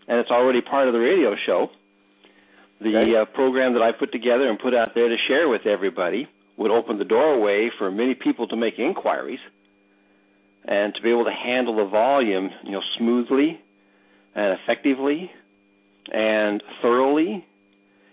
and 0.07 0.19
it's 0.19 0.29
already 0.29 0.61
part 0.61 0.87
of 0.87 0.93
the 0.93 0.99
radio 0.99 1.35
show. 1.47 1.67
The 2.79 2.89
Okay. 2.89 3.15
uh, 3.15 3.25
program 3.33 3.73
that 3.73 3.81
I 3.81 3.91
put 3.91 4.11
together 4.11 4.47
and 4.49 4.59
put 4.59 4.75
out 4.75 4.89
there 4.93 5.09
to 5.09 5.15
share 5.27 5.49
with 5.49 5.65
everybody 5.65 6.27
would 6.57 6.69
open 6.69 6.99
the 6.99 7.05
doorway 7.05 7.69
for 7.79 7.89
many 7.89 8.13
people 8.13 8.47
to 8.49 8.55
make 8.55 8.77
inquiries 8.77 9.39
and 10.65 10.93
to 10.93 11.01
be 11.01 11.09
able 11.09 11.25
to 11.25 11.31
handle 11.33 11.75
the 11.77 11.85
volume, 11.85 12.49
you 12.63 12.71
know, 12.71 12.81
smoothly 12.99 13.59
and 14.35 14.59
effectively 14.59 15.31
and 16.13 16.61
thoroughly 16.83 17.45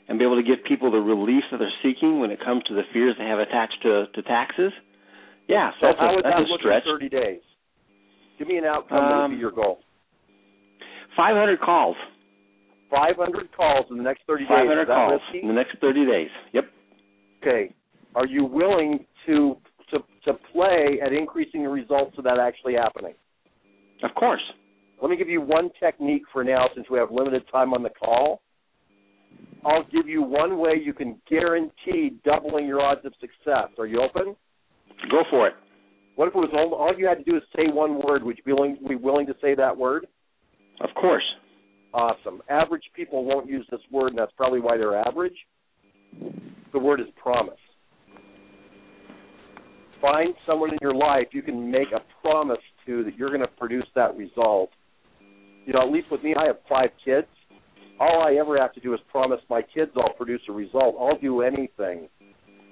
and 0.09 0.19
be 0.19 0.25
able 0.25 0.37
to 0.37 0.43
give 0.43 0.65
people 0.67 0.91
the 0.91 0.99
relief 0.99 1.45
that 1.51 1.59
they're 1.59 1.73
seeking 1.83 2.19
when 2.21 2.31
it 2.31 2.41
comes 2.43 2.63
to 2.65 2.75
the 2.75 2.83
fears 2.93 3.15
they 3.19 3.27
have 3.27 3.39
attached 3.39 3.77
to, 3.83 4.07
to 4.15 4.23
taxes. 4.23 4.73
Yeah, 5.49 5.71
so 5.73 5.77
So 5.81 5.87
that's 5.89 5.99
how 6.01 6.11
a, 6.13 6.17
would 6.17 6.25
that's 6.25 6.37
that 6.37 6.49
look 6.49 6.61
stretch. 6.61 6.83
in 6.87 6.93
30 6.93 7.09
days? 7.09 7.41
Give 8.39 8.49
me 8.49 8.57
an 8.59 8.65
outcome 8.65 8.99
that 9.09 9.17
would 9.17 9.25
Um, 9.25 9.31
be 9.33 9.37
your 9.39 9.51
goal. 9.53 9.81
500 11.17 11.61
calls. 11.61 11.97
500 12.91 13.53
calls 13.53 13.87
in 13.91 13.97
the 13.99 14.03
next 14.03 14.23
30 14.27 14.45
days. 14.45 14.49
500 14.49 14.87
calls 14.87 15.21
risky? 15.27 15.43
in 15.43 15.49
the 15.49 15.55
next 15.55 15.77
30 15.81 16.07
days. 16.07 16.31
Yep. 16.53 16.65
Okay. 17.43 17.75
Are 18.15 18.27
you 18.27 18.45
willing 18.45 19.05
to 19.27 19.57
to 19.91 19.99
to 20.25 20.35
play 20.53 21.01
at 21.05 21.13
increasing 21.13 21.63
the 21.63 21.69
results 21.69 22.17
of 22.19 22.25
that 22.25 22.39
actually 22.39 22.75
happening? 22.75 23.15
Of 24.03 24.15
course. 24.15 24.41
Let 25.01 25.11
me 25.11 25.17
give 25.17 25.29
you 25.29 25.41
one 25.41 25.71
technique 25.79 26.23
for 26.33 26.43
now 26.45 26.67
since 26.75 26.87
we 26.91 26.99
have 26.99 27.11
limited 27.11 27.43
time 27.53 27.73
on 27.75 27.83
the 27.83 27.91
call. 27.91 28.41
I'll 29.65 29.85
give 29.93 30.09
you 30.09 30.23
one 30.23 30.59
way 30.59 30.81
you 30.83 30.93
can 30.95 31.21
guarantee 31.29 32.19
doubling 32.25 32.67
your 32.67 32.81
odds 32.81 33.05
of 33.05 33.13
success. 33.21 33.69
Are 33.79 33.87
you 33.87 34.01
open? 34.01 34.37
Go 35.11 35.23
for 35.31 35.49
it. 35.49 35.55
What 36.17 36.29
if 36.29 36.35
it 36.35 36.39
was 36.39 36.51
all, 36.53 36.75
all 36.75 36.93
you 36.99 37.07
had 37.07 37.19
to 37.19 37.25
do 37.25 37.37
is 37.37 37.43
say 37.55 37.65
one 37.69 38.01
word? 38.05 38.23
Would 38.25 38.39
you 38.39 38.43
be 38.45 38.53
willing, 38.53 38.79
be 38.89 38.97
willing 38.97 39.27
to 39.27 39.35
say 39.41 39.55
that 39.55 39.77
word? 39.77 40.07
Of 40.81 40.91
course. 40.95 41.25
Awesome. 41.95 42.43
Average 42.49 42.83
people 42.95 43.25
won't 43.25 43.49
use 43.49 43.67
this 43.71 43.81
word, 43.91 44.09
and 44.09 44.19
that's 44.19 44.33
probably 44.37 44.61
why 44.61 44.77
they're 44.77 44.97
average. 44.97 45.37
The 46.73 46.79
word 46.79 47.01
is 47.01 47.07
promise. 47.17 47.55
Find 50.01 50.35
someone 50.47 50.71
in 50.71 50.79
your 50.81 50.95
life 50.95 51.29
you 51.33 51.43
can 51.43 51.71
make 51.71 51.89
a 51.95 52.01
promise 52.21 52.59
to 52.87 53.05
that 53.05 53.17
you're 53.17 53.31
going 53.31 53.41
to 53.41 53.49
produce 53.49 53.87
that 53.95 54.17
result. 54.17 54.71
You 55.67 55.73
know, 55.73 55.83
at 55.83 55.93
least 55.93 56.07
with 56.11 56.23
me, 56.23 56.35
I 56.39 56.47
have 56.47 56.57
five 56.69 56.91
kids. 57.05 57.27
All 58.01 58.23
I 58.23 58.35
ever 58.35 58.61
have 58.61 58.73
to 58.75 58.81
do 58.81 58.95
is 58.95 59.01
promise 59.11 59.41
my 59.51 59.63
kids 59.63 59.91
I'll 59.97 60.13
produce 60.13 60.41
a 60.49 60.53
result. 60.53 60.97
I'll 61.01 61.19
do 61.19 61.43
anything 61.43 62.09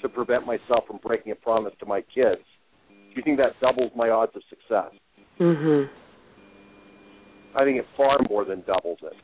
to 0.02 0.08
prevent 0.08 0.46
myself 0.46 0.86
from 0.86 0.98
breaking 1.02 1.32
a 1.32 1.34
promise 1.34 1.72
to 1.80 1.86
my 1.86 2.00
kids. 2.00 2.42
Do 2.88 3.14
you 3.16 3.22
think 3.22 3.38
that 3.38 3.58
doubles 3.60 3.90
my 3.96 4.10
odds 4.10 4.32
of 4.36 4.42
success? 4.44 4.92
Mhm. 5.38 5.88
I 7.54 7.64
think 7.64 7.78
it 7.78 7.86
far 7.96 8.18
more 8.28 8.44
than 8.44 8.62
doubles 8.62 8.98
it. 9.02 9.16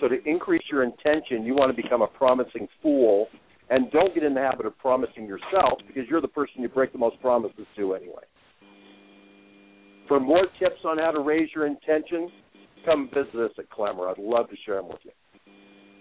So 0.00 0.08
to 0.08 0.26
increase 0.28 0.62
your 0.70 0.84
intention, 0.84 1.44
you 1.44 1.54
want 1.54 1.74
to 1.74 1.82
become 1.82 2.02
a 2.02 2.06
promising 2.06 2.68
fool, 2.80 3.28
and 3.68 3.90
don't 3.90 4.14
get 4.14 4.22
in 4.22 4.34
the 4.34 4.40
habit 4.40 4.64
of 4.64 4.78
promising 4.78 5.26
yourself 5.26 5.80
because 5.86 6.08
you're 6.08 6.20
the 6.20 6.28
person 6.28 6.62
you 6.62 6.68
break 6.68 6.92
the 6.92 6.98
most 6.98 7.20
promises 7.20 7.66
to 7.76 7.94
anyway. 7.94 8.22
For 10.06 10.20
more 10.20 10.46
tips 10.58 10.84
on 10.84 10.98
how 10.98 11.10
to 11.10 11.20
raise 11.20 11.52
your 11.54 11.66
intention, 11.66 12.30
come 12.84 13.08
visit 13.12 13.34
us 13.34 13.50
at 13.58 13.68
Klemmer. 13.70 14.08
I'd 14.08 14.18
love 14.18 14.48
to 14.50 14.56
share 14.64 14.76
them 14.76 14.88
with 14.88 15.00
you. 15.02 15.10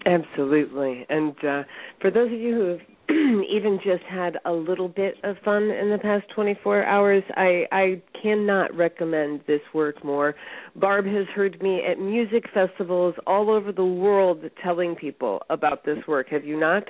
Absolutely. 0.06 1.06
And 1.10 1.36
uh, 1.44 1.64
for 2.00 2.12
those 2.12 2.32
of 2.32 2.40
you 2.40 2.54
who 2.54 2.66
have 2.68 2.80
even 3.10 3.80
just 3.84 4.04
had 4.04 4.38
a 4.46 4.52
little 4.52 4.88
bit 4.88 5.16
of 5.24 5.38
fun 5.44 5.64
in 5.64 5.90
the 5.90 5.98
past 6.00 6.26
24 6.36 6.84
hours, 6.86 7.24
I, 7.36 7.66
I 7.72 8.02
cannot 8.22 8.76
recommend 8.76 9.42
this 9.48 9.62
work 9.74 10.04
more. 10.04 10.36
Barb 10.76 11.06
has 11.06 11.26
heard 11.36 11.62
me 11.62 11.82
at 11.90 12.00
music 12.00 12.46
festivals 12.54 13.16
all 13.26 13.50
over 13.50 13.72
the 13.72 13.86
world 13.86 14.44
telling 14.64 14.96
people 14.96 15.42
about 15.50 15.86
this 15.86 15.98
work. 16.08 16.30
Have 16.30 16.46
you 16.46 16.60
not? 16.60 16.84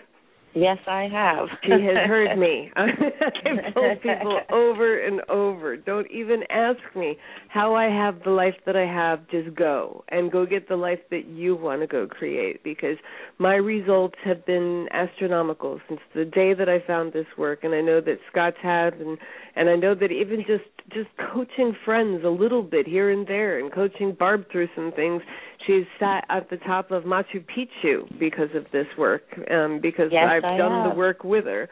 Yes, 0.55 0.77
I 0.87 1.09
have. 1.11 1.49
She 1.63 1.71
has 1.71 2.07
heard 2.07 2.37
me. 2.39 2.71
I've 2.77 3.73
told 3.73 4.01
people 4.01 4.39
over 4.53 5.05
and 5.05 5.19
over, 5.29 5.75
don't 5.75 6.09
even 6.09 6.43
ask 6.49 6.79
me 6.95 7.17
how 7.49 7.75
I 7.75 7.85
have 7.85 8.23
the 8.23 8.29
life 8.29 8.55
that 8.65 8.77
I 8.77 8.85
have. 8.85 9.27
Just 9.29 9.53
go 9.53 10.05
and 10.07 10.31
go 10.31 10.45
get 10.45 10.69
the 10.69 10.77
life 10.77 10.99
that 11.11 11.27
you 11.27 11.57
want 11.57 11.81
to 11.81 11.87
go 11.87 12.07
create 12.07 12.63
because 12.63 12.95
my 13.37 13.55
results 13.55 14.15
have 14.23 14.45
been 14.45 14.87
astronomical 14.91 15.81
since 15.89 15.99
the 16.15 16.23
day 16.23 16.53
that 16.53 16.69
I 16.69 16.79
found 16.87 17.11
this 17.11 17.27
work 17.37 17.65
and 17.65 17.75
I 17.75 17.81
know 17.81 17.99
that 17.99 18.19
Scott's 18.31 18.57
had 18.63 18.93
and 18.93 19.17
and 19.57 19.69
I 19.69 19.75
know 19.75 19.93
that 19.95 20.11
even 20.11 20.39
just 20.47 20.63
just 20.93 21.09
coaching 21.33 21.75
friends 21.83 22.23
a 22.23 22.29
little 22.29 22.61
bit 22.63 22.87
here 22.87 23.09
and 23.09 23.27
there 23.27 23.59
and 23.59 23.73
coaching 23.73 24.13
Barb 24.13 24.45
through 24.51 24.69
some 24.75 24.91
things 24.95 25.21
she's 25.66 25.86
sat 25.99 26.26
at 26.30 26.49
the 26.49 26.57
top 26.57 26.91
of 26.91 27.03
Machu 27.03 27.43
Picchu 27.45 28.07
because 28.20 28.49
of 28.55 28.66
this 28.72 28.88
work 28.97 29.24
um 29.51 29.80
because 29.82 30.09
Yes, 30.11 30.26
I've 30.30 30.43
I 30.43 30.57
done 30.57 30.84
have. 30.84 30.91
the 30.91 30.97
work 30.97 31.24
with 31.24 31.45
her. 31.45 31.70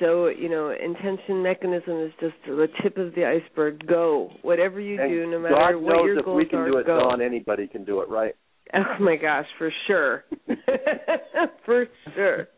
So, 0.00 0.28
you 0.28 0.48
know, 0.48 0.70
intention 0.70 1.42
mechanism 1.42 1.98
is 2.06 2.12
just 2.20 2.34
the 2.46 2.68
tip 2.82 2.98
of 2.98 3.14
the 3.16 3.24
iceberg. 3.26 3.84
Go. 3.86 4.30
Whatever 4.42 4.80
you 4.80 5.00
and 5.00 5.10
do, 5.10 5.26
no 5.26 5.42
God 5.42 5.50
matter 5.50 5.78
what 5.80 5.92
knows 5.92 6.06
your 6.06 6.18
if 6.20 6.24
goals 6.24 6.36
we 6.36 6.44
can 6.46 6.58
are, 6.60 6.68
do 6.70 6.76
it, 6.78 6.86
go. 6.86 6.98
Dawn, 7.00 7.20
anybody 7.20 7.66
can 7.66 7.84
do 7.84 8.00
it, 8.02 8.08
right? 8.08 8.34
Oh 8.74 8.96
my 9.00 9.16
gosh, 9.16 9.46
for 9.58 9.72
sure. 9.88 10.24
for 11.64 11.86
sure. 12.14 12.48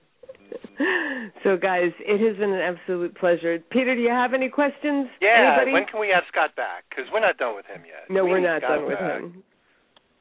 So 1.45 1.57
guys, 1.57 1.93
it 2.01 2.19
has 2.27 2.37
been 2.37 2.51
an 2.53 2.61
absolute 2.61 3.17
pleasure. 3.17 3.59
Peter, 3.71 3.95
do 3.95 4.01
you 4.03 4.11
have 4.11 4.35
any 4.35 4.49
questions? 4.49 5.09
Yeah, 5.23 5.55
Anybody? 5.57 5.73
when 5.73 5.87
can 5.87 6.01
we 6.01 6.11
have 6.13 6.25
Scott 6.31 6.57
back? 6.57 6.85
Because 6.91 7.05
we're 7.13 7.21
not 7.21 7.39
done 7.39 7.55
with 7.57 7.67
him 7.67 7.83
yet. 7.87 8.11
No, 8.11 8.25
We 8.25 8.31
we're 8.33 8.41
not 8.41 8.61
Scott 8.63 8.77
done 8.81 8.87
with 8.87 8.99
him. 8.99 9.43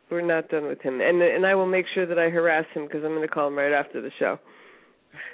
We're 0.10 0.22
not 0.26 0.50
done 0.50 0.66
with 0.66 0.82
him, 0.82 1.02
and 1.02 1.22
and 1.22 1.46
I 1.46 1.54
will 1.54 1.68
make 1.68 1.86
sure 1.94 2.06
that 2.06 2.18
I 2.18 2.30
harass 2.30 2.66
him 2.74 2.86
because 2.86 3.04
I'm 3.04 3.14
going 3.14 3.28
to 3.28 3.28
call 3.28 3.48
him 3.48 3.58
right 3.58 3.74
after 3.74 4.02
the 4.02 4.10
show. 4.18 4.40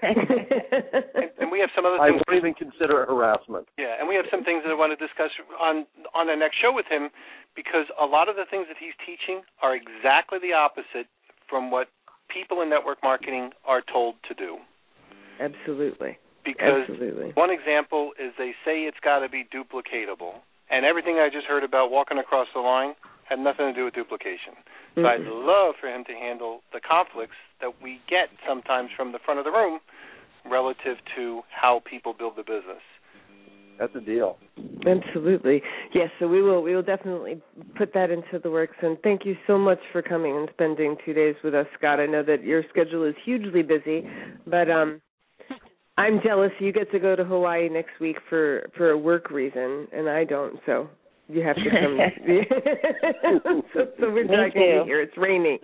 And, 0.01 0.17
and 1.39 1.51
we 1.51 1.59
have 1.59 1.69
some 1.75 1.85
other 1.85 1.99
I 1.99 2.11
things. 2.11 2.21
won't 2.27 2.37
even 2.39 2.53
consider 2.53 3.05
harassment. 3.05 3.67
Yeah, 3.77 3.95
and 3.99 4.07
we 4.07 4.15
have 4.15 4.25
some 4.31 4.43
things 4.43 4.63
that 4.63 4.71
I 4.71 4.75
want 4.75 4.97
to 4.97 4.99
discuss 4.99 5.31
on 5.59 5.85
on 6.13 6.27
the 6.27 6.35
next 6.35 6.59
show 6.59 6.71
with 6.71 6.85
him 6.89 7.09
because 7.55 7.87
a 7.99 8.05
lot 8.05 8.27
of 8.27 8.35
the 8.35 8.43
things 8.49 8.67
that 8.67 8.75
he's 8.79 8.95
teaching 9.03 9.43
are 9.61 9.75
exactly 9.75 10.39
the 10.39 10.51
opposite 10.51 11.07
from 11.49 11.71
what 11.71 11.87
people 12.27 12.61
in 12.61 12.69
network 12.69 12.99
marketing 13.03 13.51
are 13.65 13.81
told 13.81 14.15
to 14.27 14.33
do. 14.33 14.57
Absolutely. 15.39 16.17
Because 16.43 16.85
Absolutely. 16.87 17.31
one 17.33 17.49
example 17.49 18.11
is 18.19 18.31
they 18.37 18.53
say 18.63 18.85
it's 18.85 18.99
got 19.03 19.19
to 19.19 19.29
be 19.29 19.47
duplicatable, 19.49 20.43
and 20.69 20.85
everything 20.85 21.17
I 21.17 21.29
just 21.31 21.47
heard 21.47 21.63
about 21.63 21.91
walking 21.91 22.19
across 22.19 22.47
the 22.53 22.61
line 22.61 22.93
had 23.27 23.39
nothing 23.39 23.65
to 23.65 23.73
do 23.73 23.85
with 23.85 23.93
duplication. 23.93 24.53
So 24.95 25.05
I'd 25.05 25.21
love 25.21 25.75
for 25.81 25.87
him 25.87 26.03
to 26.05 26.13
handle 26.13 26.61
the 26.71 26.79
conflicts 26.79 27.35
that 27.59 27.81
we 27.81 27.99
get 28.07 28.29
sometimes 28.47 28.89
from 28.95 29.11
the 29.11 29.19
front 29.25 29.39
of 29.39 29.45
the 29.45 29.51
room 29.51 29.79
relative 30.49 30.97
to 31.15 31.41
how 31.49 31.81
people 31.89 32.13
build 32.13 32.33
the 32.37 32.43
business. 32.43 32.83
That's 33.79 33.95
a 33.95 33.99
deal. 33.99 34.37
Absolutely. 34.87 35.61
Yes, 35.93 36.09
so 36.19 36.27
we 36.27 36.41
will 36.41 36.61
we 36.61 36.73
will 36.75 36.83
definitely 36.83 37.41
put 37.77 37.93
that 37.93 38.09
into 38.09 38.39
the 38.41 38.49
works 38.49 38.75
and 38.81 38.97
thank 39.03 39.25
you 39.25 39.35
so 39.47 39.57
much 39.57 39.79
for 39.91 40.01
coming 40.01 40.37
and 40.37 40.49
spending 40.53 40.95
2 41.05 41.13
days 41.13 41.35
with 41.43 41.53
us 41.53 41.65
Scott. 41.77 41.99
I 41.99 42.05
know 42.05 42.23
that 42.23 42.43
your 42.43 42.63
schedule 42.69 43.03
is 43.03 43.15
hugely 43.25 43.63
busy, 43.63 44.07
but 44.47 44.69
um 44.69 45.01
I'm 45.97 46.21
jealous 46.23 46.51
you 46.59 46.71
get 46.71 46.91
to 46.91 46.99
go 46.99 47.15
to 47.15 47.25
Hawaii 47.25 47.67
next 47.67 47.99
week 47.99 48.17
for 48.29 48.69
for 48.77 48.91
a 48.91 48.97
work 48.97 49.29
reason 49.29 49.87
and 49.91 50.07
I 50.09 50.23
don't. 50.23 50.57
So 50.65 50.89
you 51.27 51.41
have 51.41 51.55
to 51.55 51.69
come. 51.69 51.97
so, 53.73 53.79
so 53.99 54.11
we're 54.11 54.25
Me 54.25 54.35
not 54.35 54.53
going 54.53 54.77
to 54.77 54.83
be 54.83 54.85
here. 54.85 55.01
It's 55.01 55.17
raining. 55.17 55.57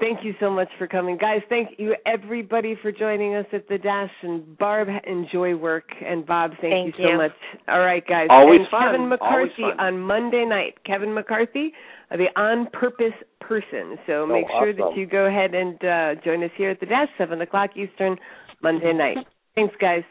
Thank 0.00 0.24
you 0.24 0.34
so 0.40 0.50
much 0.50 0.68
for 0.78 0.86
coming, 0.86 1.16
guys. 1.16 1.40
Thank 1.48 1.78
you 1.78 1.94
everybody 2.06 2.76
for 2.82 2.92
joining 2.92 3.34
us 3.34 3.46
at 3.52 3.68
the 3.68 3.78
Dash. 3.78 4.10
And 4.22 4.58
Barb, 4.58 4.88
enjoy 5.06 5.56
work, 5.56 5.88
and 6.04 6.26
Bob, 6.26 6.50
thank, 6.60 6.72
Thank 6.72 6.98
you 6.98 7.08
so 7.12 7.16
much. 7.16 7.32
All 7.68 7.80
right, 7.80 8.04
guys. 8.06 8.26
Always 8.30 8.60
and 8.60 8.68
fun. 8.70 8.82
Kevin 8.82 9.00
Always 9.02 9.10
McCarthy 9.20 9.76
fun. 9.76 9.80
on 9.80 10.00
Monday 10.00 10.44
night. 10.44 10.74
Kevin 10.84 11.14
McCarthy, 11.14 11.72
the 12.10 12.26
On 12.40 12.68
Purpose 12.72 13.14
person. 13.40 13.96
So 14.06 14.26
make 14.26 14.46
sure 14.58 14.72
that 14.72 14.82
Oh, 14.82 14.94
you 14.94 15.06
go 15.06 15.26
ahead 15.26 15.54
and 15.54 15.74
uh, 15.84 16.20
join 16.24 16.42
us 16.42 16.50
here 16.56 16.70
at 16.70 16.80
the 16.80 16.86
Dash, 16.86 17.08
seven 17.18 17.40
o'clock 17.40 17.70
Eastern, 17.76 18.16
Monday 18.62 18.92
night. 18.92 19.18
Thanks, 19.54 19.74
guys. 19.80 20.02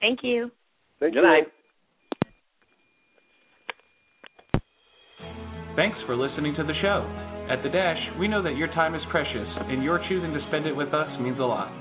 Thank 0.00 0.20
you. 0.22 0.50
Thank 1.00 1.14
Good 1.14 1.20
you. 1.20 1.26
night. 1.26 1.44
Thanks 5.74 5.96
for 6.04 6.16
listening 6.16 6.52
to 6.60 6.64
the 6.68 6.76
show. 6.84 7.08
At 7.48 7.64
The 7.64 7.72
Dash, 7.72 7.96
we 8.20 8.28
know 8.28 8.44
that 8.44 8.60
your 8.60 8.68
time 8.76 8.94
is 8.94 9.00
precious, 9.08 9.48
and 9.72 9.82
your 9.82 10.04
choosing 10.04 10.28
to 10.36 10.40
spend 10.52 10.66
it 10.68 10.76
with 10.76 10.92
us 10.92 11.08
means 11.16 11.40
a 11.40 11.48
lot. 11.48 11.72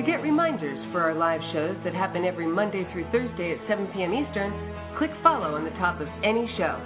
To 0.00 0.02
get 0.08 0.24
reminders 0.24 0.80
for 0.88 1.04
our 1.04 1.12
live 1.12 1.44
shows 1.52 1.76
that 1.84 1.92
happen 1.92 2.24
every 2.24 2.48
Monday 2.48 2.88
through 2.92 3.04
Thursday 3.12 3.52
at 3.52 3.60
7 3.68 3.92
p.m. 3.92 4.16
Eastern, 4.16 4.48
click 4.96 5.12
follow 5.20 5.52
on 5.52 5.68
the 5.68 5.76
top 5.76 6.00
of 6.00 6.08
any 6.24 6.48
show. 6.56 6.80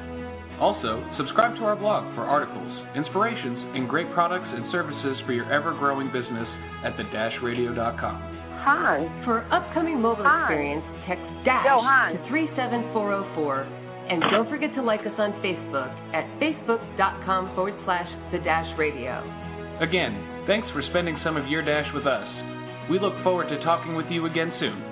Also, 0.58 0.98
subscribe 1.22 1.54
to 1.62 1.70
our 1.70 1.78
blog 1.78 2.02
for 2.18 2.26
articles, 2.26 2.72
inspirations, 2.98 3.78
and 3.78 3.86
great 3.86 4.10
products 4.10 4.50
and 4.50 4.74
services 4.74 5.22
for 5.22 5.38
your 5.38 5.46
ever-growing 5.54 6.10
business 6.10 6.50
at 6.82 6.98
thedashradio.com. 6.98 8.18
Hi. 8.66 9.06
For 9.22 9.46
upcoming 9.54 10.02
mobile 10.02 10.26
Hi. 10.26 10.50
experience, 10.50 10.86
text 11.06 11.22
DASH 11.46 11.62
Yo, 11.62 11.78
to 11.78 12.18
37404 12.26 13.81
And 14.12 14.20
don't 14.28 14.50
forget 14.50 14.68
to 14.76 14.82
like 14.82 15.00
us 15.08 15.16
on 15.16 15.32
Facebook 15.40 15.88
at 16.12 16.28
facebook.com 16.36 17.56
forward 17.56 17.72
slash 17.88 18.04
the 18.30 18.44
dash 18.44 18.68
radio. 18.76 19.24
Again, 19.80 20.44
thanks 20.46 20.68
for 20.76 20.82
spending 20.90 21.16
some 21.24 21.38
of 21.38 21.48
your 21.48 21.64
dash 21.64 21.88
with 21.94 22.04
us. 22.06 22.28
We 22.90 23.00
look 23.00 23.16
forward 23.24 23.48
to 23.48 23.56
talking 23.64 23.96
with 23.96 24.04
you 24.10 24.26
again 24.26 24.52
soon. 24.60 24.91